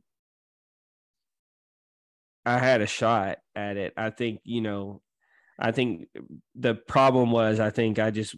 I 2.44 2.59
had 2.59 2.80
a 2.80 2.86
shot 2.86 3.38
at 3.55 3.76
it. 3.76 3.92
I 3.96 4.11
think, 4.11 4.40
you 4.44 4.61
know, 4.61 5.03
I 5.59 5.72
think 5.72 6.09
the 6.55 6.74
problem 6.74 7.30
was 7.30 7.61
I 7.61 7.70
think 7.70 7.98
I 7.98 8.11
just 8.11 8.34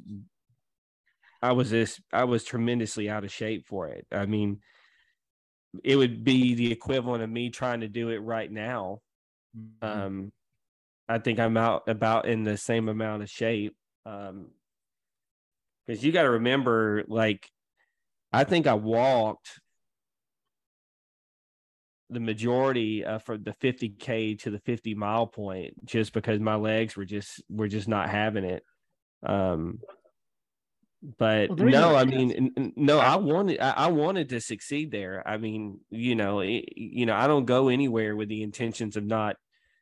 I 1.41 1.53
was 1.53 1.71
this 1.71 2.01
I 2.13 2.25
was 2.25 2.45
tremendously 2.45 3.09
out 3.09 3.25
of 3.25 3.33
shape 3.33 3.67
for 3.67 3.89
it. 3.89 4.07
I 4.11 4.27
mean, 4.27 4.61
it 5.85 5.97
would 5.97 6.25
be 6.25 6.55
the 6.55 6.73
equivalent 6.73 7.23
of 7.23 7.31
me 7.31 7.51
trying 7.51 7.81
to 7.81 7.89
do 7.89 8.11
it 8.11 8.19
right 8.19 8.51
now. 8.51 9.01
Mm-hmm. 9.57 10.01
Um 10.01 10.33
I 11.09 11.19
think 11.19 11.39
I'm 11.39 11.57
out 11.57 11.89
about 11.89 12.27
in 12.27 12.45
the 12.45 12.57
same 12.57 12.89
amount 12.89 13.23
of 13.23 13.31
shape. 13.31 13.75
Um 14.07 14.49
because 15.87 16.05
you 16.05 16.13
got 16.13 16.23
to 16.23 16.31
remember 16.31 17.05
like 17.09 17.49
I 18.33 18.45
think 18.45 18.67
I 18.67 18.75
walked 18.75 19.61
the 22.13 22.21
majority 22.21 23.05
uh, 23.05 23.19
from 23.19 23.43
the 23.43 23.53
50k 23.53 24.39
to 24.41 24.51
the 24.51 24.59
50 24.61 24.95
mile 24.95 25.27
point 25.27 25.85
just 25.85 26.13
because 26.13 26.41
my 26.41 26.55
legs 26.55 26.97
were 26.97 27.05
just 27.05 27.43
were 27.49 27.69
just 27.69 27.89
not 27.89 28.11
having 28.11 28.45
it 28.45 28.63
um 29.25 29.79
but 31.19 31.49
well, 31.49 31.69
no 31.69 31.97
i 31.97 32.05
mean 32.05 32.73
no 32.77 32.99
i 32.99 33.17
wanted 33.17 33.59
I, 33.61 33.71
I, 33.71 33.87
wanted 33.89 34.29
to 34.29 34.41
succeed 34.41 34.91
there 34.91 35.27
i 35.27 35.37
mean 35.37 35.81
you 35.91 36.15
know 36.15 36.41
it, 36.41 36.65
you 36.77 37.07
know 37.07 37.15
i 37.15 37.27
don't 37.27 37.47
go 37.47 37.69
anywhere 37.69 38.15
with 38.15 38.29
the 38.29 38.43
intentions 38.43 38.97
of 38.97 39.05
not 39.05 39.37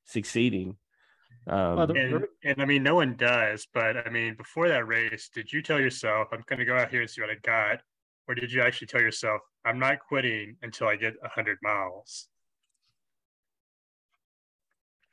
succeeding 0.06 0.76
um, 1.50 1.78
and, 1.90 2.24
and, 2.44 2.62
I 2.62 2.64
mean, 2.64 2.82
no 2.82 2.94
one 2.94 3.16
does, 3.16 3.66
but 3.74 3.96
I 3.96 4.08
mean, 4.10 4.34
before 4.36 4.68
that 4.68 4.86
race, 4.86 5.30
did 5.34 5.52
you 5.52 5.62
tell 5.62 5.80
yourself, 5.80 6.28
I'm 6.32 6.44
going 6.46 6.58
to 6.60 6.64
go 6.64 6.76
out 6.76 6.90
here 6.90 7.00
and 7.00 7.10
see 7.10 7.20
what 7.20 7.30
I 7.30 7.36
got? 7.42 7.82
Or 8.28 8.34
did 8.34 8.52
you 8.52 8.62
actually 8.62 8.86
tell 8.86 9.00
yourself, 9.00 9.40
I'm 9.64 9.78
not 9.78 9.98
quitting 9.98 10.56
until 10.62 10.86
I 10.86 10.96
get 10.96 11.14
100 11.20 11.58
miles? 11.62 12.28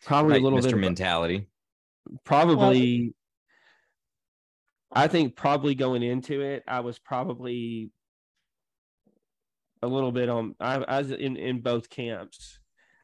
Probably 0.05 0.33
like 0.33 0.41
a 0.41 0.43
little 0.43 0.59
Mr. 0.59 0.63
bit 0.63 0.73
of 0.73 0.79
mentality. 0.79 1.47
Probably, 2.23 3.13
well, 4.91 5.03
I 5.03 5.07
think 5.07 5.35
probably 5.35 5.75
going 5.75 6.03
into 6.03 6.41
it, 6.41 6.63
I 6.67 6.81
was 6.81 6.99
probably 6.99 7.91
a 9.81 9.87
little 9.87 10.11
bit 10.11 10.29
on. 10.29 10.55
I, 10.59 10.75
I 10.75 10.97
was 10.99 11.11
in 11.11 11.35
in 11.35 11.61
both 11.61 11.89
camps. 11.89 12.59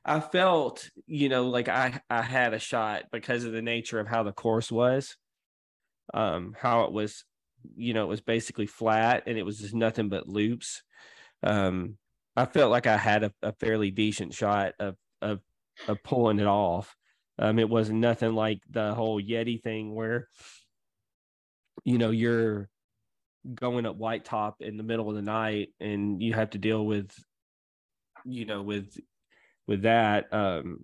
I 0.05 0.19
felt, 0.19 0.89
you 1.07 1.29
know, 1.29 1.47
like 1.47 1.69
I 1.69 2.01
I 2.09 2.21
had 2.21 2.53
a 2.53 2.59
shot 2.59 3.05
because 3.11 3.45
of 3.45 3.53
the 3.53 3.61
nature 3.61 3.99
of 3.99 4.07
how 4.07 4.23
the 4.23 4.33
course 4.33 4.71
was, 4.71 5.15
um, 6.13 6.55
how 6.59 6.83
it 6.83 6.91
was 6.91 7.23
you 7.75 7.93
know, 7.93 8.03
it 8.03 8.09
was 8.09 8.21
basically 8.21 8.65
flat 8.65 9.23
and 9.27 9.37
it 9.37 9.43
was 9.43 9.59
just 9.59 9.73
nothing 9.73 10.09
but 10.09 10.27
loops. 10.27 10.83
Um, 11.41 11.97
I 12.35 12.45
felt 12.45 12.71
like 12.71 12.87
I 12.87 12.97
had 12.97 13.23
a, 13.23 13.31
a 13.41 13.53
fairly 13.53 13.91
decent 13.91 14.33
shot 14.33 14.73
of, 14.79 14.95
of, 15.21 15.39
of 15.87 16.03
pulling 16.03 16.39
it 16.39 16.47
off. 16.47 16.95
Um, 17.39 17.59
it 17.59 17.69
was 17.69 17.89
nothing 17.89 18.33
like 18.33 18.59
the 18.69 18.93
whole 18.93 19.21
Yeti 19.21 19.61
thing 19.61 19.93
where, 19.93 20.27
you 21.83 21.97
know, 21.97 22.11
you're 22.11 22.69
going 23.53 23.85
up 23.85 23.97
white 23.97 24.25
top 24.25 24.57
in 24.61 24.77
the 24.77 24.83
middle 24.83 25.09
of 25.09 25.15
the 25.15 25.21
night 25.21 25.69
and 25.79 26.21
you 26.21 26.33
have 26.33 26.51
to 26.51 26.57
deal 26.57 26.85
with, 26.85 27.11
you 28.25 28.45
know, 28.45 28.61
with, 28.61 28.97
with 29.67 29.83
that. 29.83 30.33
Um, 30.33 30.83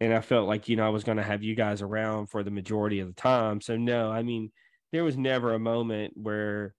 and 0.00 0.14
I 0.14 0.20
felt 0.20 0.48
like, 0.48 0.68
you 0.68 0.76
know, 0.76 0.86
I 0.86 0.90
was 0.90 1.04
going 1.04 1.18
to 1.18 1.22
have 1.22 1.42
you 1.42 1.54
guys 1.54 1.82
around 1.82 2.28
for 2.28 2.42
the 2.42 2.50
majority 2.50 3.00
of 3.00 3.08
the 3.08 3.20
time. 3.20 3.60
So 3.60 3.76
no, 3.76 4.10
I 4.10 4.22
mean, 4.22 4.50
there 4.92 5.04
was 5.04 5.16
never 5.16 5.52
a 5.52 5.58
moment 5.58 6.14
where 6.16 6.74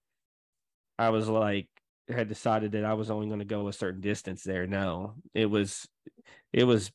I 0.97 1.09
was 1.09 1.27
like, 1.27 1.67
had 2.09 2.27
decided 2.27 2.73
that 2.73 2.83
I 2.83 2.95
was 2.95 3.09
only 3.09 3.27
going 3.27 3.39
to 3.39 3.45
go 3.45 3.67
a 3.67 3.73
certain 3.73 4.01
distance 4.01 4.43
there. 4.43 4.67
No, 4.67 5.15
it 5.33 5.45
was, 5.45 5.87
it 6.51 6.63
was 6.63 6.91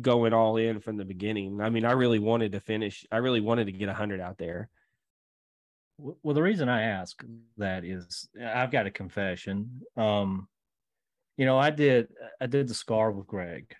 going 0.00 0.32
all 0.32 0.56
in 0.56 0.80
from 0.80 0.96
the 0.96 1.04
beginning. 1.04 1.60
I 1.60 1.70
mean, 1.70 1.84
I 1.84 1.92
really 1.92 2.18
wanted 2.18 2.52
to 2.52 2.60
finish. 2.60 3.06
I 3.12 3.18
really 3.18 3.40
wanted 3.40 3.66
to 3.66 3.72
get 3.72 3.88
a 3.88 3.94
hundred 3.94 4.20
out 4.20 4.38
there. 4.38 4.68
Well, 5.98 6.34
the 6.34 6.42
reason 6.42 6.68
I 6.68 6.82
ask 6.82 7.22
that 7.56 7.84
is 7.84 8.28
I've 8.40 8.70
got 8.70 8.86
a 8.86 8.90
confession. 8.90 9.82
Um, 9.96 10.48
you 11.38 11.46
know, 11.46 11.56
I 11.56 11.70
did 11.70 12.08
I 12.40 12.46
did 12.46 12.68
the 12.68 12.74
scar 12.74 13.12
with 13.12 13.28
Greg 13.28 13.72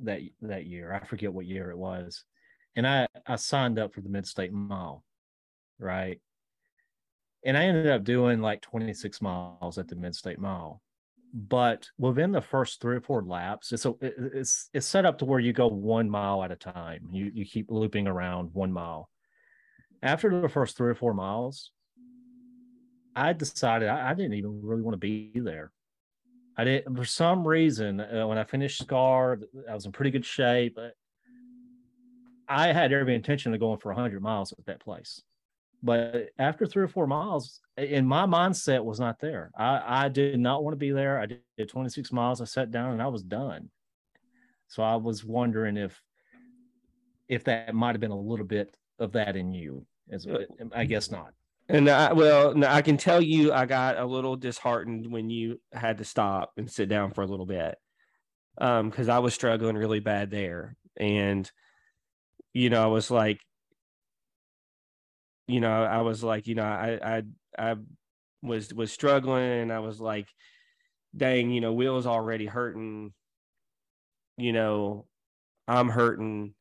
that 0.00 0.20
that 0.42 0.66
year. 0.66 0.92
I 0.92 1.04
forget 1.04 1.32
what 1.32 1.46
year 1.46 1.70
it 1.70 1.78
was, 1.78 2.24
and 2.76 2.86
I 2.86 3.08
I 3.26 3.36
signed 3.36 3.78
up 3.78 3.94
for 3.94 4.02
the 4.02 4.10
Mid 4.10 4.26
State 4.26 4.52
Mile, 4.52 5.02
right? 5.80 6.20
And 7.44 7.56
I 7.56 7.64
ended 7.64 7.86
up 7.88 8.04
doing 8.04 8.40
like 8.40 8.60
26 8.60 9.22
miles 9.22 9.78
at 9.78 9.88
the 9.88 9.96
Mid 9.96 10.14
State 10.14 10.38
Mile, 10.38 10.82
but 11.32 11.88
within 11.96 12.32
the 12.32 12.40
first 12.42 12.82
three 12.82 12.96
or 12.96 13.00
four 13.00 13.22
laps, 13.22 13.72
it's 13.72 13.86
a, 13.86 13.94
it's 14.02 14.68
it's 14.74 14.86
set 14.86 15.06
up 15.06 15.18
to 15.18 15.24
where 15.24 15.40
you 15.40 15.54
go 15.54 15.68
one 15.68 16.10
mile 16.10 16.44
at 16.44 16.52
a 16.52 16.56
time. 16.56 17.08
You 17.10 17.30
you 17.32 17.46
keep 17.46 17.70
looping 17.70 18.06
around 18.06 18.50
one 18.52 18.72
mile. 18.72 19.08
After 20.02 20.38
the 20.42 20.50
first 20.50 20.76
three 20.76 20.90
or 20.90 20.94
four 20.94 21.14
miles, 21.14 21.70
I 23.14 23.32
decided 23.32 23.88
I, 23.88 24.10
I 24.10 24.14
didn't 24.14 24.34
even 24.34 24.60
really 24.62 24.82
want 24.82 24.92
to 24.92 24.98
be 24.98 25.32
there. 25.36 25.72
I 26.56 26.64
didn't 26.64 26.96
for 26.96 27.04
some 27.04 27.46
reason 27.46 28.00
uh, 28.00 28.26
when 28.26 28.38
I 28.38 28.44
finished 28.44 28.80
Scar, 28.80 29.38
I 29.68 29.74
was 29.74 29.86
in 29.86 29.92
pretty 29.92 30.10
good 30.10 30.24
shape. 30.24 30.76
But 30.76 30.94
I 32.48 32.72
had 32.72 32.92
every 32.92 33.14
intention 33.14 33.52
of 33.52 33.60
going 33.60 33.78
for 33.78 33.92
100 33.92 34.22
miles 34.22 34.52
at 34.52 34.66
that 34.66 34.80
place. 34.80 35.22
But 35.82 36.30
after 36.38 36.66
three 36.66 36.82
or 36.82 36.88
four 36.88 37.06
miles, 37.06 37.60
in 37.76 38.06
my 38.06 38.24
mindset 38.26 38.82
was 38.82 38.98
not 38.98 39.20
there. 39.20 39.50
I, 39.56 40.04
I 40.04 40.08
did 40.08 40.40
not 40.40 40.64
want 40.64 40.72
to 40.72 40.78
be 40.78 40.90
there. 40.90 41.20
I 41.20 41.26
did 41.26 41.68
26 41.68 42.12
miles. 42.12 42.40
I 42.40 42.44
sat 42.44 42.70
down 42.70 42.92
and 42.92 43.02
I 43.02 43.08
was 43.08 43.22
done. 43.22 43.70
So 44.68 44.82
I 44.82 44.96
was 44.96 45.24
wondering 45.24 45.76
if 45.76 46.00
if 47.28 47.44
that 47.44 47.74
might 47.74 47.92
have 47.92 48.00
been 48.00 48.12
a 48.12 48.18
little 48.18 48.46
bit 48.46 48.76
of 48.98 49.12
that 49.12 49.36
in 49.36 49.52
you. 49.52 49.84
As 50.10 50.26
I 50.72 50.84
guess 50.84 51.10
not. 51.10 51.32
And 51.68 51.88
I, 51.88 52.12
well, 52.12 52.64
I 52.64 52.82
can 52.82 52.96
tell 52.96 53.20
you, 53.20 53.52
I 53.52 53.66
got 53.66 53.98
a 53.98 54.04
little 54.06 54.36
disheartened 54.36 55.10
when 55.10 55.30
you 55.30 55.60
had 55.72 55.98
to 55.98 56.04
stop 56.04 56.52
and 56.56 56.70
sit 56.70 56.88
down 56.88 57.12
for 57.12 57.22
a 57.22 57.26
little 57.26 57.46
bit, 57.46 57.76
um, 58.58 58.90
because 58.90 59.08
I 59.08 59.18
was 59.20 59.34
struggling 59.34 59.76
really 59.76 60.00
bad 60.00 60.30
there, 60.30 60.76
and 60.96 61.50
you 62.54 62.70
know, 62.70 62.82
I 62.82 62.86
was 62.86 63.10
like, 63.10 63.40
you 65.46 65.60
know, 65.60 65.84
I 65.84 66.00
was 66.02 66.22
like, 66.24 66.46
you 66.46 66.54
know, 66.54 66.64
I, 66.64 67.18
I, 67.18 67.22
I 67.58 67.76
was 68.42 68.72
was 68.74 68.92
struggling, 68.92 69.42
and 69.44 69.72
I 69.72 69.80
was 69.80 70.00
like, 70.00 70.28
dang, 71.16 71.50
you 71.50 71.60
know, 71.60 71.72
Will's 71.72 72.06
already 72.06 72.46
hurting, 72.46 73.12
you 74.36 74.52
know, 74.52 75.06
I'm 75.68 75.88
hurting 75.88 76.54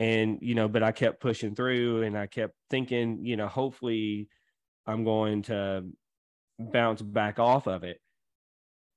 and 0.00 0.38
you 0.42 0.54
know 0.54 0.68
but 0.68 0.82
i 0.82 0.92
kept 0.92 1.20
pushing 1.20 1.54
through 1.54 2.02
and 2.02 2.18
i 2.18 2.26
kept 2.26 2.54
thinking 2.68 3.24
you 3.24 3.36
know 3.36 3.46
hopefully 3.46 4.28
i'm 4.86 5.04
going 5.04 5.42
to 5.42 5.84
bounce 6.58 7.02
back 7.02 7.38
off 7.38 7.66
of 7.66 7.84
it. 7.84 8.00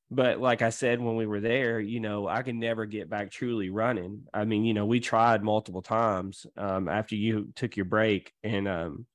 But 0.09 0.39
like 0.39 0.61
i 0.61 0.69
said 0.69 1.01
when 1.01 1.17
we 1.17 1.25
were 1.25 1.41
there 1.41 1.79
you 1.79 1.99
know 1.99 2.27
i 2.27 2.41
can 2.41 2.59
never 2.59 2.85
get 2.85 3.09
back 3.09 3.29
truly 3.29 3.69
running. 3.69 4.23
I 4.33 4.45
mean 4.45 4.63
you 4.63 4.73
know 4.73 4.85
we 4.85 4.99
tried 4.99 5.43
multiple 5.43 5.81
times 5.81 6.45
um, 6.55 6.87
after 6.87 7.15
you 7.15 7.49
took 7.55 7.75
your 7.75 7.85
break 7.85 8.31
and 8.43 8.67
um, 8.67 9.05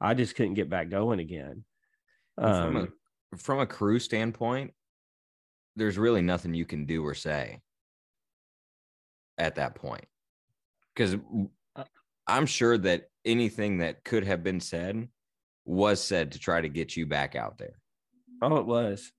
i 0.00 0.14
just 0.14 0.36
couldn't 0.36 0.54
get 0.54 0.70
back 0.70 0.90
going 0.90 1.18
again. 1.18 1.64
Um, 2.36 2.62
from, 2.62 2.76
a, 2.76 2.80
um, 2.80 2.92
from 3.36 3.58
a 3.58 3.66
crew 3.66 3.98
standpoint 3.98 4.72
there's 5.74 5.98
really 5.98 6.22
nothing 6.22 6.54
you 6.54 6.64
can 6.64 6.86
do 6.86 7.04
or 7.04 7.14
say 7.14 7.60
at 9.38 9.56
that 9.56 9.74
point 9.74 10.06
because 10.98 11.16
uh, 11.76 11.84
I'm 12.26 12.46
sure 12.46 12.76
that 12.76 13.08
anything 13.24 13.78
that 13.78 14.02
could 14.04 14.24
have 14.24 14.42
been 14.42 14.60
said 14.60 15.08
was 15.64 16.02
said 16.02 16.32
to 16.32 16.38
try 16.38 16.60
to 16.60 16.68
get 16.68 16.96
you 16.96 17.06
back 17.06 17.36
out 17.36 17.58
there. 17.58 17.78
Oh, 18.42 18.56
it 18.56 18.66
was. 18.66 19.12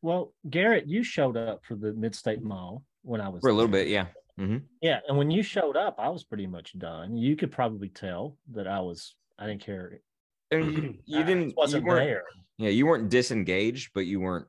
Well, 0.00 0.32
Garrett, 0.48 0.86
you 0.86 1.02
showed 1.02 1.36
up 1.36 1.64
for 1.64 1.74
the 1.74 1.88
Midstate 1.88 2.42
Mile 2.42 2.84
when 3.02 3.20
I 3.20 3.28
was 3.28 3.40
for 3.40 3.50
a 3.50 3.52
little 3.52 3.70
bit, 3.70 3.88
yeah. 3.88 4.06
Mm-hmm. 4.38 4.58
Yeah, 4.80 5.00
and 5.08 5.18
when 5.18 5.32
you 5.32 5.42
showed 5.42 5.76
up, 5.76 5.96
I 5.98 6.08
was 6.10 6.22
pretty 6.22 6.46
much 6.46 6.78
done. 6.78 7.16
You 7.16 7.34
could 7.34 7.50
probably 7.50 7.88
tell 7.88 8.36
that 8.52 8.68
I 8.68 8.80
was. 8.80 9.16
I 9.36 9.46
didn't 9.46 9.64
care. 9.64 10.00
And 10.52 10.72
you, 10.76 10.94
you 11.06 11.24
didn't. 11.24 11.56
wasn't 11.56 11.84
you 11.84 11.92
there. 11.92 12.22
Yeah, 12.58 12.70
you 12.70 12.86
weren't 12.86 13.08
disengaged, 13.08 13.90
but 13.94 14.06
you 14.06 14.20
weren't 14.20 14.46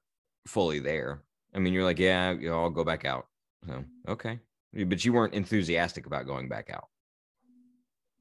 fully 0.48 0.80
there. 0.80 1.24
I 1.56 1.60
mean, 1.60 1.74
you're 1.74 1.84
like, 1.84 1.98
yeah, 1.98 2.32
you 2.32 2.50
know, 2.50 2.62
I'll 2.64 2.70
go 2.70 2.84
back 2.84 3.06
out. 3.06 3.26
So 3.68 3.84
okay, 4.08 4.40
but 4.74 5.04
you 5.04 5.14
weren't 5.14 5.34
enthusiastic 5.34 6.06
about 6.06 6.28
going 6.28 6.48
back 6.48 6.70
out. 6.70 6.88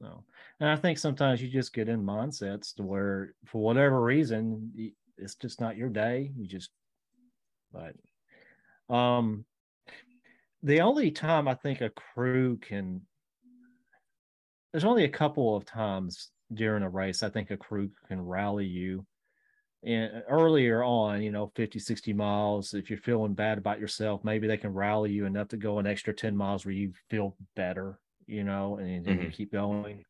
No. 0.01 0.23
And 0.59 0.69
I 0.69 0.75
think 0.75 0.97
sometimes 0.97 1.41
you 1.41 1.47
just 1.49 1.73
get 1.73 1.89
in 1.89 2.03
mindsets 2.03 2.73
to 2.75 2.83
where, 2.83 3.33
for 3.45 3.61
whatever 3.61 4.01
reason, 4.01 4.71
it's 5.17 5.35
just 5.35 5.59
not 5.59 5.77
your 5.77 5.89
day. 5.89 6.31
You 6.37 6.47
just, 6.47 6.69
but, 7.71 7.95
um, 8.93 9.45
the 10.63 10.81
only 10.81 11.11
time 11.11 11.47
I 11.47 11.53
think 11.53 11.81
a 11.81 11.89
crew 11.89 12.57
can, 12.57 13.01
there's 14.71 14.85
only 14.85 15.05
a 15.05 15.09
couple 15.09 15.55
of 15.55 15.65
times 15.65 16.29
during 16.53 16.83
a 16.83 16.89
race 16.89 17.23
I 17.23 17.29
think 17.29 17.51
a 17.51 17.57
crew 17.57 17.91
can 18.07 18.21
rally 18.21 18.65
you 18.65 19.05
and 19.83 20.23
earlier 20.27 20.83
on, 20.83 21.21
you 21.21 21.31
know, 21.31 21.51
50, 21.55 21.79
60 21.79 22.13
miles, 22.13 22.73
if 22.73 22.89
you're 22.89 22.99
feeling 22.99 23.33
bad 23.33 23.57
about 23.57 23.79
yourself, 23.79 24.23
maybe 24.23 24.45
they 24.47 24.57
can 24.57 24.73
rally 24.73 25.11
you 25.11 25.25
enough 25.25 25.47
to 25.49 25.57
go 25.57 25.79
an 25.79 25.87
extra 25.87 26.13
10 26.13 26.35
miles 26.35 26.65
where 26.65 26.73
you 26.73 26.91
feel 27.09 27.35
better, 27.55 27.99
you 28.27 28.43
know, 28.43 28.77
and, 28.77 29.05
mm-hmm. 29.05 29.23
you 29.23 29.29
keep 29.29 29.53
going. 29.53 30.03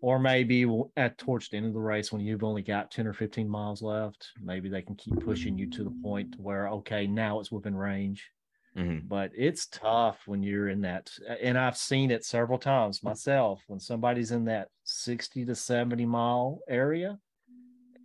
Or 0.00 0.18
maybe 0.18 0.64
at 0.96 1.18
towards 1.18 1.48
the 1.48 1.58
end 1.58 1.66
of 1.66 1.74
the 1.74 1.80
race 1.80 2.12
when 2.12 2.22
you've 2.22 2.44
only 2.44 2.62
got 2.62 2.90
10 2.90 3.06
or 3.06 3.12
15 3.12 3.48
miles 3.48 3.82
left, 3.82 4.28
maybe 4.42 4.68
they 4.68 4.82
can 4.82 4.94
keep 4.94 5.22
pushing 5.22 5.58
you 5.58 5.68
to 5.70 5.84
the 5.84 5.94
point 6.02 6.36
where, 6.38 6.68
okay, 6.68 7.06
now 7.06 7.40
it's 7.40 7.52
within 7.52 7.76
range. 7.76 8.30
Mm-hmm. 8.76 9.08
But 9.08 9.32
it's 9.34 9.66
tough 9.66 10.20
when 10.26 10.42
you're 10.42 10.68
in 10.68 10.82
that. 10.82 11.10
And 11.42 11.58
I've 11.58 11.76
seen 11.76 12.10
it 12.10 12.24
several 12.24 12.58
times 12.58 13.02
myself 13.02 13.60
when 13.66 13.80
somebody's 13.80 14.30
in 14.30 14.44
that 14.44 14.68
60 14.84 15.44
to 15.46 15.54
70 15.54 16.06
mile 16.06 16.60
area 16.68 17.18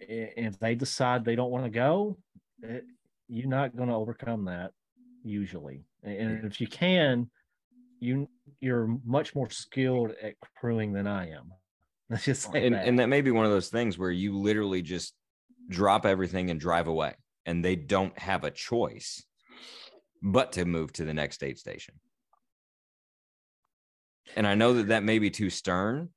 if 0.09 0.59
they 0.59 0.75
decide 0.75 1.25
they 1.25 1.35
don't 1.35 1.51
want 1.51 1.65
to 1.65 1.69
go, 1.69 2.17
it, 2.61 2.83
eh, 2.87 2.91
you're 3.27 3.49
not 3.49 3.75
going 3.75 3.89
to 3.89 3.95
overcome 3.95 4.45
that 4.45 4.71
usually. 5.23 5.85
And 6.03 6.43
if 6.43 6.59
you 6.59 6.67
can, 6.67 7.29
you 7.99 8.27
you're 8.59 8.97
much 9.05 9.33
more 9.33 9.49
skilled 9.49 10.11
at 10.21 10.35
crewing 10.59 10.93
than 10.93 11.07
I 11.07 11.31
am. 11.31 11.51
Let's 12.09 12.25
just 12.25 12.51
say 12.51 12.67
and, 12.67 12.75
that. 12.75 12.87
and 12.87 12.99
that 12.99 13.07
may 13.07 13.21
be 13.21 13.31
one 13.31 13.45
of 13.45 13.51
those 13.51 13.69
things 13.69 13.97
where 13.97 14.11
you 14.11 14.37
literally 14.37 14.81
just 14.81 15.13
drop 15.69 16.05
everything 16.05 16.49
and 16.49 16.59
drive 16.59 16.87
away, 16.87 17.15
and 17.45 17.63
they 17.63 17.75
don't 17.75 18.17
have 18.19 18.43
a 18.43 18.51
choice 18.51 19.23
but 20.21 20.51
to 20.53 20.65
move 20.65 20.93
to 20.93 21.05
the 21.05 21.13
next 21.13 21.43
aid 21.43 21.57
station. 21.57 21.95
And 24.35 24.47
I 24.47 24.55
know 24.55 24.73
that 24.75 24.87
that 24.87 25.03
may 25.03 25.19
be 25.19 25.29
too 25.29 25.49
stern, 25.49 26.09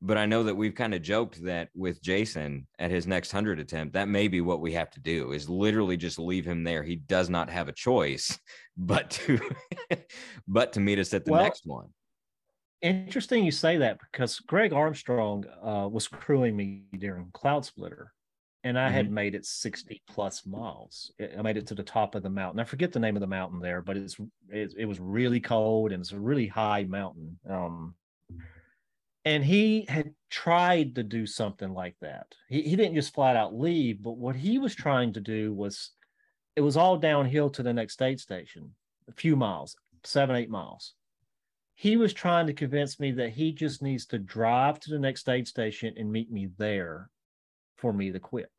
but 0.00 0.16
I 0.16 0.26
know 0.26 0.44
that 0.44 0.54
we've 0.54 0.74
kind 0.74 0.94
of 0.94 1.02
joked 1.02 1.42
that 1.44 1.70
with 1.74 2.02
Jason 2.02 2.66
at 2.78 2.90
his 2.90 3.06
next 3.06 3.32
100 3.32 3.58
attempt, 3.58 3.94
that 3.94 4.08
may 4.08 4.28
be 4.28 4.40
what 4.40 4.60
we 4.60 4.72
have 4.72 4.90
to 4.90 5.00
do 5.00 5.32
is 5.32 5.48
literally 5.48 5.96
just 5.96 6.18
leave 6.18 6.46
him 6.46 6.62
there. 6.62 6.82
He 6.82 6.96
does 6.96 7.28
not 7.28 7.50
have 7.50 7.68
a 7.68 7.72
choice 7.72 8.38
but 8.76 9.10
to 9.10 9.40
but 10.48 10.72
to 10.74 10.80
meet 10.80 10.98
us 10.98 11.12
at 11.14 11.24
the 11.24 11.32
well, 11.32 11.42
next 11.42 11.66
one. 11.66 11.88
Interesting 12.80 13.44
you 13.44 13.50
say 13.50 13.78
that 13.78 13.98
because 14.00 14.38
Greg 14.38 14.72
Armstrong 14.72 15.44
uh, 15.64 15.88
was 15.88 16.06
crewing 16.06 16.56
me 16.56 16.84
during 16.96 17.26
Cloudsplitter 17.32 18.06
and 18.64 18.78
I 18.78 18.86
mm-hmm. 18.86 18.94
had 18.94 19.10
made 19.10 19.34
it 19.34 19.46
60 19.46 20.02
plus 20.08 20.44
miles. 20.46 21.12
I 21.36 21.42
made 21.42 21.56
it 21.56 21.66
to 21.68 21.74
the 21.74 21.82
top 21.82 22.14
of 22.14 22.22
the 22.22 22.30
mountain. 22.30 22.60
I 22.60 22.64
forget 22.64 22.92
the 22.92 23.00
name 23.00 23.16
of 23.16 23.20
the 23.20 23.26
mountain 23.26 23.60
there, 23.60 23.82
but 23.82 23.96
it's 23.96 24.16
it, 24.48 24.74
it 24.76 24.84
was 24.84 25.00
really 25.00 25.40
cold 25.40 25.92
and 25.92 26.00
it's 26.00 26.12
a 26.12 26.18
really 26.18 26.46
high 26.46 26.84
mountain. 26.84 27.38
Um, 27.48 27.94
and 29.28 29.44
he 29.44 29.84
had 29.88 30.14
tried 30.30 30.94
to 30.94 31.02
do 31.02 31.26
something 31.26 31.74
like 31.74 31.94
that. 32.00 32.34
He, 32.48 32.62
he 32.62 32.76
didn't 32.76 32.94
just 32.94 33.12
flat 33.12 33.36
out 33.36 33.54
leave, 33.54 34.02
but 34.02 34.16
what 34.16 34.34
he 34.34 34.58
was 34.58 34.74
trying 34.74 35.12
to 35.12 35.20
do 35.20 35.52
was 35.52 35.90
it 36.56 36.62
was 36.62 36.78
all 36.78 36.96
downhill 36.96 37.50
to 37.50 37.62
the 37.62 37.74
next 37.74 38.00
aid 38.00 38.20
station, 38.20 38.74
a 39.06 39.12
few 39.12 39.36
miles, 39.36 39.76
seven, 40.02 40.34
eight 40.34 40.48
miles. 40.48 40.94
He 41.74 41.98
was 41.98 42.14
trying 42.14 42.46
to 42.46 42.54
convince 42.54 42.98
me 42.98 43.12
that 43.12 43.28
he 43.28 43.52
just 43.52 43.82
needs 43.82 44.06
to 44.06 44.18
drive 44.18 44.80
to 44.80 44.90
the 44.90 44.98
next 44.98 45.28
aid 45.28 45.46
station 45.46 45.92
and 45.98 46.10
meet 46.10 46.32
me 46.32 46.48
there 46.56 47.10
for 47.76 47.92
me 47.92 48.10
to 48.10 48.18
quit. 48.18 48.50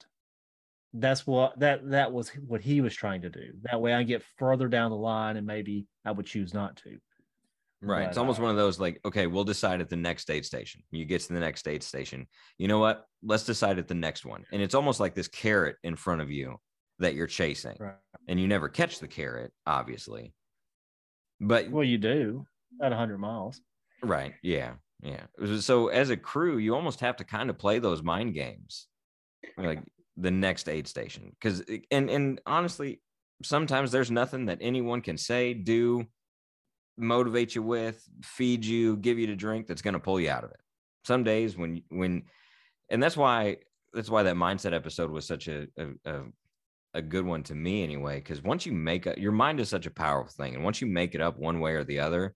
That's 0.94 1.26
what 1.26 1.60
that 1.60 1.90
that 1.90 2.12
was 2.12 2.30
what 2.48 2.62
he 2.62 2.82
was 2.82 2.94
trying 2.94 3.24
to 3.24 3.30
do. 3.30 3.54
That 3.64 3.82
way 3.82 3.96
I 3.96 4.04
get 4.04 4.24
further 4.38 4.68
down 4.68 4.92
the 4.92 4.98
line 4.98 5.36
and 5.36 5.48
maybe 5.48 5.88
I 6.06 6.12
would 6.12 6.28
choose 6.28 6.54
not 6.54 6.78
to. 6.84 7.00
Right. 7.82 8.04
But, 8.04 8.10
it's 8.10 8.18
almost 8.18 8.40
uh, 8.40 8.44
one 8.44 8.52
of 8.52 8.58
those 8.58 8.80
like, 8.80 9.00
okay, 9.06 9.28
we'll 9.28 9.44
decide 9.44 9.82
at 9.82 9.90
the 9.90 9.96
next 9.96 10.30
aid 10.30 10.46
station. 10.46 10.84
You 10.92 11.06
get 11.06 11.22
to 11.22 11.34
the 11.34 11.40
next 11.40 11.68
aid 11.68 11.84
station. 11.84 12.28
You 12.58 12.68
know 12.68 12.80
what? 12.80 13.06
Let's 13.24 13.46
decide 13.46 13.80
at 13.80 13.88
the 13.88 13.96
next 13.96 14.26
one. 14.26 14.46
And 14.52 14.62
it's 14.62 14.76
almost 14.76 15.00
like 15.00 15.16
this 15.16 15.28
carrot 15.28 15.78
in 15.84 15.96
front 15.96 16.22
of 16.22 16.30
you 16.30 16.58
that 17.00 17.16
you're 17.16 17.28
chasing. 17.28 17.78
Right. 17.80 17.94
And 18.28 18.40
you 18.40 18.48
never 18.48 18.68
catch 18.68 19.00
the 19.00 19.08
carrot, 19.08 19.52
obviously. 19.66 20.34
But 21.40 21.70
Well, 21.70 21.84
you 21.84 21.98
do 21.98 22.46
at 22.82 22.92
100 22.92 23.18
miles. 23.18 23.62
right, 24.04 24.34
yeah, 24.44 24.74
yeah. 25.02 25.24
So 25.60 25.88
as 25.88 26.10
a 26.10 26.18
crew, 26.18 26.58
you 26.58 26.76
almost 26.76 27.00
have 27.00 27.16
to 27.18 27.24
kind 27.24 27.50
of 27.50 27.58
play 27.58 27.80
those 27.80 28.04
mind 28.04 28.34
games, 28.34 28.88
like 29.58 29.80
the 30.18 30.32
next 30.32 30.68
aid 30.68 30.88
station, 30.88 31.32
because 31.40 31.64
and 31.92 32.10
and 32.10 32.42
honestly, 32.46 33.02
sometimes 33.44 33.92
there's 33.92 34.12
nothing 34.12 34.48
that 34.48 34.60
anyone 34.62 35.02
can 35.02 35.18
say, 35.18 35.54
do, 35.54 36.06
motivate 37.00 37.56
you 37.56 37.64
with, 37.64 38.04
feed 38.24 38.66
you, 38.66 38.98
give 38.98 39.18
you 39.18 39.28
to 39.28 39.36
drink 39.36 39.68
that's 39.68 39.82
going 39.82 39.94
to 39.94 40.00
pull 40.00 40.20
you 40.20 40.30
out 40.30 40.44
of 40.44 40.52
it. 40.52 40.60
Some 41.06 41.24
days 41.24 41.58
when 41.58 41.82
when, 41.90 42.24
and 42.90 43.02
that's 43.02 43.18
why 43.18 43.58
that's 43.94 44.10
why 44.10 44.24
that 44.24 44.36
mindset 44.36 44.74
episode 44.74 45.10
was 45.12 45.26
such 45.26 45.48
a 45.48 45.68
a, 46.06 46.22
a, 46.94 47.02
good 47.02 47.26
one 47.26 47.44
to 47.44 47.56
me 47.56 47.84
anyway. 47.84 48.18
Because 48.18 48.44
once 48.44 48.66
you 48.66 48.74
make 48.74 49.08
up, 49.08 49.18
your 49.18 49.32
mind 49.32 49.60
is 49.60 49.70
such 49.70 49.86
a 49.86 49.92
powerful 49.92 50.32
thing, 50.32 50.56
and 50.56 50.64
once 50.64 50.82
you 50.82 50.88
make 50.88 51.16
it 51.16 51.22
up 51.22 51.40
one 51.40 51.60
way 51.60 51.74
or 51.74 51.84
the 51.84 52.00
other, 52.00 52.36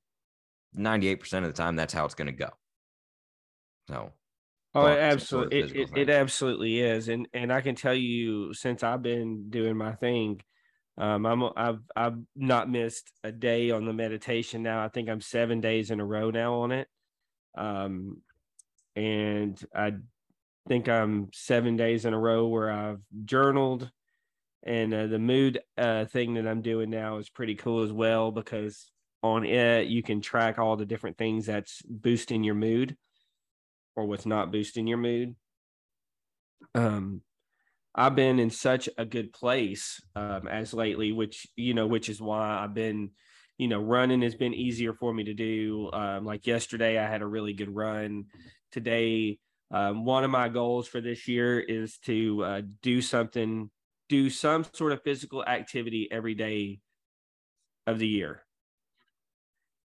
ninety 0.74 1.08
eight 1.08 1.20
percent 1.20 1.46
of 1.46 1.54
the 1.54 1.62
time 1.62 1.76
that's 1.76 1.94
how 1.94 2.06
it's 2.06 2.16
going 2.16 2.28
to 2.28 2.32
go. 2.32 2.50
So. 3.90 4.12
Oh, 4.76 4.88
it 4.88 5.12
some 5.12 5.20
sort 5.20 5.54
of 5.54 5.60
absolutely, 5.60 5.82
it, 5.84 5.90
it, 5.92 5.98
it 5.98 6.10
absolutely 6.10 6.80
is, 6.80 7.08
and 7.08 7.28
and 7.32 7.54
I 7.54 7.62
can 7.62 7.76
tell 7.76 7.94
you 7.94 8.56
since 8.56 8.82
I've 8.82 9.04
been 9.04 9.52
doing 9.52 9.78
my 9.78 9.92
thing, 9.92 10.42
um, 10.98 11.26
I'm 11.26 11.44
I've 11.56 11.80
I've 11.96 12.18
not 12.36 12.70
missed 12.70 13.12
a 13.24 13.32
day 13.32 13.72
on 13.72 13.86
the 13.86 13.94
meditation 13.94 14.62
now. 14.62 14.84
I 14.84 14.90
think 14.90 15.10
I'm 15.10 15.22
seven 15.22 15.60
days 15.60 15.92
in 15.92 16.00
a 16.00 16.06
row 16.06 16.30
now 16.30 16.56
on 16.62 16.72
it, 16.72 16.88
um, 17.58 18.22
and 18.96 19.60
I 19.76 19.94
think 20.68 20.88
I'm 20.88 21.30
seven 21.34 21.76
days 21.76 22.06
in 22.06 22.14
a 22.14 22.20
row 22.20 22.48
where 22.48 22.72
I've 22.72 23.02
journaled, 23.26 23.90
and 24.64 24.94
uh, 24.94 25.08
the 25.08 25.20
mood 25.20 25.62
uh, 25.78 26.06
thing 26.06 26.36
that 26.36 26.48
I'm 26.48 26.62
doing 26.62 26.92
now 26.92 27.18
is 27.18 27.30
pretty 27.30 27.56
cool 27.56 27.84
as 27.84 27.92
well 27.92 28.32
because 28.32 28.92
on 29.24 29.46
it 29.46 29.88
you 29.88 30.04
can 30.04 30.22
track 30.22 30.60
all 30.60 30.76
the 30.76 30.86
different 30.86 31.18
things 31.18 31.46
that's 31.46 31.82
boosting 31.84 32.44
your 32.44 32.56
mood 32.56 32.96
or 33.96 34.06
what's 34.06 34.26
not 34.26 34.52
boosting 34.52 34.86
your 34.86 34.98
mood. 34.98 35.36
Um, 36.76 37.22
I've 37.96 38.16
been 38.16 38.40
in 38.40 38.50
such 38.50 38.90
a 38.98 39.06
good 39.06 39.34
place 39.34 40.02
um, 40.16 40.48
as 40.48 40.74
lately, 40.74 41.12
which 41.12 41.48
you 41.56 41.74
know, 41.74 41.88
which 41.88 42.10
is 42.10 42.22
why 42.22 42.60
I've 42.60 42.74
been, 42.74 43.12
you 43.58 43.68
know, 43.68 43.80
running 43.80 44.22
has 44.24 44.36
been 44.36 44.54
easier 44.54 44.94
for 44.94 45.14
me 45.14 45.26
to 45.26 45.34
do. 45.34 45.90
Um, 45.94 46.26
like 46.26 46.48
yesterday, 46.48 46.98
I 46.98 47.08
had 47.08 47.22
a 47.22 47.28
really 47.28 47.54
good 47.54 47.74
run. 47.74 48.26
Today, 48.72 49.38
um, 49.72 50.06
one 50.06 50.24
of 50.24 50.32
my 50.32 50.50
goals 50.50 50.88
for 50.88 51.02
this 51.02 51.28
year 51.28 51.60
is 51.60 51.98
to 52.06 52.44
uh, 52.44 52.62
do 52.82 53.02
something, 53.02 53.70
do 54.10 54.30
some 54.30 54.66
sort 54.74 54.92
of 54.92 55.04
physical 55.04 55.46
activity 55.46 56.08
every 56.12 56.34
day 56.34 56.80
of 57.86 58.00
the 58.00 58.08
year, 58.08 58.44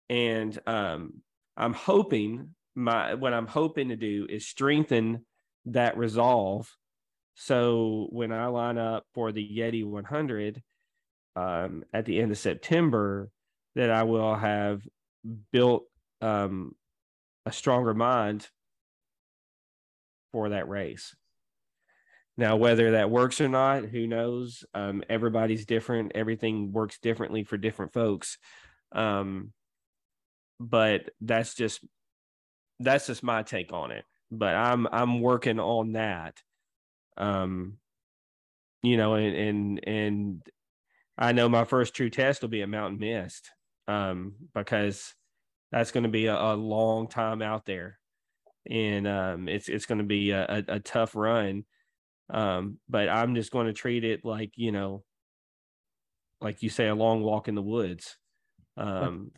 and 0.09 0.59
um, 0.67 1.21
I'm 1.57 1.73
hoping 1.73 2.53
my 2.75 3.15
what 3.15 3.33
I'm 3.33 3.47
hoping 3.47 3.89
to 3.89 3.95
do 3.95 4.27
is 4.29 4.47
strengthen 4.47 5.25
that 5.65 5.97
resolve. 5.97 6.69
So 7.35 8.07
when 8.11 8.31
I 8.31 8.47
line 8.47 8.77
up 8.77 9.05
for 9.13 9.31
the 9.31 9.47
Yeti 9.47 9.85
100 9.85 10.63
um, 11.35 11.83
at 11.93 12.05
the 12.05 12.19
end 12.19 12.31
of 12.31 12.37
September, 12.37 13.29
that 13.75 13.89
I 13.91 14.03
will 14.03 14.35
have 14.35 14.81
built 15.51 15.85
um, 16.21 16.75
a 17.45 17.51
stronger 17.51 17.93
mind 17.93 18.47
for 20.31 20.49
that 20.49 20.69
race. 20.69 21.15
Now, 22.37 22.57
whether 22.57 22.91
that 22.91 23.09
works 23.09 23.39
or 23.39 23.47
not, 23.47 23.85
who 23.85 24.07
knows? 24.07 24.65
Um, 24.73 25.03
everybody's 25.09 25.65
different. 25.65 26.11
Everything 26.15 26.73
works 26.73 26.99
differently 26.99 27.43
for 27.43 27.57
different 27.57 27.93
folks. 27.93 28.37
Um, 28.91 29.53
but 30.59 31.09
that's 31.21 31.53
just 31.53 31.85
that's 32.79 33.07
just 33.07 33.23
my 33.23 33.43
take 33.43 33.71
on 33.71 33.91
it. 33.91 34.03
But 34.31 34.55
I'm 34.55 34.87
I'm 34.91 35.21
working 35.21 35.59
on 35.59 35.93
that. 35.93 36.41
Um, 37.17 37.79
you 38.83 38.97
know, 38.97 39.15
and 39.15 39.35
and 39.35 39.87
and 39.87 40.49
I 41.17 41.31
know 41.31 41.49
my 41.49 41.65
first 41.65 41.95
true 41.95 42.09
test 42.09 42.41
will 42.41 42.49
be 42.49 42.61
at 42.61 42.69
Mountain 42.69 42.99
Mist, 42.99 43.51
um, 43.87 44.35
because 44.53 45.13
that's 45.71 45.91
going 45.91 46.03
to 46.03 46.09
be 46.09 46.27
a, 46.27 46.35
a 46.35 46.55
long 46.55 47.07
time 47.07 47.41
out 47.41 47.65
there, 47.65 47.99
and 48.69 49.07
um, 49.07 49.49
it's 49.49 49.69
it's 49.69 49.85
going 49.85 49.99
to 49.99 50.05
be 50.05 50.31
a, 50.31 50.45
a, 50.45 50.63
a 50.75 50.79
tough 50.79 51.15
run. 51.15 51.65
Um, 52.29 52.79
but 52.89 53.09
I'm 53.09 53.35
just 53.35 53.51
going 53.51 53.67
to 53.67 53.73
treat 53.73 54.03
it 54.03 54.25
like 54.25 54.53
you 54.57 54.71
know, 54.71 55.03
like 56.41 56.61
you 56.63 56.69
say, 56.69 56.87
a 56.87 56.95
long 56.95 57.21
walk 57.21 57.47
in 57.47 57.55
the 57.55 57.61
woods. 57.61 58.17
Um, 58.77 59.31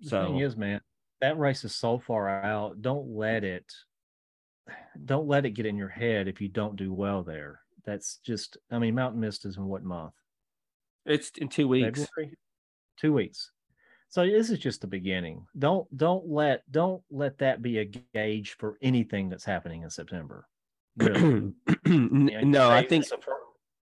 The 0.00 0.08
so 0.08 0.26
thing 0.26 0.38
is, 0.38 0.56
man, 0.56 0.80
that 1.20 1.38
race 1.38 1.64
is 1.64 1.74
so 1.74 1.98
far 1.98 2.28
out. 2.28 2.80
Don't 2.80 3.08
let 3.08 3.44
it 3.44 3.72
don't 5.04 5.28
let 5.28 5.46
it 5.46 5.50
get 5.50 5.66
in 5.66 5.76
your 5.76 5.88
head 5.88 6.28
if 6.28 6.40
you 6.40 6.48
don't 6.48 6.76
do 6.76 6.92
well 6.92 7.22
there. 7.22 7.60
That's 7.84 8.16
just 8.24 8.56
I 8.70 8.78
mean, 8.78 8.94
Mountain 8.94 9.20
Mist 9.20 9.44
is 9.44 9.56
in 9.56 9.64
what 9.64 9.82
month? 9.82 10.14
it's 11.08 11.30
in 11.38 11.48
two 11.48 11.68
weeks. 11.68 12.00
February? 12.00 12.36
Two 13.00 13.12
weeks. 13.12 13.50
So 14.10 14.24
this 14.24 14.50
is 14.50 14.58
just 14.58 14.80
the 14.80 14.86
beginning. 14.86 15.46
Don't 15.58 15.86
don't 15.96 16.26
let 16.26 16.62
don't 16.70 17.02
let 17.10 17.38
that 17.38 17.62
be 17.62 17.78
a 17.78 17.84
gauge 18.14 18.56
for 18.58 18.78
anything 18.80 19.28
that's 19.28 19.44
happening 19.44 19.82
in 19.82 19.90
September. 19.90 20.46
Really. 20.96 21.52
No, 21.86 22.70
I 22.70 22.84
think 22.84 23.06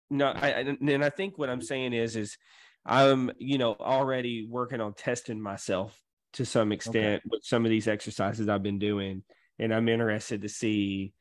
no, 0.09 0.27
I, 0.27 0.49
I 0.49 0.59
and 0.59 1.03
I 1.03 1.09
think 1.09 1.37
what 1.37 1.49
I'm 1.49 1.61
saying 1.61 1.93
is 1.93 2.15
is 2.15 2.37
I'm 2.85 3.31
you 3.37 3.57
know 3.57 3.75
already 3.79 4.45
working 4.47 4.81
on 4.81 4.93
testing 4.93 5.41
myself 5.41 5.99
to 6.33 6.45
some 6.45 6.71
extent 6.71 7.23
with 7.27 7.43
some 7.43 7.65
of 7.65 7.71
these 7.71 7.87
exercises 7.87 8.47
I've 8.47 8.63
been 8.63 8.79
doing, 8.79 9.23
and 9.59 9.73
I'm 9.73 9.89
interested 9.89 10.41
to 10.41 10.49
see 10.49 11.13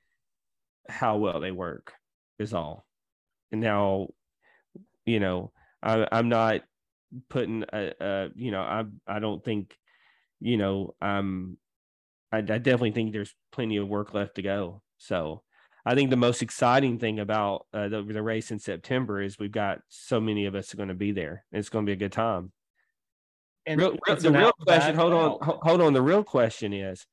how 0.89 1.16
well 1.18 1.41
they 1.41 1.51
work. 1.51 1.95
Is 2.39 2.55
all, 2.55 2.86
and 3.51 3.61
now 3.61 4.09
you 5.05 5.20
know 5.20 5.53
I, 5.82 6.07
I'm 6.12 6.28
not 6.28 6.62
putting 7.28 7.64
a, 7.72 7.93
a 8.01 8.28
you 8.34 8.51
know 8.51 8.61
I 8.61 8.84
I 9.07 9.18
don't 9.18 9.45
think 9.45 9.76
you 10.41 10.57
know 10.57 10.95
I'm 11.01 11.59
I, 12.32 12.39
I 12.39 12.43
definitely 12.43 12.93
think 12.93 13.12
there's 13.12 13.34
plenty 13.53 13.76
of 13.76 13.89
work 13.89 14.14
left 14.14 14.36
to 14.36 14.43
go. 14.43 14.82
So 14.99 15.43
I 15.84 15.95
think 15.95 16.11
the 16.11 16.16
most 16.16 16.43
exciting 16.43 16.99
thing 16.99 17.18
about 17.18 17.66
uh, 17.72 17.89
the, 17.89 18.03
the 18.03 18.22
race 18.22 18.51
in 18.51 18.59
September 18.59 19.22
is 19.22 19.39
we've 19.39 19.51
got 19.51 19.80
so 19.89 20.20
many 20.20 20.45
of 20.47 20.55
us 20.55 20.72
are 20.72 20.76
going 20.76 20.91
to 20.91 20.95
be 20.95 21.12
there. 21.12 21.45
It's 21.51 21.70
going 21.70 21.86
to 21.86 21.91
be 21.91 21.95
a 21.95 21.97
good 21.97 22.12
time. 22.12 22.53
and 23.64 23.80
real- 23.80 23.97
the 24.20 24.30
real 24.30 24.53
question, 24.53 24.95
hold 24.95 25.12
on, 25.12 25.59
hold 25.62 25.80
on. 25.80 25.93
The 25.93 26.03
real 26.03 26.24
question 26.24 26.72
is 26.72 27.07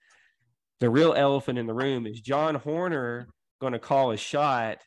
the 0.80 0.90
real 0.90 1.14
elephant 1.14 1.58
in 1.58 1.68
the 1.68 1.74
room 1.74 2.06
is 2.06 2.20
John 2.22 2.56
Horner 2.56 3.28
going 3.62 3.74
to 3.74 3.80
call 3.80 4.12
a 4.12 4.18
shot 4.18 4.80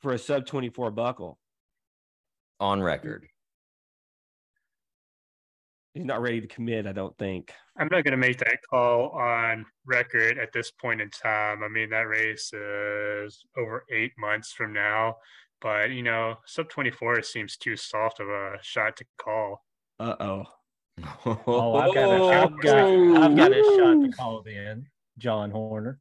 for 0.00 0.12
a 0.12 0.18
sub 0.18 0.46
24 0.46 0.90
buckle? 0.90 1.38
on 2.60 2.82
record. 2.82 3.26
He's 5.94 6.04
not 6.04 6.22
ready 6.22 6.40
to 6.40 6.46
commit, 6.46 6.86
I 6.86 6.92
don't 6.92 7.16
think. 7.18 7.52
I'm 7.76 7.88
not 7.90 8.04
going 8.04 8.12
to 8.12 8.16
make 8.16 8.38
that 8.38 8.58
call 8.70 9.10
on 9.10 9.64
record 9.84 10.38
at 10.38 10.52
this 10.52 10.70
point 10.70 11.00
in 11.00 11.10
time. 11.10 11.62
I 11.62 11.68
mean, 11.68 11.90
that 11.90 12.02
race 12.02 12.52
is 12.52 13.44
over 13.56 13.84
eight 13.92 14.12
months 14.18 14.52
from 14.52 14.72
now, 14.72 15.16
but 15.60 15.90
you 15.90 16.02
know, 16.02 16.36
sub 16.46 16.68
24 16.68 17.22
seems 17.22 17.56
too 17.56 17.76
soft 17.76 18.20
of 18.20 18.28
a 18.28 18.58
shot 18.62 18.96
to 18.98 19.04
call. 19.20 19.64
Uh 19.98 20.14
oh. 20.20 20.44
Oh, 21.26 21.76
I've 21.76 21.94
got, 21.94 22.10
a, 22.10 22.24
I've, 22.42 22.60
got, 22.60 23.22
I've 23.22 23.36
got 23.36 23.52
a 23.52 23.62
shot 23.76 24.02
to 24.02 24.10
call 24.16 24.42
it 24.44 24.52
in, 24.52 24.86
John 25.18 25.50
Horner. 25.50 26.00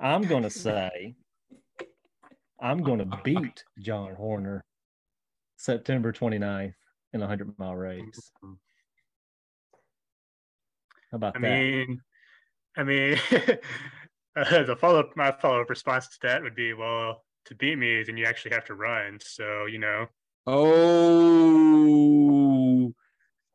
I'm 0.00 0.22
going 0.22 0.42
to 0.42 0.50
say, 0.50 1.14
I'm 2.60 2.82
going 2.82 2.98
to 2.98 3.20
beat 3.22 3.64
John 3.78 4.14
Horner 4.14 4.64
September 5.56 6.12
29th 6.12 6.74
in 7.12 7.20
a 7.20 7.24
100 7.24 7.56
mile 7.58 7.76
race. 7.76 8.30
How 8.42 8.56
about 11.16 11.36
I 11.36 11.40
that? 11.40 11.48
mean, 11.48 12.00
I 12.76 12.82
mean, 12.82 13.18
uh, 14.36 14.62
the 14.64 14.76
follow 14.80 15.00
up, 15.00 15.16
my 15.16 15.30
follow 15.32 15.60
up 15.60 15.70
response 15.70 16.08
to 16.08 16.18
that 16.22 16.42
would 16.42 16.56
be, 16.56 16.74
well, 16.74 17.22
to 17.46 17.54
beat 17.54 17.78
me, 17.78 18.02
then 18.02 18.16
you 18.16 18.24
actually 18.24 18.52
have 18.52 18.64
to 18.64 18.74
run. 18.74 19.18
So 19.20 19.66
you 19.66 19.78
know, 19.78 20.06
Oh, 20.46 20.66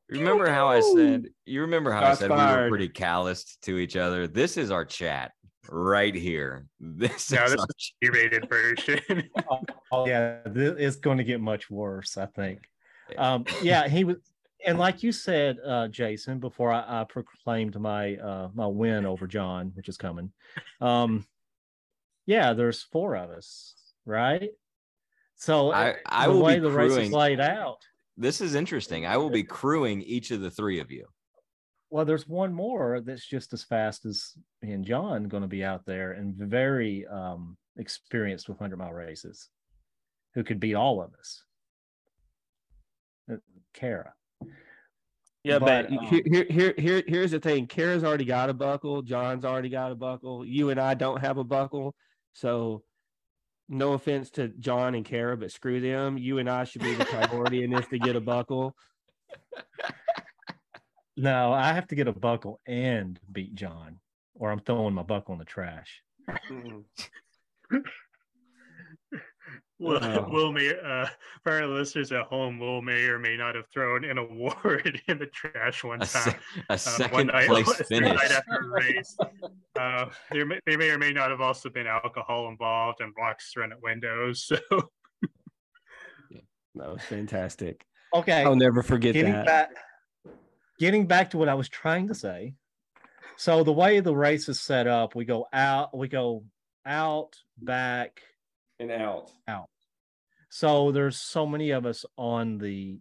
Remember 0.09 0.49
how 0.49 0.67
I 0.67 0.79
said? 0.81 1.27
You 1.45 1.61
remember 1.61 1.91
how 1.91 2.01
Shots 2.01 2.23
I 2.23 2.27
said 2.27 2.31
we 2.31 2.61
were 2.63 2.69
pretty 2.69 2.89
calloused 2.89 3.61
to 3.63 3.77
each 3.77 3.95
other? 3.95 4.27
This 4.27 4.57
is 4.57 4.71
our 4.71 4.85
chat 4.85 5.31
right 5.69 6.15
here. 6.15 6.65
This 6.79 7.31
No, 7.31 7.43
is 7.43 7.51
this 7.51 7.59
our 7.61 7.67
is 7.77 7.93
E-rated 8.03 8.49
version. 8.49 9.29
oh, 9.49 9.61
oh, 9.91 10.07
yeah, 10.07 10.39
th- 10.43 10.75
it's 10.77 10.95
going 10.95 11.17
to 11.19 11.23
get 11.23 11.39
much 11.41 11.69
worse, 11.69 12.17
I 12.17 12.25
think. 12.25 12.59
Um, 13.17 13.45
yeah, 13.61 13.87
he 13.87 14.03
was, 14.03 14.17
and 14.65 14.79
like 14.79 15.03
you 15.03 15.11
said, 15.11 15.57
uh, 15.65 15.87
Jason, 15.89 16.39
before 16.39 16.71
I, 16.73 17.01
I 17.01 17.03
proclaimed 17.03 17.79
my 17.79 18.15
uh, 18.17 18.49
my 18.53 18.65
win 18.65 19.05
over 19.05 19.27
John, 19.27 19.71
which 19.75 19.89
is 19.89 19.97
coming. 19.97 20.31
Um, 20.81 21.25
yeah, 22.25 22.53
there's 22.53 22.81
four 22.83 23.15
of 23.15 23.29
us, 23.29 23.75
right? 24.05 24.49
So 25.35 25.71
I- 25.71 25.95
I 26.05 26.25
the 26.27 26.33
will 26.33 26.39
be 26.39 26.45
way 26.45 26.59
the 26.59 26.69
race 26.71 26.91
is 26.97 27.11
laid 27.11 27.39
out. 27.39 27.79
This 28.19 28.41
is 28.41 28.53
interesting. 28.53 29.05
I 29.05 29.15
will 29.15 29.29
be 29.29 29.43
crewing 29.43 30.01
each 30.01 30.31
of 30.31 30.41
the 30.41 30.51
three 30.51 30.81
of 30.81 30.91
you. 30.91 31.05
Well, 31.89 32.03
there's 32.03 32.27
one 32.27 32.53
more 32.53 32.99
that's 32.99 33.25
just 33.25 33.53
as 33.53 33.63
fast 33.63 34.05
as 34.05 34.33
me 34.61 34.73
and 34.73 34.83
John 34.83 35.29
going 35.29 35.41
to 35.41 35.47
be 35.47 35.63
out 35.63 35.85
there 35.85 36.11
and 36.11 36.35
very 36.35 37.07
um, 37.07 37.55
experienced 37.77 38.49
with 38.49 38.59
100 38.59 38.75
mile 38.75 38.91
races 38.91 39.47
who 40.35 40.43
could 40.43 40.59
beat 40.59 40.75
all 40.75 41.01
of 41.01 41.13
us. 41.17 41.43
Uh, 43.31 43.37
Kara. 43.73 44.13
yeah, 45.45 45.57
but, 45.57 45.89
But, 45.89 45.97
um, 45.97 46.05
here, 46.07 46.21
here, 46.25 46.45
here, 46.49 46.73
here, 46.77 47.03
here's 47.07 47.31
the 47.31 47.39
thing. 47.39 47.67
Kara's 47.67 48.03
already 48.03 48.25
got 48.25 48.49
a 48.49 48.53
buckle. 48.53 49.01
John's 49.01 49.45
already 49.45 49.69
got 49.69 49.93
a 49.93 49.95
buckle. 49.95 50.45
You 50.45 50.71
and 50.71 50.79
I 50.79 50.93
don't 50.93 51.21
have 51.21 51.37
a 51.37 51.45
buckle, 51.45 51.95
so 52.33 52.83
no 53.69 53.93
offense 53.93 54.31
to 54.31 54.49
John 54.49 54.95
and 54.95 55.05
Kara, 55.05 55.37
but 55.37 55.51
screw 55.51 55.79
them. 55.79 56.17
You 56.17 56.39
and 56.39 56.49
I 56.49 56.63
should 56.63 56.81
be 56.81 56.95
the 56.95 57.05
priority 57.05 57.63
in 57.63 57.69
this 57.69 57.87
to 57.87 57.99
get 57.99 58.15
a 58.15 58.21
buckle. 58.21 58.75
No, 61.15 61.53
I 61.53 61.73
have 61.73 61.87
to 61.87 61.95
get 61.95 62.07
a 62.07 62.13
buckle 62.13 62.61
and 62.65 63.19
beat 63.31 63.53
John, 63.53 63.99
or 64.35 64.51
I'm 64.51 64.61
throwing 64.61 64.93
my 64.93 65.03
buckle 65.03 65.33
in 65.33 65.39
the 65.39 65.45
trash. 65.45 66.01
Mm. 66.49 66.83
Will, 69.79 69.99
Oh. 70.03 70.27
Will 70.31 70.51
may, 70.51 70.69
uh, 70.77 71.07
for 71.43 71.53
our 71.53 71.65
listeners 71.65 72.11
at 72.11 72.23
home, 72.25 72.59
Will 72.59 72.81
may 72.81 73.05
or 73.05 73.17
may 73.17 73.37
not 73.37 73.55
have 73.55 73.67
thrown 73.73 74.03
an 74.03 74.17
award 74.25 75.01
in 75.07 75.17
the 75.17 75.27
trash 75.27 75.83
one 75.83 76.01
A, 76.01 76.05
time. 76.05 76.31
se- 76.33 76.37
a 76.69 76.73
uh, 76.73 76.77
second 76.77 77.13
one 77.13 77.27
night, 77.27 77.47
place 77.47 77.73
finish. 77.87 78.13
night 78.13 78.31
after 78.31 78.59
a 78.61 78.67
race. 78.67 79.17
Uh, 79.79 80.05
there, 80.31 80.45
may, 80.45 80.59
there 80.65 80.77
may 80.77 80.89
or 80.91 80.97
may 80.97 81.11
not 81.13 81.29
have 81.31 81.41
also 81.41 81.69
been 81.69 81.87
alcohol 81.87 82.49
involved 82.49 82.99
and 83.01 83.13
rocks 83.17 83.51
thrown 83.53 83.71
at 83.71 83.81
windows. 83.81 84.43
So 84.45 84.57
That 86.75 86.93
was 86.93 87.01
fantastic. 87.03 87.85
Okay, 88.13 88.43
I'll 88.43 88.55
never 88.55 88.81
forget 88.83 89.13
getting 89.13 89.33
that. 89.33 89.45
back, 89.45 89.71
getting 90.79 91.05
back 91.07 91.29
to 91.31 91.37
what 91.37 91.49
I 91.49 91.53
was 91.53 91.69
trying 91.69 92.07
to 92.07 92.15
say. 92.15 92.55
So 93.37 93.63
the 93.63 93.71
way 93.73 93.99
the 93.99 94.15
race 94.15 94.49
is 94.49 94.59
set 94.59 94.87
up, 94.87 95.15
we 95.15 95.25
go 95.25 95.47
out, 95.53 95.95
we 95.97 96.07
go 96.07 96.43
out, 96.85 97.35
back, 97.57 98.21
And 98.79 98.91
out. 98.91 99.31
Out. 99.47 99.69
So 100.49 100.91
there's 100.91 101.17
so 101.17 101.45
many 101.45 101.71
of 101.71 101.85
us 101.85 102.05
on 102.17 102.57
the 102.57 102.99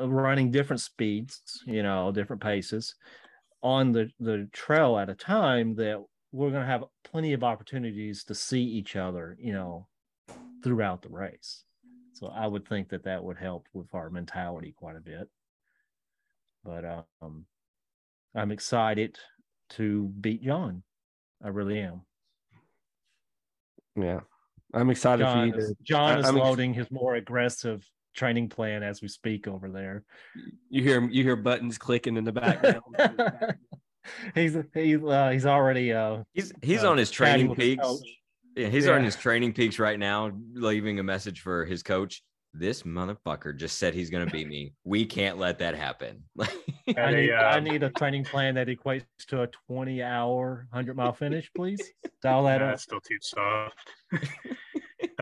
uh, 0.00 0.08
running 0.08 0.50
different 0.50 0.80
speeds, 0.80 1.62
you 1.66 1.82
know, 1.82 2.12
different 2.12 2.42
paces 2.42 2.94
on 3.62 3.92
the 3.92 4.10
the 4.20 4.48
trail 4.52 4.98
at 4.98 5.08
a 5.08 5.14
time 5.14 5.74
that 5.76 6.02
we're 6.32 6.50
going 6.50 6.62
to 6.62 6.66
have 6.66 6.84
plenty 7.04 7.32
of 7.32 7.44
opportunities 7.44 8.24
to 8.24 8.34
see 8.34 8.62
each 8.62 8.96
other, 8.96 9.36
you 9.40 9.52
know, 9.52 9.86
throughout 10.62 11.02
the 11.02 11.08
race. 11.08 11.64
So 12.12 12.28
I 12.28 12.46
would 12.46 12.66
think 12.66 12.88
that 12.90 13.04
that 13.04 13.22
would 13.22 13.38
help 13.38 13.66
with 13.72 13.94
our 13.94 14.10
mentality 14.10 14.74
quite 14.76 14.96
a 14.96 15.00
bit. 15.00 15.28
But 16.64 17.06
um 17.20 17.46
I'm 18.34 18.50
excited 18.50 19.18
to 19.70 20.08
beat 20.20 20.42
John. 20.42 20.82
I 21.44 21.48
really 21.48 21.80
am. 21.80 22.02
Yeah. 23.96 24.20
I'm 24.72 24.90
excited 24.90 25.26
for 25.26 25.44
you 25.46 25.52
to 25.52 25.74
John 25.82 26.16
I- 26.16 26.18
is 26.20 26.26
I'm 26.26 26.36
ex- 26.36 26.44
loading 26.44 26.74
his 26.74 26.90
more 26.90 27.14
aggressive 27.16 27.86
training 28.14 28.48
plan 28.48 28.82
as 28.82 29.00
we 29.02 29.08
speak 29.08 29.46
over 29.48 29.68
there. 29.68 30.04
you 30.68 30.82
hear 30.82 31.02
you 31.08 31.22
hear 31.22 31.36
buttons 31.36 31.78
clicking 31.78 32.16
in 32.16 32.24
the 32.24 32.32
background. 32.32 32.82
he's 34.34 34.56
he, 34.74 34.96
uh, 34.96 35.30
he's 35.30 35.46
already 35.46 35.92
uh, 35.92 36.22
He's 36.32 36.52
he's 36.62 36.84
uh, 36.84 36.90
on 36.90 36.98
his 36.98 37.10
TrainingPeaks. 37.10 38.00
Yeah, 38.56 38.68
he's 38.68 38.86
on 38.86 39.02
his 39.02 39.16
TrainingPeaks 39.16 39.78
right 39.78 39.98
now, 39.98 40.30
leaving 40.52 40.98
a 40.98 41.02
message 41.02 41.40
for 41.40 41.64
his 41.64 41.82
coach. 41.82 42.22
This 42.54 42.82
motherfucker 42.82 43.56
just 43.56 43.78
said 43.78 43.94
he's 43.94 44.10
gonna 44.10 44.26
beat 44.26 44.46
me. 44.46 44.74
We 44.84 45.06
can't 45.06 45.38
let 45.38 45.58
that 45.60 45.74
happen. 45.74 46.24
I 46.40 46.46
Had 46.96 47.14
a, 47.14 47.16
need, 47.16 47.32
I 47.32 47.58
um, 47.58 47.64
need 47.64 47.82
a 47.82 47.90
training 47.90 48.24
plan 48.24 48.54
that 48.56 48.68
equates 48.68 49.04
to 49.28 49.42
a 49.42 49.48
20 49.68 50.02
hour 50.02 50.66
100 50.70 50.96
mile 50.96 51.12
finish, 51.12 51.50
please. 51.54 51.80
Dial 52.22 52.44
that 52.44 52.60
Nah, 52.60 52.72
up. 52.72 52.78
still 52.80 53.00
too 53.00 53.16
soft. 53.22 53.90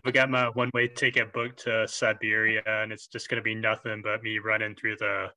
I've 0.05 0.13
got 0.13 0.29
my 0.29 0.47
one 0.49 0.71
way 0.73 0.87
ticket 0.87 1.31
booked 1.31 1.63
to 1.63 1.87
Siberia, 1.87 2.63
and 2.65 2.91
it's 2.91 3.07
just 3.07 3.29
going 3.29 3.37
to 3.37 3.43
be 3.43 3.55
nothing 3.55 4.01
but 4.03 4.23
me 4.23 4.39
running 4.39 4.75
through 4.75 4.97
the 4.97 5.27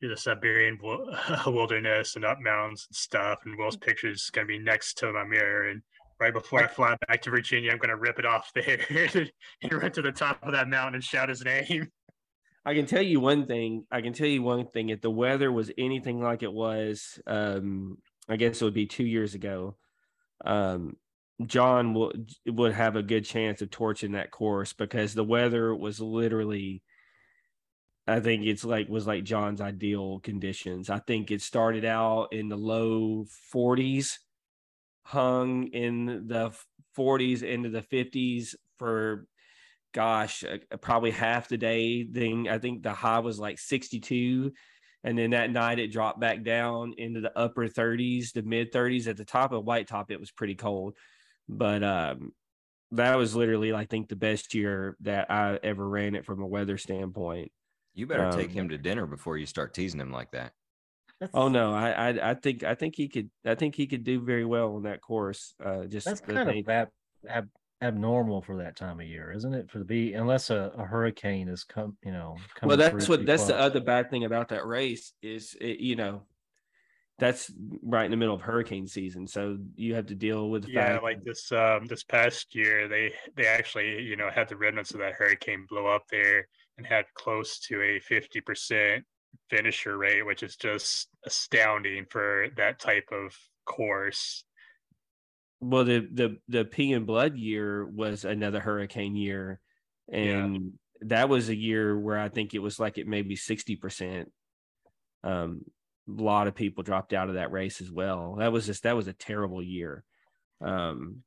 through 0.00 0.10
the 0.10 0.16
Siberian 0.16 0.78
wilderness 1.46 2.16
and 2.16 2.24
up 2.24 2.38
mountains 2.40 2.86
and 2.88 2.96
stuff. 2.96 3.38
And 3.44 3.56
Will's 3.56 3.76
picture 3.76 4.10
is 4.10 4.30
going 4.30 4.46
to 4.46 4.52
be 4.52 4.58
next 4.58 4.98
to 4.98 5.12
my 5.12 5.24
mirror. 5.24 5.68
And 5.70 5.82
right 6.22 6.32
before 6.32 6.62
I 6.62 6.68
fly 6.68 6.96
back 7.08 7.20
to 7.22 7.30
Virginia, 7.30 7.72
I'm 7.72 7.78
going 7.78 7.90
to 7.90 7.96
rip 7.96 8.18
it 8.18 8.24
off 8.24 8.52
there 8.54 8.78
and 9.62 9.72
run 9.72 9.90
to 9.92 10.02
the 10.02 10.12
top 10.12 10.38
of 10.42 10.52
that 10.52 10.68
mountain 10.68 10.94
and 10.94 11.04
shout 11.04 11.28
his 11.28 11.44
name. 11.44 11.90
I 12.64 12.74
can 12.74 12.86
tell 12.86 13.02
you 13.02 13.18
one 13.18 13.46
thing. 13.46 13.86
I 13.90 14.02
can 14.02 14.12
tell 14.12 14.28
you 14.28 14.40
one 14.40 14.68
thing. 14.68 14.90
If 14.90 15.00
the 15.00 15.10
weather 15.10 15.50
was 15.50 15.72
anything 15.76 16.22
like 16.22 16.44
it 16.44 16.52
was, 16.52 17.20
um, 17.26 17.98
I 18.28 18.36
guess 18.36 18.62
it 18.62 18.64
would 18.64 18.72
be 18.72 18.86
two 18.86 19.04
years 19.04 19.34
ago. 19.34 19.76
Um, 20.44 20.96
John 21.44 21.92
will, 21.92 22.12
would 22.46 22.72
have 22.72 22.94
a 22.94 23.02
good 23.02 23.24
chance 23.24 23.62
of 23.62 23.70
torching 23.70 24.12
that 24.12 24.30
course 24.30 24.72
because 24.72 25.12
the 25.12 25.24
weather 25.24 25.74
was 25.74 26.00
literally. 26.00 26.84
I 28.06 28.20
think 28.20 28.44
it's 28.44 28.64
like 28.64 28.88
was 28.88 29.08
like 29.08 29.24
John's 29.24 29.60
ideal 29.60 30.20
conditions. 30.20 30.88
I 30.88 31.00
think 31.00 31.32
it 31.32 31.42
started 31.42 31.84
out 31.84 32.32
in 32.32 32.48
the 32.48 32.56
low 32.56 33.26
40s, 33.52 34.18
hung 35.04 35.68
in 35.68 36.26
the 36.28 36.56
40s 36.94 37.42
into 37.42 37.68
the 37.70 37.82
50s 37.82 38.54
for 38.78 39.26
gosh, 39.92 40.44
uh, 40.44 40.58
probably 40.80 41.10
half 41.10 41.48
the 41.48 41.58
day. 41.58 42.04
Then 42.04 42.48
I 42.48 42.58
think 42.58 42.82
the 42.82 42.92
high 42.92 43.20
was 43.20 43.38
like 43.38 43.58
62. 43.58 44.52
And 45.04 45.18
then 45.18 45.30
that 45.30 45.50
night 45.50 45.78
it 45.80 45.92
dropped 45.92 46.20
back 46.20 46.44
down 46.44 46.94
into 46.96 47.20
the 47.20 47.36
upper 47.36 47.68
30s, 47.68 48.32
the 48.32 48.42
mid 48.42 48.72
30s. 48.72 49.08
At 49.08 49.16
the 49.16 49.24
top 49.24 49.52
of 49.52 49.64
White 49.64 49.88
Top, 49.88 50.10
it 50.10 50.20
was 50.20 50.30
pretty 50.30 50.54
cold. 50.54 50.96
But 51.48 51.82
um, 51.82 52.32
that 52.92 53.16
was 53.16 53.34
literally, 53.36 53.72
I 53.72 53.86
think, 53.86 54.08
the 54.08 54.16
best 54.16 54.54
year 54.54 54.96
that 55.00 55.30
I 55.30 55.58
ever 55.62 55.88
ran 55.88 56.14
it 56.14 56.26
from 56.26 56.42
a 56.42 56.46
weather 56.46 56.78
standpoint. 56.78 57.52
You 57.94 58.06
better 58.06 58.26
take 58.26 58.50
Um, 58.50 58.56
him 58.56 58.68
to 58.68 58.76
dinner 58.78 59.06
before 59.06 59.38
you 59.38 59.46
start 59.46 59.72
teasing 59.74 60.00
him 60.00 60.10
like 60.12 60.32
that. 60.32 60.54
Oh 61.34 61.48
no, 61.48 61.72
I, 61.74 61.90
I 62.10 62.30
I 62.30 62.34
think 62.34 62.62
I 62.64 62.74
think 62.74 62.96
he 62.96 63.08
could 63.08 63.30
I 63.44 63.54
think 63.54 63.74
he 63.74 63.86
could 63.86 64.04
do 64.04 64.20
very 64.20 64.44
well 64.44 64.76
on 64.76 64.82
that 64.84 65.00
course. 65.00 65.54
Uh, 65.64 65.84
just 65.84 66.06
That's 66.06 66.20
kind 66.20 66.48
thing- 66.48 66.60
of 66.60 66.68
ab- 66.68 66.88
ab- 67.28 67.50
abnormal 67.80 68.42
for 68.42 68.58
that 68.58 68.76
time 68.76 69.00
of 69.00 69.06
year, 69.06 69.32
isn't 69.32 69.54
it? 69.54 69.70
For 69.70 69.78
the 69.78 69.84
be 69.84 70.14
unless 70.14 70.50
a, 70.50 70.72
a 70.76 70.84
hurricane 70.84 71.48
is 71.48 71.64
come, 71.64 71.96
you 72.04 72.12
know. 72.12 72.36
well 72.62 72.76
coming 72.76 72.78
that's 72.78 73.08
what 73.08 73.26
that's 73.26 73.46
the 73.46 73.58
other 73.58 73.80
bad 73.80 74.10
thing 74.10 74.24
about 74.24 74.48
that 74.48 74.66
race 74.66 75.12
is 75.22 75.56
it, 75.60 75.80
you 75.80 75.96
know 75.96 76.22
that's 77.18 77.52
right 77.82 78.06
in 78.06 78.10
the 78.10 78.16
middle 78.16 78.34
of 78.34 78.40
hurricane 78.40 78.86
season 78.86 79.26
so 79.26 79.56
you 79.76 79.94
have 79.94 80.06
to 80.06 80.14
deal 80.14 80.48
with 80.50 80.62
the 80.62 80.68
Yeah, 80.68 80.94
fact 80.94 81.02
like 81.02 81.22
this 81.24 81.52
um 81.52 81.86
this 81.86 82.02
past 82.02 82.54
year, 82.54 82.88
they 82.88 83.12
they 83.36 83.46
actually 83.46 84.02
you 84.02 84.16
know 84.16 84.30
had 84.30 84.48
the 84.48 84.56
remnants 84.56 84.92
of 84.92 85.00
that 85.00 85.12
hurricane 85.12 85.66
blow 85.68 85.86
up 85.86 86.04
there 86.10 86.48
and 86.78 86.86
had 86.86 87.04
close 87.14 87.58
to 87.60 87.80
a 87.82 88.00
fifty 88.00 88.40
percent 88.40 89.04
finisher 89.50 89.96
rate, 89.98 90.24
which 90.24 90.42
is 90.42 90.56
just 90.56 91.08
astounding 91.26 92.06
for 92.10 92.48
that 92.56 92.78
type 92.78 93.08
of 93.12 93.36
course. 93.64 94.44
well 95.60 95.84
the 95.84 96.08
the 96.12 96.36
the 96.48 96.64
pea 96.64 96.92
and 96.92 97.06
blood 97.06 97.36
year 97.36 97.86
was 97.86 98.24
another 98.24 98.60
hurricane 98.60 99.16
year. 99.16 99.60
And 100.10 100.72
that 101.02 101.28
was 101.28 101.48
a 101.48 101.56
year 101.56 101.98
where 101.98 102.18
i 102.18 102.28
think 102.28 102.54
it 102.54 102.60
was 102.60 102.78
like 102.78 102.98
it 102.98 103.06
maybe 103.06 103.36
60% 103.36 104.26
um 105.24 105.62
a 106.08 106.22
lot 106.22 106.48
of 106.48 106.54
people 106.54 106.82
dropped 106.82 107.12
out 107.12 107.28
of 107.28 107.36
that 107.36 107.52
race 107.52 107.80
as 107.80 107.90
well. 107.90 108.36
That 108.38 108.52
was 108.52 108.66
just 108.66 108.82
that 108.82 108.96
was 108.96 109.06
a 109.06 109.12
terrible 109.12 109.62
year. 109.62 110.04
Um 110.60 111.22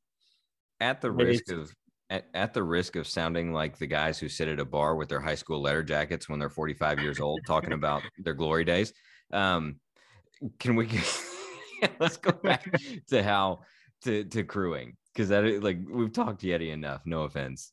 At 0.80 1.00
the 1.00 1.10
risk 1.10 1.50
of 1.50 1.74
at, 2.10 2.26
at 2.34 2.54
the 2.54 2.62
risk 2.62 2.96
of 2.96 3.06
sounding 3.06 3.52
like 3.52 3.78
the 3.78 3.86
guys 3.86 4.18
who 4.18 4.28
sit 4.28 4.48
at 4.48 4.60
a 4.60 4.64
bar 4.64 4.96
with 4.96 5.08
their 5.08 5.20
high 5.20 5.34
school 5.34 5.60
letter 5.60 5.82
jackets 5.82 6.28
when 6.28 6.38
they're 6.38 6.48
45 6.48 7.00
years 7.00 7.20
old 7.20 7.40
talking 7.46 7.72
about 7.72 8.02
their 8.18 8.34
glory 8.34 8.64
days 8.64 8.92
um 9.32 9.76
can 10.58 10.76
we 10.76 10.88
let's 12.00 12.16
go 12.16 12.32
back 12.32 12.70
to 13.08 13.22
how 13.22 13.60
to 14.02 14.24
to 14.24 14.44
crewing 14.44 14.96
because 15.16 15.30
that 15.30 15.62
like 15.62 15.78
we've 15.90 16.12
talked 16.12 16.42
Yeti 16.42 16.72
enough. 16.72 17.00
No 17.06 17.22
offense. 17.22 17.72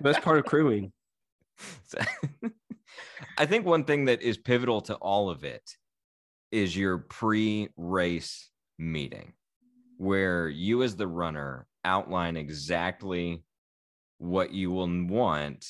That's 0.00 0.20
part 0.20 0.38
of 0.38 0.44
crewing. 0.44 0.92
So, 1.84 1.98
I 3.36 3.46
think 3.46 3.66
one 3.66 3.84
thing 3.84 4.04
that 4.06 4.22
is 4.22 4.38
pivotal 4.38 4.80
to 4.82 4.94
all 4.94 5.28
of 5.28 5.44
it 5.44 5.76
is 6.52 6.76
your 6.76 6.98
pre-race 6.98 8.50
meeting 8.78 9.34
where 9.98 10.48
you 10.48 10.82
as 10.82 10.96
the 10.96 11.06
runner 11.06 11.66
outline 11.84 12.36
exactly 12.36 13.44
what 14.18 14.52
you 14.52 14.70
will 14.70 14.88
want 15.06 15.66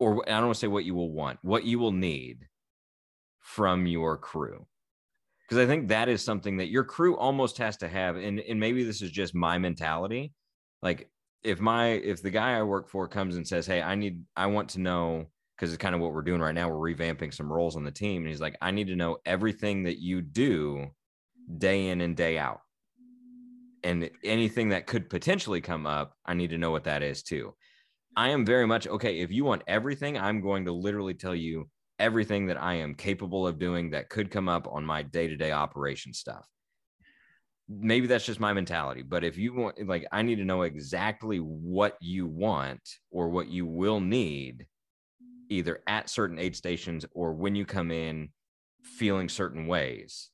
or 0.00 0.26
I 0.26 0.32
don't 0.32 0.46
want 0.46 0.54
to 0.56 0.60
say 0.60 0.66
what 0.66 0.84
you 0.84 0.94
will 0.94 1.12
want, 1.12 1.38
what 1.42 1.64
you 1.64 1.78
will 1.78 1.92
need 1.92 2.48
from 3.38 3.86
your 3.86 4.16
crew. 4.16 4.66
Because 5.46 5.62
I 5.62 5.66
think 5.66 5.88
that 5.88 6.08
is 6.08 6.22
something 6.22 6.56
that 6.56 6.70
your 6.70 6.84
crew 6.84 7.16
almost 7.16 7.58
has 7.58 7.76
to 7.78 7.88
have. 7.88 8.16
And, 8.16 8.40
and 8.40 8.58
maybe 8.58 8.82
this 8.82 9.02
is 9.02 9.10
just 9.10 9.34
my 9.34 9.58
mentality. 9.58 10.32
Like 10.80 11.10
if 11.42 11.60
my 11.60 11.88
if 11.88 12.22
the 12.22 12.30
guy 12.30 12.56
I 12.56 12.62
work 12.62 12.88
for 12.88 13.06
comes 13.08 13.36
and 13.36 13.46
says, 13.46 13.66
Hey, 13.66 13.82
I 13.82 13.94
need 13.94 14.22
I 14.36 14.46
want 14.46 14.70
to 14.70 14.80
know 14.80 15.26
because 15.56 15.72
it's 15.72 15.82
kind 15.82 15.94
of 15.94 16.00
what 16.00 16.14
we're 16.14 16.22
doing 16.22 16.40
right 16.40 16.54
now. 16.54 16.70
We're 16.70 16.94
revamping 16.94 17.34
some 17.34 17.52
roles 17.52 17.76
on 17.76 17.84
the 17.84 17.90
team. 17.90 18.22
And 18.22 18.30
he's 18.30 18.40
like, 18.40 18.56
I 18.62 18.70
need 18.70 18.86
to 18.86 18.96
know 18.96 19.18
everything 19.26 19.82
that 19.82 19.98
you 19.98 20.22
do 20.22 20.86
day 21.58 21.88
in 21.88 22.00
and 22.00 22.16
day 22.16 22.38
out. 22.38 22.60
And 23.82 24.10
anything 24.22 24.70
that 24.70 24.86
could 24.86 25.08
potentially 25.08 25.60
come 25.60 25.86
up, 25.86 26.14
I 26.26 26.34
need 26.34 26.50
to 26.50 26.58
know 26.58 26.70
what 26.70 26.84
that 26.84 27.02
is 27.02 27.22
too. 27.22 27.54
I 28.16 28.28
am 28.28 28.44
very 28.44 28.66
much 28.66 28.86
okay. 28.86 29.20
If 29.20 29.30
you 29.30 29.44
want 29.44 29.62
everything, 29.66 30.18
I'm 30.18 30.40
going 30.40 30.64
to 30.66 30.72
literally 30.72 31.14
tell 31.14 31.34
you 31.34 31.68
everything 31.98 32.46
that 32.46 32.60
I 32.60 32.74
am 32.74 32.94
capable 32.94 33.46
of 33.46 33.58
doing 33.58 33.90
that 33.90 34.08
could 34.08 34.30
come 34.30 34.48
up 34.48 34.66
on 34.70 34.84
my 34.84 35.02
day 35.02 35.28
to 35.28 35.36
day 35.36 35.52
operation 35.52 36.12
stuff. 36.12 36.46
Maybe 37.68 38.08
that's 38.08 38.26
just 38.26 38.40
my 38.40 38.52
mentality, 38.52 39.02
but 39.02 39.22
if 39.22 39.38
you 39.38 39.54
want, 39.54 39.86
like, 39.86 40.04
I 40.10 40.22
need 40.22 40.36
to 40.36 40.44
know 40.44 40.62
exactly 40.62 41.38
what 41.38 41.96
you 42.00 42.26
want 42.26 42.80
or 43.12 43.28
what 43.28 43.46
you 43.48 43.64
will 43.64 44.00
need 44.00 44.66
either 45.48 45.80
at 45.86 46.10
certain 46.10 46.38
aid 46.38 46.56
stations 46.56 47.06
or 47.12 47.32
when 47.32 47.54
you 47.54 47.64
come 47.64 47.92
in 47.92 48.30
feeling 48.82 49.28
certain 49.28 49.66
ways. 49.66 50.30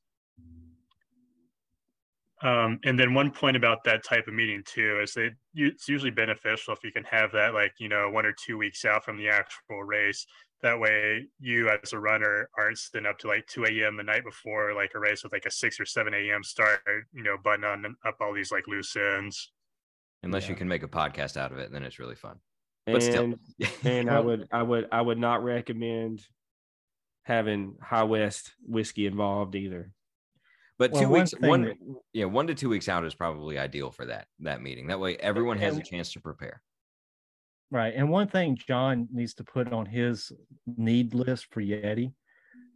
Um, 2.43 2.79
and 2.83 2.99
then 2.99 3.15
one 3.15 3.31
point 3.31 3.57
about 3.57 3.83
that 3.85 4.03
type 4.03 4.27
of 4.27 4.33
meeting 4.35 4.61
too 4.63 4.99
is 5.01 5.13
that 5.15 5.31
it's 5.55 5.89
usually 5.89 6.11
beneficial 6.11 6.71
if 6.71 6.83
you 6.83 6.91
can 6.91 7.03
have 7.05 7.31
that 7.31 7.55
like 7.55 7.71
you 7.79 7.89
know 7.89 8.11
one 8.11 8.27
or 8.27 8.35
two 8.45 8.59
weeks 8.59 8.85
out 8.85 9.03
from 9.03 9.17
the 9.17 9.27
actual 9.27 9.83
race 9.83 10.27
that 10.63 10.79
way, 10.79 11.27
you 11.39 11.69
as 11.69 11.93
a 11.93 11.99
runner 11.99 12.49
aren't 12.57 12.77
sitting 12.77 13.05
up 13.05 13.19
to 13.19 13.27
like 13.27 13.45
2 13.47 13.65
a.m. 13.65 13.95
the 13.95 14.03
night 14.03 14.23
before, 14.23 14.73
like 14.73 14.91
a 14.95 14.99
race 14.99 15.23
with 15.23 15.31
like 15.31 15.45
a 15.45 15.51
6 15.51 15.79
or 15.79 15.85
7 15.85 16.13
a.m. 16.13 16.43
start, 16.43 16.79
you 17.13 17.23
know, 17.23 17.37
button 17.43 17.63
on 17.63 17.95
up 18.05 18.17
all 18.19 18.33
these 18.33 18.51
like 18.51 18.67
loose 18.67 18.95
ends. 18.95 19.51
Unless 20.23 20.43
yeah. 20.43 20.49
you 20.49 20.55
can 20.55 20.67
make 20.67 20.83
a 20.83 20.87
podcast 20.87 21.37
out 21.37 21.51
of 21.51 21.59
it, 21.59 21.71
then 21.71 21.83
it's 21.83 21.99
really 21.99 22.15
fun. 22.15 22.37
But 22.87 23.03
and, 23.03 23.03
still, 23.03 23.69
and 23.83 24.09
I 24.09 24.19
would, 24.19 24.47
I 24.51 24.63
would, 24.63 24.87
I 24.91 25.01
would 25.01 25.19
not 25.19 25.43
recommend 25.43 26.23
having 27.23 27.75
High 27.81 28.03
West 28.03 28.53
whiskey 28.65 29.05
involved 29.05 29.55
either. 29.55 29.91
But 30.79 30.91
well, 30.91 31.01
two 31.01 31.09
weeks, 31.09 31.33
one, 31.39 31.61
that, 31.63 31.77
yeah, 32.13 32.25
one 32.25 32.47
to 32.47 32.55
two 32.55 32.69
weeks 32.69 32.87
out 32.87 33.03
is 33.03 33.15
probably 33.15 33.57
ideal 33.57 33.89
for 33.89 34.05
that 34.05 34.27
that 34.41 34.61
meeting. 34.61 34.87
That 34.87 34.99
way, 34.99 35.17
everyone 35.17 35.57
has 35.57 35.77
a 35.77 35.81
chance 35.81 36.13
to 36.13 36.21
prepare. 36.21 36.61
Right. 37.71 37.93
And 37.95 38.09
one 38.09 38.27
thing 38.27 38.57
John 38.67 39.07
needs 39.11 39.33
to 39.35 39.43
put 39.43 39.73
on 39.73 39.85
his 39.85 40.31
need 40.65 41.13
list 41.13 41.47
for 41.51 41.61
Yeti, 41.61 42.13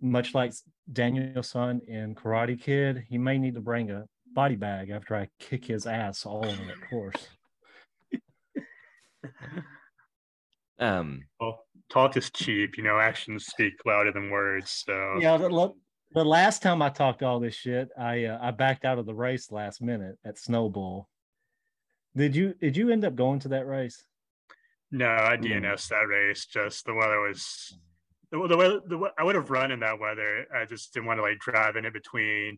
much 0.01 0.33
like 0.33 0.53
Daniel-san 0.91 1.81
in 1.87 2.13
Karate 2.15 2.59
Kid, 2.61 3.05
he 3.07 3.17
may 3.17 3.37
need 3.37 3.55
to 3.55 3.61
bring 3.61 3.89
a 3.91 4.03
body 4.33 4.55
bag 4.55 4.89
after 4.89 5.15
I 5.15 5.29
kick 5.39 5.65
his 5.65 5.85
ass 5.85 6.25
all 6.25 6.45
over 6.45 6.63
the 6.63 6.87
course. 6.89 7.27
um 10.79 11.21
well 11.39 11.63
talk 11.91 12.17
is 12.17 12.31
cheap 12.31 12.75
you 12.75 12.83
know 12.83 12.99
actions 12.99 13.45
speak 13.45 13.73
louder 13.85 14.11
than 14.11 14.31
words 14.31 14.83
so 14.83 15.17
yeah 15.19 15.37
the, 15.37 15.71
the 16.13 16.25
last 16.25 16.61
time 16.61 16.81
i 16.81 16.89
talked 16.89 17.23
all 17.23 17.39
this 17.39 17.55
shit 17.55 17.89
i 17.97 18.25
uh, 18.25 18.37
i 18.41 18.51
backed 18.51 18.85
out 18.85 18.99
of 18.99 19.05
the 19.05 19.13
race 19.13 19.51
last 19.51 19.81
minute 19.81 20.17
at 20.25 20.37
snowball 20.37 21.07
did 22.15 22.35
you 22.35 22.53
did 22.59 22.75
you 22.75 22.89
end 22.89 23.05
up 23.05 23.15
going 23.15 23.39
to 23.39 23.49
that 23.49 23.67
race 23.67 24.05
no, 24.91 25.07
I 25.07 25.37
DNS 25.37 25.87
that 25.87 26.07
race. 26.07 26.45
Just 26.45 26.85
the 26.85 26.93
weather 26.93 27.19
was 27.21 27.73
the, 28.29 28.45
the 28.47 28.57
weather. 28.57 28.81
The, 28.85 29.09
I 29.17 29.23
would 29.23 29.35
have 29.35 29.49
run 29.49 29.71
in 29.71 29.79
that 29.79 29.99
weather. 29.99 30.45
I 30.53 30.65
just 30.65 30.93
didn't 30.93 31.07
want 31.07 31.19
to 31.19 31.23
like 31.23 31.39
drive 31.39 31.77
in 31.77 31.85
it 31.85 31.93
between 31.93 32.57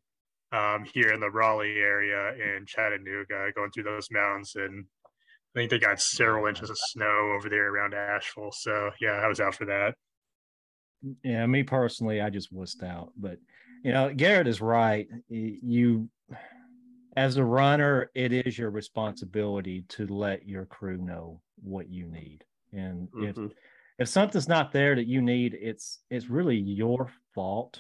um, 0.51 0.83
here 0.83 1.13
in 1.13 1.19
the 1.19 1.29
Raleigh 1.29 1.77
area 1.77 2.33
and 2.55 2.67
Chattanooga, 2.67 3.51
going 3.55 3.69
through 3.71 3.83
those 3.83 4.09
mountains, 4.11 4.53
and 4.55 4.85
I 5.55 5.59
think 5.59 5.69
they 5.69 5.77
got 5.77 6.01
several 6.01 6.47
inches 6.47 6.71
of 6.71 6.77
snow 6.77 7.35
over 7.37 7.49
there 7.49 7.71
around 7.71 7.93
Asheville. 7.93 8.51
So 8.51 8.89
yeah, 8.99 9.21
I 9.23 9.27
was 9.27 9.39
out 9.39 9.53
for 9.53 9.65
that. 9.65 9.93
Yeah, 11.23 11.45
me 11.45 11.63
personally, 11.63 12.21
I 12.21 12.29
just 12.29 12.53
wussed 12.53 12.83
out. 12.83 13.11
But 13.17 13.37
you 13.83 13.91
know, 13.91 14.13
Garrett 14.13 14.47
is 14.47 14.61
right. 14.61 15.07
You, 15.29 16.09
as 17.17 17.37
a 17.37 17.43
runner, 17.43 18.09
it 18.15 18.31
is 18.31 18.57
your 18.57 18.69
responsibility 18.69 19.83
to 19.89 20.07
let 20.07 20.47
your 20.47 20.65
crew 20.65 20.97
know 20.97 21.41
what 21.61 21.89
you 21.89 22.07
need. 22.07 22.43
And 22.71 23.09
mm-hmm. 23.09 23.45
if 23.45 23.51
if 23.99 24.09
something's 24.09 24.47
not 24.47 24.71
there 24.71 24.95
that 24.95 25.07
you 25.07 25.21
need, 25.21 25.57
it's 25.59 25.99
it's 26.09 26.29
really 26.29 26.57
your 26.57 27.11
fault 27.35 27.79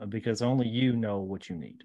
uh, 0.00 0.06
because 0.06 0.42
only 0.42 0.68
you 0.68 0.96
know 0.96 1.20
what 1.20 1.48
you 1.48 1.56
need. 1.56 1.84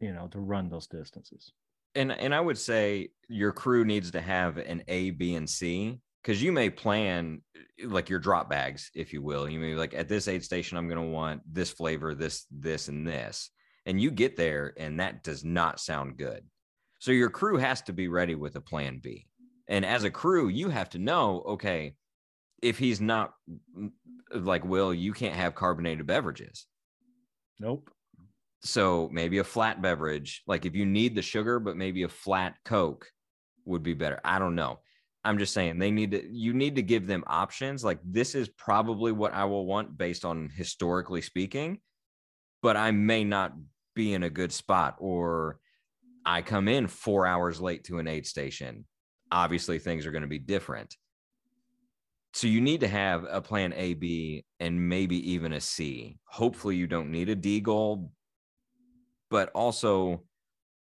You 0.00 0.12
know, 0.12 0.28
to 0.28 0.40
run 0.40 0.68
those 0.68 0.86
distances. 0.86 1.52
And 1.94 2.12
and 2.12 2.34
I 2.34 2.40
would 2.40 2.58
say 2.58 3.08
your 3.28 3.52
crew 3.52 3.84
needs 3.84 4.10
to 4.12 4.20
have 4.20 4.58
an 4.58 4.82
A, 4.88 5.10
B, 5.10 5.34
and 5.34 5.48
C 5.48 6.00
because 6.22 6.42
you 6.42 6.52
may 6.52 6.70
plan 6.70 7.42
eh, 7.56 7.86
like 7.86 8.08
your 8.08 8.18
drop 8.18 8.48
bags, 8.48 8.90
if 8.94 9.12
you 9.12 9.22
will. 9.22 9.48
You 9.48 9.58
may 9.58 9.70
be 9.70 9.74
like 9.74 9.94
at 9.94 10.08
this 10.08 10.28
aid 10.28 10.44
station, 10.44 10.78
I'm 10.78 10.88
going 10.88 11.04
to 11.04 11.12
want 11.12 11.42
this 11.50 11.70
flavor, 11.70 12.14
this, 12.14 12.46
this, 12.50 12.88
and 12.88 13.06
this. 13.06 13.50
And 13.86 14.00
you 14.00 14.10
get 14.10 14.36
there, 14.36 14.74
and 14.76 15.00
that 15.00 15.24
does 15.24 15.44
not 15.44 15.80
sound 15.80 16.16
good. 16.16 16.44
So 17.00 17.10
your 17.10 17.30
crew 17.30 17.56
has 17.56 17.82
to 17.82 17.92
be 17.92 18.06
ready 18.06 18.36
with 18.36 18.54
a 18.54 18.60
plan 18.60 19.00
B. 19.02 19.26
And 19.68 19.84
as 19.84 20.04
a 20.04 20.10
crew, 20.10 20.48
you 20.48 20.68
have 20.68 20.90
to 20.90 20.98
know, 20.98 21.42
okay, 21.48 21.94
if 22.62 22.78
he's 22.78 23.00
not 23.00 23.32
mm, 23.76 23.90
eh, 24.32 24.38
like 24.40 24.64
Will, 24.64 24.94
you 24.94 25.12
can't 25.12 25.34
have 25.34 25.54
carbonated 25.54 26.06
beverages. 26.06 26.66
Nope. 27.58 27.90
So 28.64 29.08
maybe 29.12 29.38
a 29.38 29.44
flat 29.44 29.82
beverage, 29.82 30.42
like 30.46 30.64
if 30.64 30.76
you 30.76 30.86
need 30.86 31.16
the 31.16 31.22
sugar, 31.22 31.58
but 31.58 31.76
maybe 31.76 32.04
a 32.04 32.08
flat 32.08 32.54
Coke 32.64 33.08
would 33.64 33.82
be 33.82 33.94
better. 33.94 34.20
I 34.24 34.38
don't 34.38 34.54
know. 34.54 34.78
I'm 35.24 35.38
just 35.38 35.54
saying 35.54 35.78
they 35.78 35.90
need 35.90 36.10
to, 36.12 36.28
you 36.32 36.52
need 36.52 36.76
to 36.76 36.82
give 36.82 37.06
them 37.06 37.24
options. 37.26 37.84
Like 37.84 38.00
this 38.04 38.34
is 38.34 38.48
probably 38.48 39.12
what 39.12 39.32
I 39.34 39.44
will 39.44 39.66
want 39.66 39.96
based 39.96 40.24
on 40.24 40.50
historically 40.54 41.22
speaking, 41.22 41.80
but 42.60 42.76
I 42.76 42.90
may 42.90 43.24
not 43.24 43.52
be 43.94 44.14
in 44.14 44.22
a 44.22 44.30
good 44.30 44.52
spot 44.52 44.96
or 44.98 45.58
I 46.24 46.42
come 46.42 46.68
in 46.68 46.86
four 46.86 47.26
hours 47.26 47.60
late 47.60 47.84
to 47.84 47.98
an 47.98 48.08
aid 48.08 48.26
station 48.26 48.84
obviously 49.32 49.78
things 49.78 50.06
are 50.06 50.12
going 50.12 50.22
to 50.22 50.28
be 50.28 50.38
different. 50.38 50.96
So 52.34 52.46
you 52.46 52.60
need 52.60 52.80
to 52.80 52.88
have 52.88 53.26
a 53.28 53.40
plan 53.40 53.72
A, 53.74 53.94
B, 53.94 54.44
and 54.60 54.88
maybe 54.88 55.32
even 55.32 55.52
a 55.52 55.60
C. 55.60 56.18
Hopefully, 56.26 56.76
you 56.76 56.86
don't 56.86 57.10
need 57.10 57.28
a 57.28 57.34
D 57.34 57.60
goal, 57.60 58.12
but 59.30 59.50
also 59.54 60.22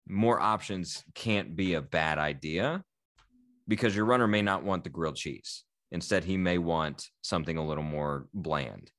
more 0.07 0.39
options 0.39 1.03
can't 1.15 1.55
be 1.55 1.73
a 1.73 1.81
bad 1.81 2.17
idea 2.17 2.83
because 3.67 3.95
your 3.95 4.05
runner 4.05 4.27
may 4.27 4.41
not 4.41 4.63
want 4.63 4.83
the 4.83 4.89
grilled 4.89 5.15
cheese. 5.15 5.63
Instead, 5.91 6.23
he 6.23 6.37
may 6.37 6.57
want 6.57 7.07
something 7.21 7.57
a 7.57 7.65
little 7.65 7.83
more 7.83 8.27
bland. 8.33 8.91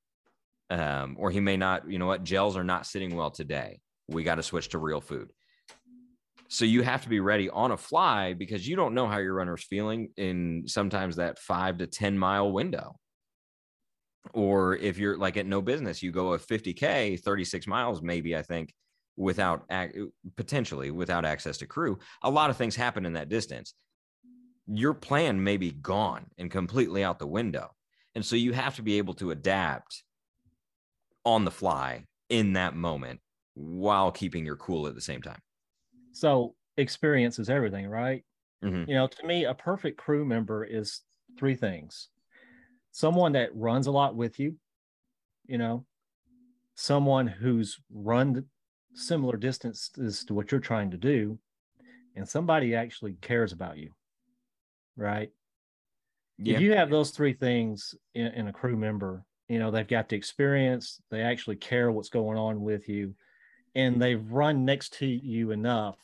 Um, 0.71 1.17
or 1.19 1.31
he 1.31 1.41
may 1.41 1.57
not, 1.57 1.91
you 1.91 1.99
know 1.99 2.07
what, 2.07 2.25
gels 2.25 2.57
are 2.57 2.65
not 2.65 2.87
sitting 2.87 3.15
well 3.15 3.31
today. 3.31 3.81
We 4.09 4.23
got 4.23 4.37
to 4.37 4.43
switch 4.43 4.71
to 4.71 4.79
real 4.79 5.01
food. 5.01 5.31
So 6.49 6.65
you 6.65 6.83
have 6.83 7.03
to 7.03 7.09
be 7.09 7.21
ready 7.21 7.51
on 7.51 7.73
a 7.73 7.77
fly 7.77 8.35
because 8.35 8.67
you 8.67 8.77
don't 8.77 8.95
know 8.95 9.09
how 9.09 9.19
your 9.19 9.35
runner's 9.35 9.65
feeling 9.65 10.11
in 10.17 10.65
sometimes 10.67 11.17
that 11.17 11.39
five 11.39 11.79
to 11.79 11.87
10 11.87 12.17
mile 12.19 12.53
window. 12.53 12.97
Or 14.33 14.77
if 14.77 14.97
you're 14.99 15.19
like 15.19 15.37
at 15.37 15.47
no 15.47 15.61
business, 15.61 16.03
you 16.03 16.13
go 16.13 16.33
a 16.33 16.39
50K, 16.39 17.21
36 17.21 17.67
miles, 17.67 18.03
maybe, 18.03 18.37
I 18.37 18.43
think, 18.43 18.73
without 19.17 19.71
potentially 20.37 20.91
without 20.91 21.25
access 21.25 21.59
to 21.59 21.67
crew. 21.67 21.99
A 22.23 22.31
lot 22.31 22.51
of 22.51 22.57
things 22.57 22.77
happen 22.77 23.05
in 23.05 23.15
that 23.15 23.29
distance. 23.29 23.75
Your 24.67 24.95
plan 24.95 25.43
may 25.43 25.57
be 25.57 25.73
gone 25.73 26.27
and 26.39 26.51
completely 26.51 27.05
out 27.05 27.19
the 27.19 27.27
window. 27.27 27.71
And 28.15 28.25
so 28.25 28.37
you 28.37 28.53
have 28.53 28.77
to 28.77 28.83
be 28.83 28.99
able 28.99 29.15
to 29.15 29.31
adapt 29.31 30.05
on 31.25 31.45
the 31.45 31.51
fly 31.51 32.05
in 32.29 32.55
that 32.55 32.75
moment 32.75 33.21
while 33.55 34.11
keeping 34.11 34.45
your 34.45 34.57
cool 34.57 34.87
at 34.87 34.95
the 34.95 35.01
same 35.01 35.23
time. 35.23 35.41
So 36.13 36.55
experience 36.77 37.39
is 37.39 37.51
everything, 37.51 37.87
right? 37.89 38.25
Mm-hmm. 38.65 38.89
You 38.89 38.97
know, 38.97 39.07
to 39.07 39.27
me, 39.27 39.45
a 39.45 39.55
perfect 39.55 39.99
crew 39.99 40.25
member 40.25 40.65
is 40.65 41.03
three 41.39 41.57
things 41.57 42.09
someone 42.93 43.33
that 43.33 43.55
runs 43.57 43.89
a 43.89 43.91
lot 43.91 44.15
with 44.15 44.39
you, 44.39 44.55
you 45.47 45.59
know, 45.59 45.85
someone 46.77 47.27
who's 47.27 47.81
run 47.93 48.45
similar 48.95 49.37
distances 49.37 50.25
to 50.25 50.33
what 50.33 50.53
you're 50.53 50.61
trying 50.61 50.93
to 50.93 50.97
do 50.97 51.37
and 52.15 52.29
somebody 52.29 52.77
actually 52.77 53.15
cares 53.21 53.53
about 53.53 53.77
you 53.77 53.91
right 54.97 55.31
Yeah. 56.39 56.57
if 56.57 56.61
you 56.61 56.73
have 56.73 56.91
those 56.91 57.11
three 57.11 57.33
things 57.33 57.95
in, 58.15 58.27
in 58.29 58.49
a 58.49 58.53
crew 58.53 58.77
member 58.77 59.25
you 59.49 59.59
know 59.59 59.71
they've 59.71 59.87
got 59.87 60.09
the 60.09 60.17
experience 60.17 61.01
they 61.11 61.21
actually 61.23 61.57
care 61.57 61.91
what's 61.91 62.09
going 62.09 62.39
on 62.39 62.63
with 62.63 62.89
you 62.89 63.15
and 63.75 64.01
they've 64.01 64.31
run 64.31 64.65
next 64.65 64.95
to 64.95 65.07
you 65.07 65.51
enough 65.51 65.99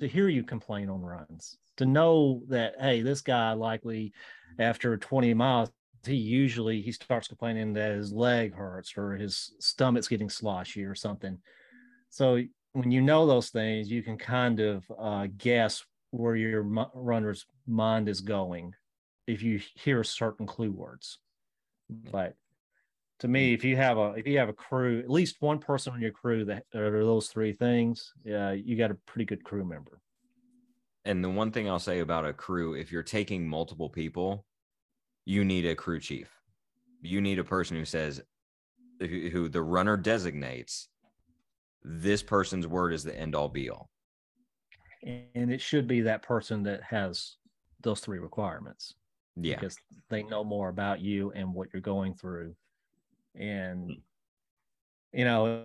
to 0.00 0.06
hear 0.06 0.28
you 0.28 0.42
complain 0.42 0.88
on 0.88 1.00
runs 1.00 1.58
to 1.76 1.86
know 1.86 2.42
that 2.48 2.74
hey 2.80 3.02
this 3.02 3.20
guy 3.20 3.52
likely 3.52 4.12
after 4.58 4.96
20 4.96 5.34
miles 5.34 5.70
he 6.04 6.14
usually 6.14 6.80
he 6.80 6.92
starts 6.92 7.28
complaining 7.28 7.72
that 7.72 7.92
his 7.92 8.12
leg 8.12 8.54
hurts 8.54 8.96
or 8.96 9.16
his 9.16 9.52
stomach's 9.58 10.08
getting 10.08 10.30
sloshy 10.30 10.84
or 10.84 10.94
something 10.94 11.38
so 12.10 12.40
when 12.72 12.90
you 12.90 13.00
know 13.00 13.26
those 13.26 13.50
things 13.50 13.90
you 13.90 14.02
can 14.02 14.16
kind 14.16 14.60
of 14.60 14.84
uh, 14.98 15.26
guess 15.36 15.84
where 16.10 16.36
your 16.36 16.62
mu- 16.62 16.84
runner's 16.94 17.46
mind 17.66 18.08
is 18.08 18.20
going 18.20 18.72
if 19.26 19.42
you 19.42 19.60
hear 19.74 20.04
certain 20.04 20.46
clue 20.46 20.70
words 20.70 21.18
mm-hmm. 21.92 22.10
but 22.10 22.34
to 23.18 23.28
me 23.28 23.48
mm-hmm. 23.48 23.54
if 23.54 23.64
you 23.64 23.76
have 23.76 23.98
a 23.98 24.12
if 24.16 24.26
you 24.26 24.38
have 24.38 24.48
a 24.48 24.52
crew 24.52 24.98
at 25.00 25.10
least 25.10 25.36
one 25.40 25.58
person 25.58 25.92
on 25.92 26.00
your 26.00 26.12
crew 26.12 26.44
that 26.44 26.64
are 26.74 27.04
those 27.04 27.28
three 27.28 27.52
things 27.52 28.12
yeah 28.24 28.52
you 28.52 28.76
got 28.76 28.90
a 28.90 28.98
pretty 29.06 29.24
good 29.24 29.42
crew 29.44 29.64
member 29.64 30.00
And 31.04 31.22
the 31.22 31.30
one 31.30 31.52
thing 31.52 31.68
I'll 31.70 31.78
say 31.78 32.00
about 32.00 32.26
a 32.26 32.32
crew, 32.32 32.74
if 32.74 32.90
you're 32.90 33.04
taking 33.04 33.48
multiple 33.48 33.88
people, 33.88 34.44
you 35.24 35.44
need 35.44 35.64
a 35.64 35.76
crew 35.76 36.00
chief. 36.00 36.28
You 37.00 37.20
need 37.20 37.38
a 37.38 37.44
person 37.44 37.76
who 37.76 37.84
says, 37.84 38.20
who, 38.98 39.28
who 39.30 39.48
the 39.48 39.62
runner 39.62 39.96
designates, 39.96 40.88
this 41.84 42.24
person's 42.24 42.66
word 42.66 42.92
is 42.92 43.04
the 43.04 43.16
end 43.16 43.36
all 43.36 43.48
be 43.48 43.70
all. 43.70 43.88
And 45.02 45.52
it 45.52 45.60
should 45.60 45.86
be 45.86 46.02
that 46.02 46.22
person 46.22 46.62
that 46.64 46.82
has 46.82 47.36
those 47.82 48.00
three 48.00 48.18
requirements. 48.18 48.94
Yeah. 49.38 49.56
because 49.56 49.76
they 50.08 50.22
know 50.22 50.42
more 50.44 50.70
about 50.70 51.02
you 51.02 51.30
and 51.32 51.52
what 51.52 51.68
you're 51.72 51.82
going 51.82 52.14
through. 52.14 52.54
And 53.34 53.84
hmm. 53.84 53.92
you 55.12 55.24
know 55.26 55.62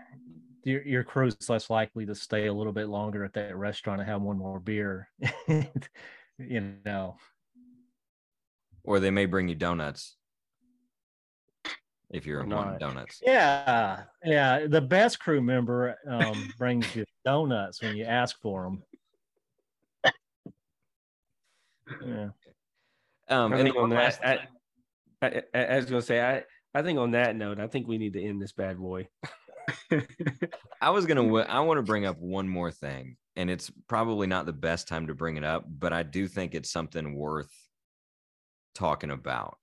your, 0.64 0.82
your 0.82 1.24
is 1.24 1.50
less 1.50 1.68
likely 1.68 2.06
to 2.06 2.14
stay 2.14 2.46
a 2.46 2.52
little 2.52 2.72
bit 2.72 2.88
longer 2.88 3.24
at 3.24 3.32
that 3.32 3.56
restaurant 3.56 4.00
and 4.00 4.08
have 4.08 4.22
one 4.22 4.38
more 4.38 4.60
beer 4.60 5.08
you 6.38 6.74
know. 6.84 7.16
Or 8.84 9.00
they 9.00 9.10
may 9.10 9.26
bring 9.26 9.48
you 9.48 9.54
donuts 9.54 10.16
if 12.12 12.26
you're 12.26 12.42
Or 12.42 12.46
wanting 12.46 12.78
donuts. 12.78 13.20
yeah 13.24 14.04
yeah 14.24 14.66
the 14.66 14.80
best 14.80 15.18
crew 15.18 15.40
member 15.42 15.96
um, 16.08 16.52
brings 16.58 16.94
you 16.94 17.04
donuts 17.24 17.82
when 17.82 17.96
you 17.96 18.04
ask 18.04 18.40
for 18.40 18.64
them 18.64 20.12
yeah 22.06 22.28
Um, 23.28 23.52
I 23.52 23.62
think 23.62 23.76
on 23.76 23.90
that, 23.90 23.96
last- 23.96 24.20
I, 24.24 24.48
I, 25.22 25.42
I, 25.54 25.64
I 25.64 25.76
was 25.76 25.86
gonna 25.86 26.02
say, 26.02 26.20
I, 26.20 26.44
I 26.78 26.82
think 26.82 26.98
on 26.98 27.12
that 27.12 27.36
note, 27.36 27.58
I 27.60 27.66
think 27.66 27.86
we 27.88 27.96
need 27.98 28.12
to 28.14 28.22
end 28.22 28.42
this 28.42 28.52
bad 28.52 28.78
boy. 28.78 29.08
I 30.80 30.90
was 30.90 31.06
gonna. 31.06 31.32
I 31.36 31.60
want 31.60 31.78
to 31.78 31.82
bring 31.82 32.04
up 32.04 32.18
one 32.18 32.48
more 32.48 32.70
thing, 32.72 33.16
and 33.36 33.48
it's 33.48 33.70
probably 33.88 34.26
not 34.26 34.46
the 34.46 34.52
best 34.52 34.88
time 34.88 35.06
to 35.06 35.14
bring 35.14 35.36
it 35.36 35.44
up, 35.44 35.64
but 35.68 35.92
I 35.92 36.02
do 36.02 36.26
think 36.26 36.54
it's 36.54 36.70
something 36.70 37.14
worth 37.14 37.52
talking 38.74 39.10
about. 39.10 39.58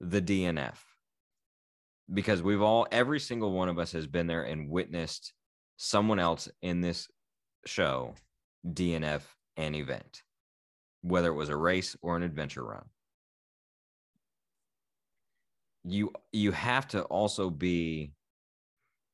The 0.00 0.20
DNF, 0.20 0.76
because 2.12 2.42
we've 2.42 2.62
all, 2.62 2.86
every 2.90 3.20
single 3.20 3.52
one 3.52 3.68
of 3.68 3.78
us 3.78 3.92
has 3.92 4.06
been 4.06 4.26
there 4.26 4.42
and 4.42 4.68
witnessed 4.68 5.32
someone 5.76 6.18
else 6.18 6.48
in 6.62 6.80
this 6.80 7.08
show 7.66 8.14
DNF 8.66 9.22
an 9.56 9.74
event, 9.74 10.22
whether 11.02 11.28
it 11.28 11.34
was 11.34 11.48
a 11.48 11.56
race 11.56 11.96
or 12.02 12.16
an 12.16 12.22
adventure 12.22 12.64
run. 12.64 12.84
You 15.84 16.12
you 16.32 16.52
have 16.52 16.88
to 16.88 17.02
also 17.02 17.50
be 17.50 18.12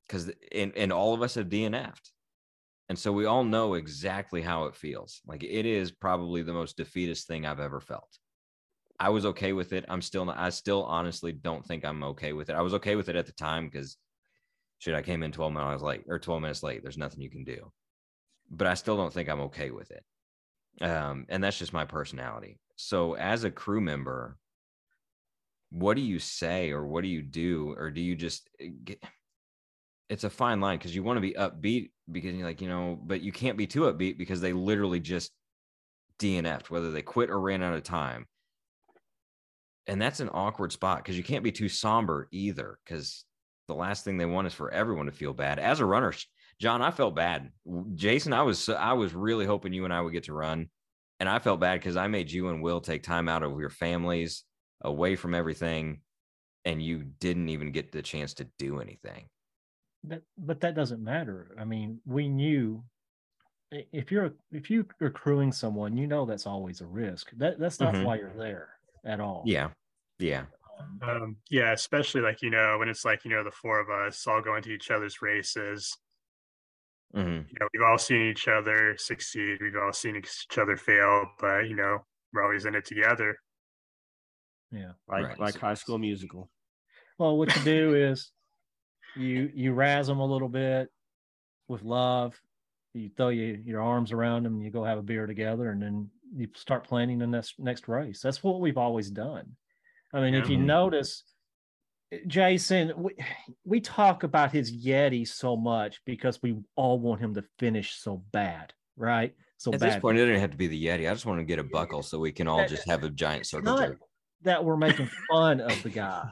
because 0.06 0.30
and, 0.52 0.72
and 0.76 0.92
all 0.92 1.14
of 1.14 1.22
us 1.22 1.34
have 1.34 1.48
DNF'd. 1.48 2.10
And 2.88 2.98
so 2.98 3.12
we 3.12 3.24
all 3.24 3.44
know 3.44 3.74
exactly 3.74 4.42
how 4.42 4.64
it 4.64 4.74
feels. 4.74 5.20
Like 5.26 5.44
it 5.44 5.66
is 5.66 5.92
probably 5.92 6.42
the 6.42 6.52
most 6.52 6.76
defeatist 6.76 7.26
thing 7.26 7.46
I've 7.46 7.60
ever 7.60 7.80
felt. 7.80 8.18
I 9.00 9.08
was 9.08 9.24
okay 9.24 9.54
with 9.54 9.72
it. 9.72 9.86
I'm 9.88 10.02
still 10.02 10.26
not, 10.26 10.36
I 10.36 10.50
still 10.50 10.84
honestly 10.84 11.32
don't 11.32 11.64
think 11.64 11.84
I'm 11.84 12.04
okay 12.04 12.34
with 12.34 12.50
it. 12.50 12.54
I 12.54 12.60
was 12.60 12.74
okay 12.74 12.96
with 12.96 13.08
it 13.08 13.16
at 13.16 13.24
the 13.24 13.32
time 13.32 13.66
because 13.66 13.96
shit, 14.78 14.94
I 14.94 15.00
came 15.00 15.22
in 15.22 15.32
12 15.32 15.52
minutes 15.52 15.82
late 15.82 16.04
or 16.06 16.18
12 16.18 16.42
minutes 16.42 16.62
late. 16.62 16.82
There's 16.82 16.98
nothing 16.98 17.22
you 17.22 17.30
can 17.30 17.42
do. 17.42 17.72
But 18.50 18.66
I 18.66 18.74
still 18.74 18.98
don't 18.98 19.12
think 19.12 19.30
I'm 19.30 19.40
okay 19.42 19.70
with 19.70 19.90
it. 19.90 20.04
Um, 20.82 21.24
and 21.30 21.42
that's 21.42 21.58
just 21.58 21.72
my 21.72 21.86
personality. 21.86 22.58
So 22.76 23.14
as 23.14 23.44
a 23.44 23.50
crew 23.50 23.80
member, 23.80 24.36
what 25.70 25.94
do 25.94 26.02
you 26.02 26.18
say 26.18 26.70
or 26.70 26.86
what 26.86 27.02
do 27.02 27.08
you 27.08 27.22
do? 27.22 27.74
Or 27.78 27.90
do 27.90 28.02
you 28.02 28.14
just 28.14 28.50
eh, 28.60 28.68
get 28.84 29.02
it's 30.10 30.24
a 30.24 30.30
fine 30.30 30.60
line 30.60 30.76
because 30.76 30.94
you 30.94 31.04
want 31.04 31.16
to 31.16 31.20
be 31.20 31.34
upbeat 31.34 31.90
because 32.10 32.34
you're 32.34 32.46
like, 32.46 32.60
you 32.60 32.68
know, 32.68 32.98
but 33.00 33.22
you 33.22 33.30
can't 33.30 33.56
be 33.56 33.68
too 33.68 33.82
upbeat 33.82 34.18
because 34.18 34.40
they 34.40 34.52
literally 34.52 34.98
just 34.98 35.30
DNF'd, 36.18 36.68
whether 36.68 36.90
they 36.90 37.00
quit 37.00 37.30
or 37.30 37.40
ran 37.40 37.62
out 37.62 37.74
of 37.74 37.84
time. 37.84 38.26
And 39.90 40.00
that's 40.00 40.20
an 40.20 40.30
awkward 40.32 40.70
spot 40.70 40.98
because 40.98 41.16
you 41.16 41.24
can't 41.24 41.42
be 41.42 41.50
too 41.50 41.68
somber 41.68 42.28
either 42.30 42.78
because 42.84 43.24
the 43.66 43.74
last 43.74 44.04
thing 44.04 44.18
they 44.18 44.24
want 44.24 44.46
is 44.46 44.54
for 44.54 44.70
everyone 44.70 45.06
to 45.06 45.12
feel 45.12 45.34
bad. 45.34 45.58
As 45.58 45.80
a 45.80 45.84
runner, 45.84 46.14
John, 46.60 46.80
I 46.80 46.92
felt 46.92 47.16
bad. 47.16 47.50
Jason, 47.96 48.32
I 48.32 48.42
was 48.42 48.68
I 48.68 48.92
was 48.92 49.14
really 49.14 49.46
hoping 49.46 49.72
you 49.72 49.84
and 49.84 49.92
I 49.92 50.00
would 50.00 50.12
get 50.12 50.24
to 50.24 50.32
run, 50.32 50.70
and 51.18 51.28
I 51.28 51.40
felt 51.40 51.58
bad 51.58 51.80
because 51.80 51.96
I 51.96 52.06
made 52.06 52.30
you 52.30 52.50
and 52.50 52.62
Will 52.62 52.80
take 52.80 53.02
time 53.02 53.28
out 53.28 53.42
of 53.42 53.58
your 53.58 53.68
families, 53.68 54.44
away 54.80 55.16
from 55.16 55.34
everything, 55.34 56.02
and 56.64 56.80
you 56.80 57.02
didn't 57.02 57.48
even 57.48 57.72
get 57.72 57.90
the 57.90 58.00
chance 58.00 58.34
to 58.34 58.44
do 58.60 58.78
anything. 58.80 59.28
that, 60.04 60.22
but 60.38 60.60
that 60.60 60.76
doesn't 60.76 61.02
matter. 61.02 61.56
I 61.58 61.64
mean, 61.64 62.00
we 62.06 62.28
knew 62.28 62.84
if 63.72 64.12
you're 64.12 64.34
if 64.52 64.70
you 64.70 64.86
are 65.00 65.10
crewing 65.10 65.50
someone, 65.50 65.96
you 65.96 66.06
know 66.06 66.26
that's 66.26 66.46
always 66.46 66.80
a 66.80 66.86
risk. 66.86 67.32
That 67.38 67.58
that's 67.58 67.80
not 67.80 67.94
Mhm. 67.94 68.04
why 68.04 68.16
you're 68.18 68.36
there 68.36 68.68
at 69.04 69.18
all. 69.18 69.44
Yeah, 69.46 69.70
yeah, 70.20 70.46
Um, 71.02 71.36
yeah, 71.50 71.72
especially 71.72 72.20
like 72.20 72.42
you 72.42 72.50
know 72.50 72.78
when 72.78 72.88
it's 72.88 73.04
like 73.04 73.24
you 73.24 73.30
know 73.30 73.44
the 73.44 73.50
four 73.50 73.80
of 73.80 73.88
us 73.90 74.26
all 74.26 74.42
going 74.42 74.62
to 74.64 74.70
each 74.72 74.90
other's 74.90 75.22
races. 75.22 75.96
hmm 77.14 77.20
You 77.48 77.56
know 77.58 77.68
we've 77.72 77.82
all 77.82 77.98
seen 77.98 78.22
each 78.30 78.48
other 78.48 78.96
succeed. 78.98 79.58
We've 79.60 79.76
all 79.76 79.92
seen 79.92 80.16
each 80.16 80.46
other 80.56 80.76
fail, 80.76 81.26
but 81.38 81.68
you 81.68 81.76
know 81.76 81.98
we're 82.32 82.44
always 82.44 82.64
in 82.64 82.74
it 82.74 82.84
together. 82.84 83.36
yeah. 84.70 84.92
Like 85.08 85.24
Right. 85.24 85.40
like 85.40 85.58
High 85.58 85.74
School 85.74 85.98
Musical. 85.98 86.50
Well, 87.18 87.36
what 87.36 87.54
you 87.56 87.62
do 87.64 87.94
is 88.10 88.30
you 89.16 89.50
you 89.54 89.72
razz 89.72 90.06
them 90.06 90.20
a 90.20 90.26
little 90.26 90.48
bit 90.48 90.88
with 91.68 91.82
love. 91.82 92.40
You 92.94 93.10
throw 93.16 93.28
you, 93.28 93.62
your 93.64 93.80
arms 93.80 94.10
around 94.10 94.42
them, 94.44 94.60
you 94.60 94.70
go 94.70 94.82
have 94.82 94.98
a 94.98 95.02
beer 95.02 95.26
together, 95.26 95.70
and 95.70 95.80
then 95.80 96.10
you 96.34 96.48
start 96.56 96.86
planning 96.86 97.18
the 97.18 97.26
next 97.26 97.58
next 97.58 97.88
race. 97.88 98.20
That's 98.20 98.42
what 98.42 98.60
we've 98.60 98.78
always 98.78 99.10
done. 99.10 99.56
I 100.12 100.20
mean, 100.20 100.34
if 100.34 100.48
you 100.48 100.58
Yeah. 100.58 100.64
notice, 100.64 101.24
Jason, 102.26 102.92
we, 102.96 103.12
we 103.64 103.80
talk 103.80 104.22
about 104.24 104.50
his 104.50 104.72
Yeti 104.72 105.26
so 105.26 105.56
much 105.56 106.00
because 106.04 106.42
we 106.42 106.56
all 106.74 106.98
want 106.98 107.20
him 107.20 107.34
to 107.34 107.44
finish 107.58 107.94
so 107.94 108.24
bad, 108.32 108.72
right? 108.96 109.34
So 109.58 109.72
At 109.72 109.80
bad. 109.80 109.92
this 109.92 110.00
point, 110.00 110.18
it 110.18 110.26
didn't 110.26 110.40
have 110.40 110.50
to 110.50 110.56
be 110.56 110.66
the 110.66 110.86
Yeti. 110.86 111.08
I 111.08 111.12
just 111.12 111.26
want 111.26 111.38
to 111.38 111.44
get 111.44 111.58
a 111.58 111.64
buckle 111.64 112.02
so 112.02 112.18
we 112.18 112.32
can 112.32 112.48
all 112.48 112.66
just 112.66 112.88
have 112.88 113.04
a 113.04 113.10
giant 113.10 113.46
circle 113.46 113.76
not 113.76 113.88
jerk. 113.88 114.00
that 114.42 114.64
we're 114.64 114.76
making 114.76 115.08
fun 115.30 115.60
of 115.60 115.82
the 115.82 115.90
guy. 115.90 116.28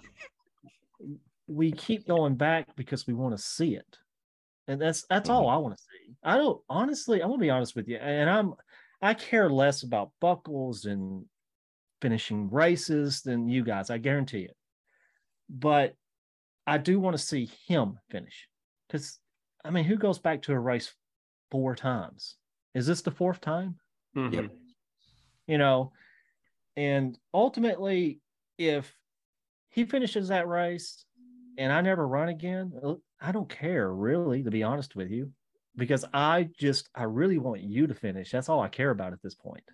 We 1.46 1.72
keep 1.72 2.06
going 2.08 2.34
back 2.34 2.74
because 2.74 3.06
we 3.06 3.14
want 3.14 3.36
to 3.36 3.42
see 3.42 3.76
it. 3.76 3.98
And 4.66 4.80
that's 4.80 5.06
that's 5.08 5.30
all 5.30 5.46
mm-hmm. 5.46 5.54
I 5.54 5.56
want 5.58 5.76
to 5.76 5.82
see. 5.82 6.14
I 6.22 6.36
don't 6.36 6.60
honestly, 6.68 7.22
I'm 7.22 7.28
gonna 7.30 7.40
be 7.40 7.48
honest 7.48 7.74
with 7.74 7.88
you, 7.88 7.96
and 7.96 8.28
I'm 8.28 8.54
I 9.00 9.14
care 9.14 9.48
less 9.48 9.82
about 9.82 10.10
buckles 10.20 10.84
and 10.84 11.24
finishing 12.00 12.50
races 12.50 13.22
than 13.22 13.48
you 13.48 13.64
guys, 13.64 13.90
I 13.90 13.98
guarantee 13.98 14.42
it. 14.42 14.56
But 15.48 15.94
I 16.66 16.78
do 16.78 17.00
want 17.00 17.16
to 17.16 17.22
see 17.22 17.50
him 17.66 17.98
finish. 18.10 18.48
Because 18.86 19.18
I 19.64 19.70
mean, 19.70 19.84
who 19.84 19.96
goes 19.96 20.18
back 20.18 20.42
to 20.42 20.52
a 20.52 20.58
race 20.60 20.94
four 21.50 21.74
times? 21.74 22.36
Is 22.74 22.86
this 22.86 23.02
the 23.02 23.10
fourth 23.10 23.40
time? 23.40 23.76
Mhm. 24.16 24.50
you 25.46 25.58
know 25.58 25.92
and 26.76 27.18
ultimately 27.32 28.20
if 28.56 28.94
he 29.70 29.84
finishes 29.84 30.28
that 30.28 30.48
race 30.48 31.04
and 31.56 31.72
i 31.72 31.80
never 31.80 32.06
run 32.06 32.28
again 32.28 32.72
uh, 32.82 32.94
i 33.20 33.32
don't 33.32 33.48
care 33.48 33.92
really 33.92 34.42
to 34.42 34.50
be 34.50 34.62
honest 34.62 34.96
with 34.96 35.10
you 35.10 35.32
because 35.76 36.04
i 36.12 36.48
just 36.58 36.88
i 36.94 37.02
really 37.04 37.38
want 37.38 37.60
you 37.60 37.86
to 37.86 37.94
finish 37.94 38.30
that's 38.30 38.48
all 38.48 38.60
i 38.60 38.68
care 38.68 38.90
about 38.90 39.12
at 39.12 39.22
this 39.22 39.34
point 39.34 39.64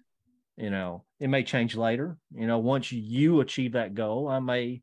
you 0.57 0.70
know 0.70 1.05
it 1.20 1.28
may 1.28 1.42
change 1.42 1.74
later 1.76 2.16
you 2.32 2.46
know 2.46 2.59
once 2.59 2.92
you 2.92 3.40
achieve 3.40 3.72
that 3.72 3.94
goal 3.94 4.28
i 4.28 4.38
may 4.38 4.80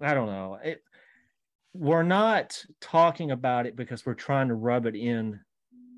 I 0.00 0.14
don't 0.14 0.26
know. 0.26 0.58
It, 0.62 0.82
we're 1.72 2.02
not 2.02 2.64
talking 2.80 3.30
about 3.30 3.66
it 3.66 3.76
because 3.76 4.06
we're 4.06 4.14
trying 4.14 4.48
to 4.48 4.54
rub 4.54 4.86
it 4.86 4.94
in 4.94 5.40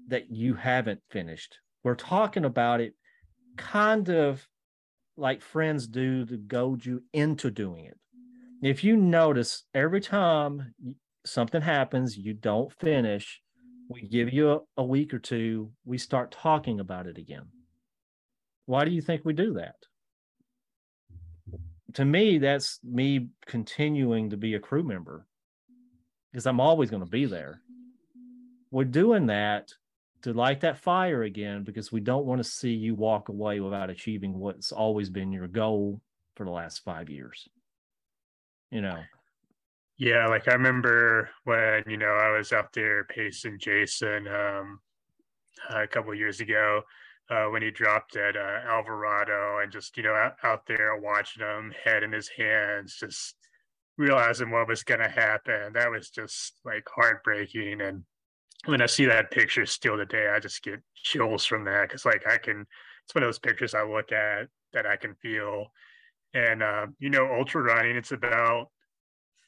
that 0.09 0.31
you 0.31 0.55
haven't 0.55 1.01
finished. 1.11 1.59
We're 1.85 1.95
talking 1.95 2.45
about 2.45 2.81
it 2.81 2.95
kind 3.57 4.09
of 4.09 4.47
like 5.17 5.43
friends 5.43 5.87
do 5.87 6.25
to 6.25 6.37
goad 6.37 6.85
you 6.85 7.03
into 7.13 7.51
doing 7.51 7.85
it. 7.85 7.99
If 8.63 8.85
you 8.85 8.97
notice, 8.97 9.65
every 9.75 10.01
time 10.01 10.75
something 11.25 11.63
happens, 11.63 12.17
you 12.17 12.35
don't 12.35 12.73
finish, 12.81 13.41
we 13.89 14.03
give 14.03 14.33
you 14.33 14.53
a, 14.53 14.61
a 14.79 14.85
week 14.85 15.13
or 15.13 15.19
two, 15.19 15.73
we 15.85 15.99
start 15.99 16.31
talking 16.31 16.81
about 16.81 17.07
it 17.07 17.19
again. 17.19 17.47
Why 18.71 18.85
do 18.85 18.93
you 18.93 19.03
think 19.03 19.23
we 19.25 19.33
do 19.33 19.55
that? 19.55 19.75
To 21.95 22.05
me, 22.05 22.39
that's 22.39 22.79
me 22.85 23.31
continuing 23.45 24.31
to 24.31 24.37
be 24.37 24.55
a 24.55 24.61
crew 24.61 24.85
member 24.85 25.27
because 26.31 26.47
I'm 26.47 26.61
always 26.61 26.89
going 26.89 27.03
to 27.03 27.11
be 27.11 27.25
there. 27.25 27.63
We're 28.71 28.85
doing 28.85 29.27
that 29.27 29.73
to 30.23 30.33
light 30.33 30.61
that 30.61 30.79
fire 30.79 31.25
again 31.25 31.65
because 31.65 31.91
we 31.91 31.99
don't 31.99 32.27
want 32.27 32.39
to 32.39 32.49
see 32.49 32.71
you 32.71 32.95
walk 32.95 33.29
away 33.29 33.59
without 33.59 33.91
achieving 33.91 34.39
what's 34.39 34.71
always 34.71 35.11
been 35.11 35.33
your 35.33 35.49
goal 35.49 36.01
for 36.37 36.45
the 36.45 36.53
last 36.53 36.85
five 36.85 37.11
years. 37.11 37.49
You 38.71 38.83
know, 38.83 39.01
yeah, 39.99 40.29
like 40.29 40.47
I 40.47 40.53
remember 40.53 41.29
when 41.43 41.83
you 41.89 41.97
know 41.97 42.13
I 42.13 42.39
was 42.39 42.53
out 42.53 42.73
there 42.73 43.03
pacing 43.03 43.59
Jason 43.59 44.29
um, 44.29 44.79
a 45.71 45.89
couple 45.89 46.15
years 46.15 46.39
ago 46.39 46.83
uh, 47.31 47.47
when 47.47 47.63
he 47.63 47.71
dropped 47.71 48.17
at 48.17 48.37
uh, 48.37 48.61
Alvarado, 48.67 49.59
and 49.63 49.71
just 49.73 49.97
you 49.97 50.03
know 50.03 50.15
out, 50.15 50.35
out 50.43 50.67
there 50.67 50.97
watching 50.97 51.43
him, 51.43 51.73
head 51.85 52.03
in 52.03 52.13
his 52.13 52.29
hands, 52.29 52.97
just 52.99 53.37
realizing 53.97 54.51
what 54.51 54.67
was 54.67 54.83
going 54.83 55.01
to 55.01 55.09
happen. 55.09 55.73
That 55.75 55.91
was 55.91 56.11
just 56.11 56.55
like 56.65 56.85
heartbreaking. 56.89 57.81
And 57.83 58.03
when 58.65 58.83
I 58.83 58.87
see 58.87 59.05
that 59.07 59.31
picture 59.31 59.67
still 59.67 59.97
today, 59.97 60.29
I 60.35 60.41
just 60.41 60.63
get 60.63 60.81
chills 60.95 61.45
from 61.45 61.65
that 61.65 61.83
because 61.83 62.05
like 62.05 62.27
I 62.27 62.39
can, 62.39 62.67
it's 63.05 63.15
one 63.15 63.23
of 63.23 63.29
those 63.29 63.39
pictures 63.39 63.75
I 63.75 63.85
look 63.85 64.11
at 64.11 64.49
that 64.73 64.87
I 64.87 64.97
can 64.97 65.15
feel. 65.23 65.67
And 66.35 66.63
uh, 66.63 66.87
you 66.99 67.11
know, 67.11 67.27
ultra 67.33 67.63
running, 67.63 67.97
it's 67.97 68.13
about 68.13 68.69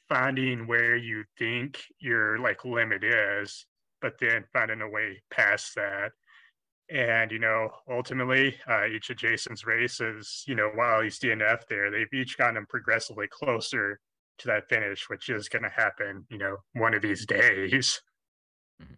finding 0.07 0.67
where 0.67 0.95
you 0.95 1.23
think 1.39 1.81
your 1.99 2.37
like 2.39 2.63
limit 2.63 3.03
is, 3.03 3.65
but 4.01 4.13
then 4.19 4.45
finding 4.53 4.81
a 4.81 4.89
way 4.89 5.21
past 5.31 5.75
that. 5.75 6.11
And 6.89 7.31
you 7.31 7.39
know, 7.39 7.69
ultimately, 7.89 8.55
uh, 8.69 8.85
each 8.85 9.09
of 9.09 9.17
Jason's 9.17 9.65
races, 9.65 10.43
you 10.47 10.55
know, 10.55 10.69
while 10.75 11.01
he's 11.01 11.19
DNF 11.19 11.61
there, 11.69 11.89
they've 11.89 12.13
each 12.13 12.37
gotten 12.37 12.57
him 12.57 12.65
progressively 12.69 13.27
closer 13.27 13.99
to 14.39 14.47
that 14.47 14.67
finish, 14.69 15.09
which 15.09 15.29
is 15.29 15.49
going 15.49 15.63
to 15.63 15.69
happen, 15.69 16.25
you 16.29 16.37
know, 16.37 16.57
one 16.73 16.93
of 16.93 17.01
these 17.01 17.25
days. 17.25 18.01
Mm-hmm. 18.81 18.93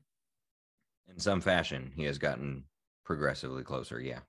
In 1.12 1.20
some 1.20 1.42
fashion, 1.42 1.92
he 1.96 2.04
has 2.06 2.18
gotten 2.18 2.64
progressively 3.04 3.64
closer. 3.64 4.00
Yeah. 4.00 4.20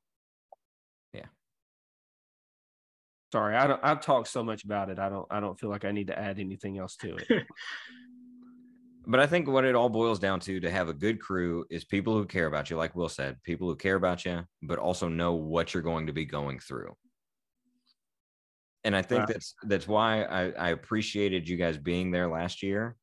Yeah. 1.14 1.26
Sorry, 3.32 3.56
I 3.56 3.66
don't. 3.66 3.80
I've 3.82 4.00
talked 4.00 4.28
so 4.28 4.44
much 4.44 4.64
about 4.64 4.90
it. 4.90 4.98
I 4.98 5.08
don't. 5.08 5.26
I 5.30 5.40
don't 5.40 5.58
feel 5.58 5.70
like 5.70 5.84
I 5.84 5.92
need 5.92 6.08
to 6.08 6.18
add 6.18 6.38
anything 6.38 6.78
else 6.78 6.96
to 6.96 7.16
it. 7.16 7.26
but 9.06 9.20
I 9.20 9.26
think 9.26 9.48
what 9.48 9.64
it 9.64 9.76
all 9.76 9.88
boils 9.88 10.18
down 10.18 10.40
to 10.40 10.58
to 10.60 10.70
have 10.70 10.88
a 10.88 10.94
good 10.94 11.20
crew 11.20 11.64
is 11.70 11.84
people 11.84 12.14
who 12.14 12.26
care 12.26 12.46
about 12.46 12.70
you, 12.70 12.76
like 12.76 12.96
Will 12.96 13.08
said, 13.08 13.40
people 13.44 13.68
who 13.68 13.76
care 13.76 13.94
about 13.94 14.24
you, 14.24 14.44
but 14.62 14.78
also 14.78 15.08
know 15.08 15.34
what 15.34 15.72
you're 15.72 15.82
going 15.82 16.08
to 16.08 16.12
be 16.12 16.24
going 16.24 16.58
through. 16.58 16.94
And 18.82 18.96
I 18.96 19.02
think 19.02 19.26
that's 19.26 19.54
that's 19.64 19.86
why 19.86 20.22
I, 20.24 20.50
I 20.50 20.68
appreciated 20.70 21.48
you 21.48 21.56
guys 21.56 21.76
being 21.78 22.10
there 22.10 22.28
last 22.28 22.62
year 22.62 22.96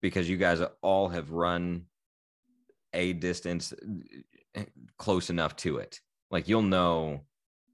because 0.00 0.28
you 0.28 0.36
guys 0.36 0.60
all 0.82 1.08
have 1.08 1.30
run 1.30 1.84
a 2.94 3.12
distance 3.12 3.72
eh, 4.54 4.64
close 4.98 5.30
enough 5.30 5.56
to 5.56 5.78
it. 5.78 6.00
Like 6.30 6.48
you'll 6.48 6.62
know 6.62 7.22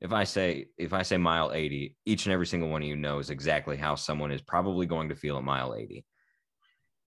if 0.00 0.12
I 0.12 0.24
say 0.24 0.66
if 0.76 0.92
I 0.92 1.02
say 1.02 1.16
mile 1.16 1.52
80, 1.52 1.96
each 2.06 2.26
and 2.26 2.32
every 2.32 2.46
single 2.46 2.68
one 2.68 2.82
of 2.82 2.88
you 2.88 2.96
knows 2.96 3.30
exactly 3.30 3.76
how 3.76 3.94
someone 3.94 4.32
is 4.32 4.42
probably 4.42 4.86
going 4.86 5.08
to 5.08 5.16
feel 5.16 5.36
at 5.36 5.44
mile 5.44 5.74
80. 5.74 6.04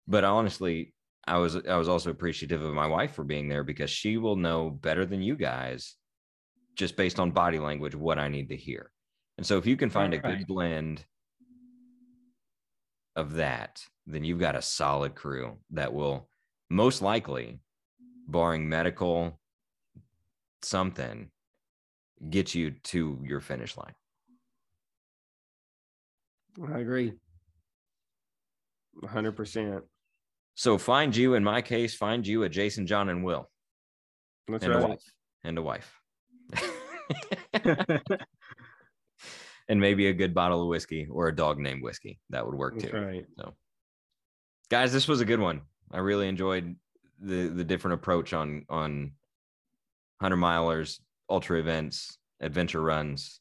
But 0.07 0.23
honestly, 0.23 0.93
I 1.27 1.37
was 1.37 1.55
I 1.55 1.75
was 1.77 1.89
also 1.89 2.11
appreciative 2.11 2.61
of 2.61 2.73
my 2.73 2.87
wife 2.87 3.13
for 3.13 3.23
being 3.23 3.47
there 3.47 3.63
because 3.63 3.89
she 3.89 4.17
will 4.17 4.35
know 4.35 4.69
better 4.69 5.05
than 5.05 5.21
you 5.21 5.35
guys 5.35 5.95
just 6.75 6.95
based 6.95 7.19
on 7.19 7.31
body 7.31 7.57
language 7.57 7.95
what 7.95 8.19
I 8.19 8.27
need 8.27 8.49
to 8.49 8.57
hear. 8.57 8.91
And 9.37 9.45
so 9.45 9.57
if 9.57 9.65
you 9.65 9.77
can 9.77 9.89
find 9.89 10.13
a 10.13 10.19
good 10.19 10.45
blend 10.47 11.05
of 13.15 13.33
that, 13.35 13.81
then 14.05 14.23
you've 14.23 14.39
got 14.39 14.55
a 14.55 14.61
solid 14.61 15.15
crew 15.15 15.57
that 15.71 15.93
will 15.93 16.29
most 16.69 17.01
likely 17.01 17.59
barring 18.27 18.67
medical 18.67 19.39
something 20.61 21.29
get 22.29 22.55
you 22.55 22.71
to 22.83 23.19
your 23.23 23.39
finish 23.39 23.77
line. 23.77 23.93
I 26.73 26.79
agree. 26.79 27.13
100%. 29.03 29.81
So 30.55 30.77
find 30.77 31.15
you, 31.15 31.35
in 31.35 31.43
my 31.43 31.61
case, 31.61 31.93
find 31.95 32.25
you 32.25 32.43
a 32.43 32.49
Jason, 32.49 32.87
John, 32.87 33.09
and 33.09 33.23
Will. 33.23 33.49
That's 34.47 34.63
and 34.63 34.73
right. 34.73 34.83
a 34.83 34.87
wife. 34.87 35.03
And 35.43 35.57
a 35.57 35.61
wife. 35.61 35.99
and 39.67 39.79
maybe 39.79 40.07
a 40.07 40.13
good 40.13 40.33
bottle 40.33 40.61
of 40.61 40.67
whiskey 40.67 41.07
or 41.09 41.27
a 41.27 41.35
dog 41.35 41.59
named 41.59 41.83
whiskey. 41.83 42.19
That 42.29 42.45
would 42.45 42.55
work 42.55 42.75
That's 42.77 42.91
too. 42.91 42.97
right. 42.97 43.25
So 43.37 43.53
guys, 44.69 44.93
this 44.93 45.07
was 45.07 45.21
a 45.21 45.25
good 45.25 45.39
one. 45.39 45.61
I 45.91 45.99
really 45.99 46.27
enjoyed 46.27 46.75
the 47.19 47.47
the 47.47 47.63
different 47.63 47.95
approach 47.95 48.33
on 48.33 48.65
on 48.69 49.13
hundred 50.21 50.37
milers, 50.37 50.99
ultra 51.29 51.59
events, 51.59 52.17
adventure 52.41 52.81
runs 52.81 53.39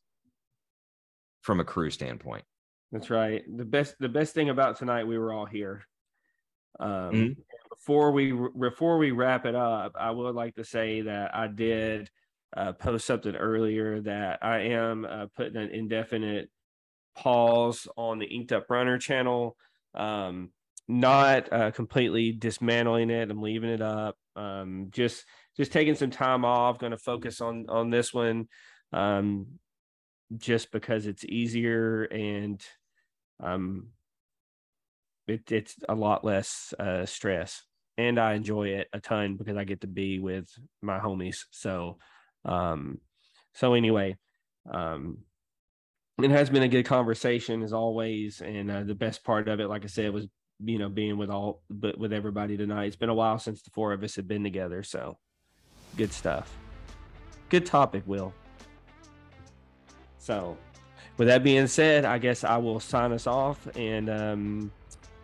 from 1.42 1.60
a 1.60 1.64
crew 1.64 1.90
standpoint. 1.90 2.44
That's 2.92 3.10
right. 3.10 3.42
The 3.56 3.64
best 3.64 3.96
the 3.98 4.08
best 4.08 4.34
thing 4.34 4.50
about 4.50 4.76
tonight, 4.76 5.04
we 5.04 5.18
were 5.18 5.32
all 5.32 5.46
here. 5.46 5.84
Um, 6.80 7.34
Mhm. 7.36 7.44
Before 7.70 8.12
we 8.12 8.32
before 8.58 8.98
we 8.98 9.10
wrap 9.10 9.44
it 9.46 9.54
up, 9.54 9.92
I 9.96 10.10
would 10.10 10.34
like 10.34 10.54
to 10.56 10.64
say 10.64 11.02
that 11.02 11.34
I 11.34 11.48
did 11.48 12.10
uh, 12.56 12.72
post 12.72 13.06
something 13.06 13.34
earlier 13.36 14.00
that 14.02 14.38
I 14.42 14.60
am 14.60 15.04
uh, 15.04 15.26
putting 15.34 15.56
an 15.56 15.70
indefinite 15.70 16.50
pause 17.14 17.88
on 17.96 18.18
the 18.18 18.26
Inked 18.26 18.52
Up 18.52 18.70
Runner 18.70 18.98
channel. 18.98 19.56
Um, 19.94 20.52
not 20.88 21.52
uh, 21.52 21.70
completely 21.70 22.32
dismantling 22.32 23.10
it. 23.10 23.30
I'm 23.30 23.40
leaving 23.42 23.70
it 23.70 23.80
up. 23.82 24.16
Um, 24.36 24.88
just 24.90 25.24
just 25.56 25.72
taking 25.72 25.94
some 25.94 26.10
time 26.10 26.44
off. 26.44 26.78
Going 26.78 26.92
to 26.92 26.98
focus 26.98 27.40
on 27.40 27.66
on 27.68 27.90
this 27.90 28.12
one, 28.12 28.48
um, 28.92 29.58
just 30.36 30.72
because 30.72 31.06
it's 31.06 31.24
easier 31.24 32.04
and 32.04 32.64
um, 33.40 33.90
it, 35.26 35.50
it's 35.50 35.76
a 35.88 35.94
lot 35.94 36.24
less 36.24 36.74
uh, 36.78 37.06
stress, 37.06 37.62
and 37.96 38.18
I 38.18 38.34
enjoy 38.34 38.68
it 38.68 38.88
a 38.92 39.00
ton 39.00 39.36
because 39.36 39.56
I 39.56 39.64
get 39.64 39.80
to 39.82 39.86
be 39.86 40.18
with 40.18 40.48
my 40.82 40.98
homies. 40.98 41.44
So, 41.50 41.98
um, 42.44 42.98
so 43.54 43.74
anyway, 43.74 44.16
um, 44.70 45.18
it 46.22 46.30
has 46.30 46.50
been 46.50 46.62
a 46.62 46.68
good 46.68 46.86
conversation 46.86 47.62
as 47.62 47.72
always, 47.72 48.40
and 48.40 48.70
uh, 48.70 48.82
the 48.84 48.94
best 48.94 49.24
part 49.24 49.48
of 49.48 49.60
it, 49.60 49.68
like 49.68 49.84
I 49.84 49.88
said, 49.88 50.12
was 50.12 50.26
you 50.64 50.78
know 50.78 50.88
being 50.88 51.18
with 51.18 51.30
all 51.30 51.62
but 51.68 51.98
with 51.98 52.12
everybody 52.12 52.56
tonight. 52.56 52.86
It's 52.86 52.96
been 52.96 53.08
a 53.08 53.14
while 53.14 53.38
since 53.38 53.62
the 53.62 53.70
four 53.70 53.92
of 53.92 54.02
us 54.02 54.16
have 54.16 54.28
been 54.28 54.44
together, 54.44 54.82
so 54.82 55.18
good 55.96 56.12
stuff. 56.12 56.56
Good 57.48 57.66
topic, 57.66 58.02
Will. 58.06 58.32
So, 60.18 60.56
with 61.18 61.28
that 61.28 61.44
being 61.44 61.66
said, 61.66 62.04
I 62.04 62.18
guess 62.18 62.44
I 62.44 62.56
will 62.56 62.80
sign 62.80 63.12
us 63.12 63.26
off. 63.26 63.68
And 63.76 64.08
um, 64.08 64.72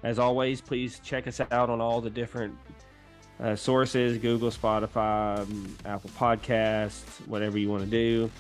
as 0.02 0.18
always, 0.18 0.60
please 0.60 1.00
check 1.04 1.26
us 1.26 1.40
out 1.50 1.70
on 1.70 1.80
all 1.80 2.00
the 2.00 2.10
different 2.10 2.56
uh, 3.40 3.56
sources 3.56 4.18
Google, 4.18 4.50
Spotify, 4.50 5.40
um, 5.40 5.76
Apple 5.84 6.10
Podcasts, 6.18 7.26
whatever 7.26 7.58
you 7.58 7.68
want 7.68 7.82
to 7.84 7.90
do. 7.90 8.30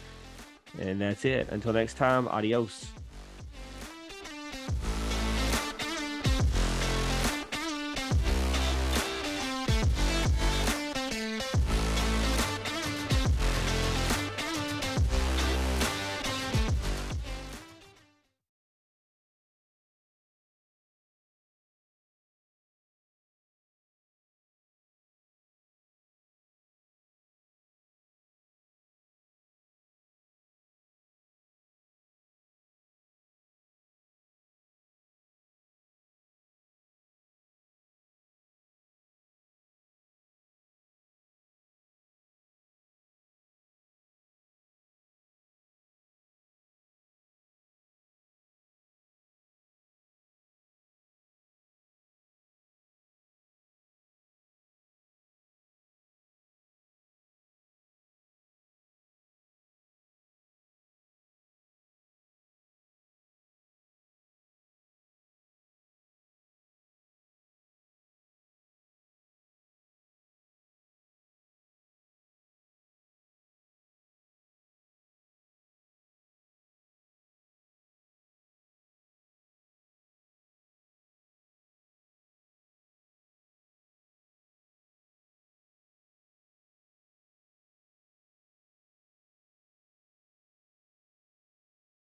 And 0.78 1.00
that's 1.00 1.24
it. 1.24 1.48
Until 1.50 1.72
next 1.72 1.96
time, 1.96 2.28
adios. 2.28 2.86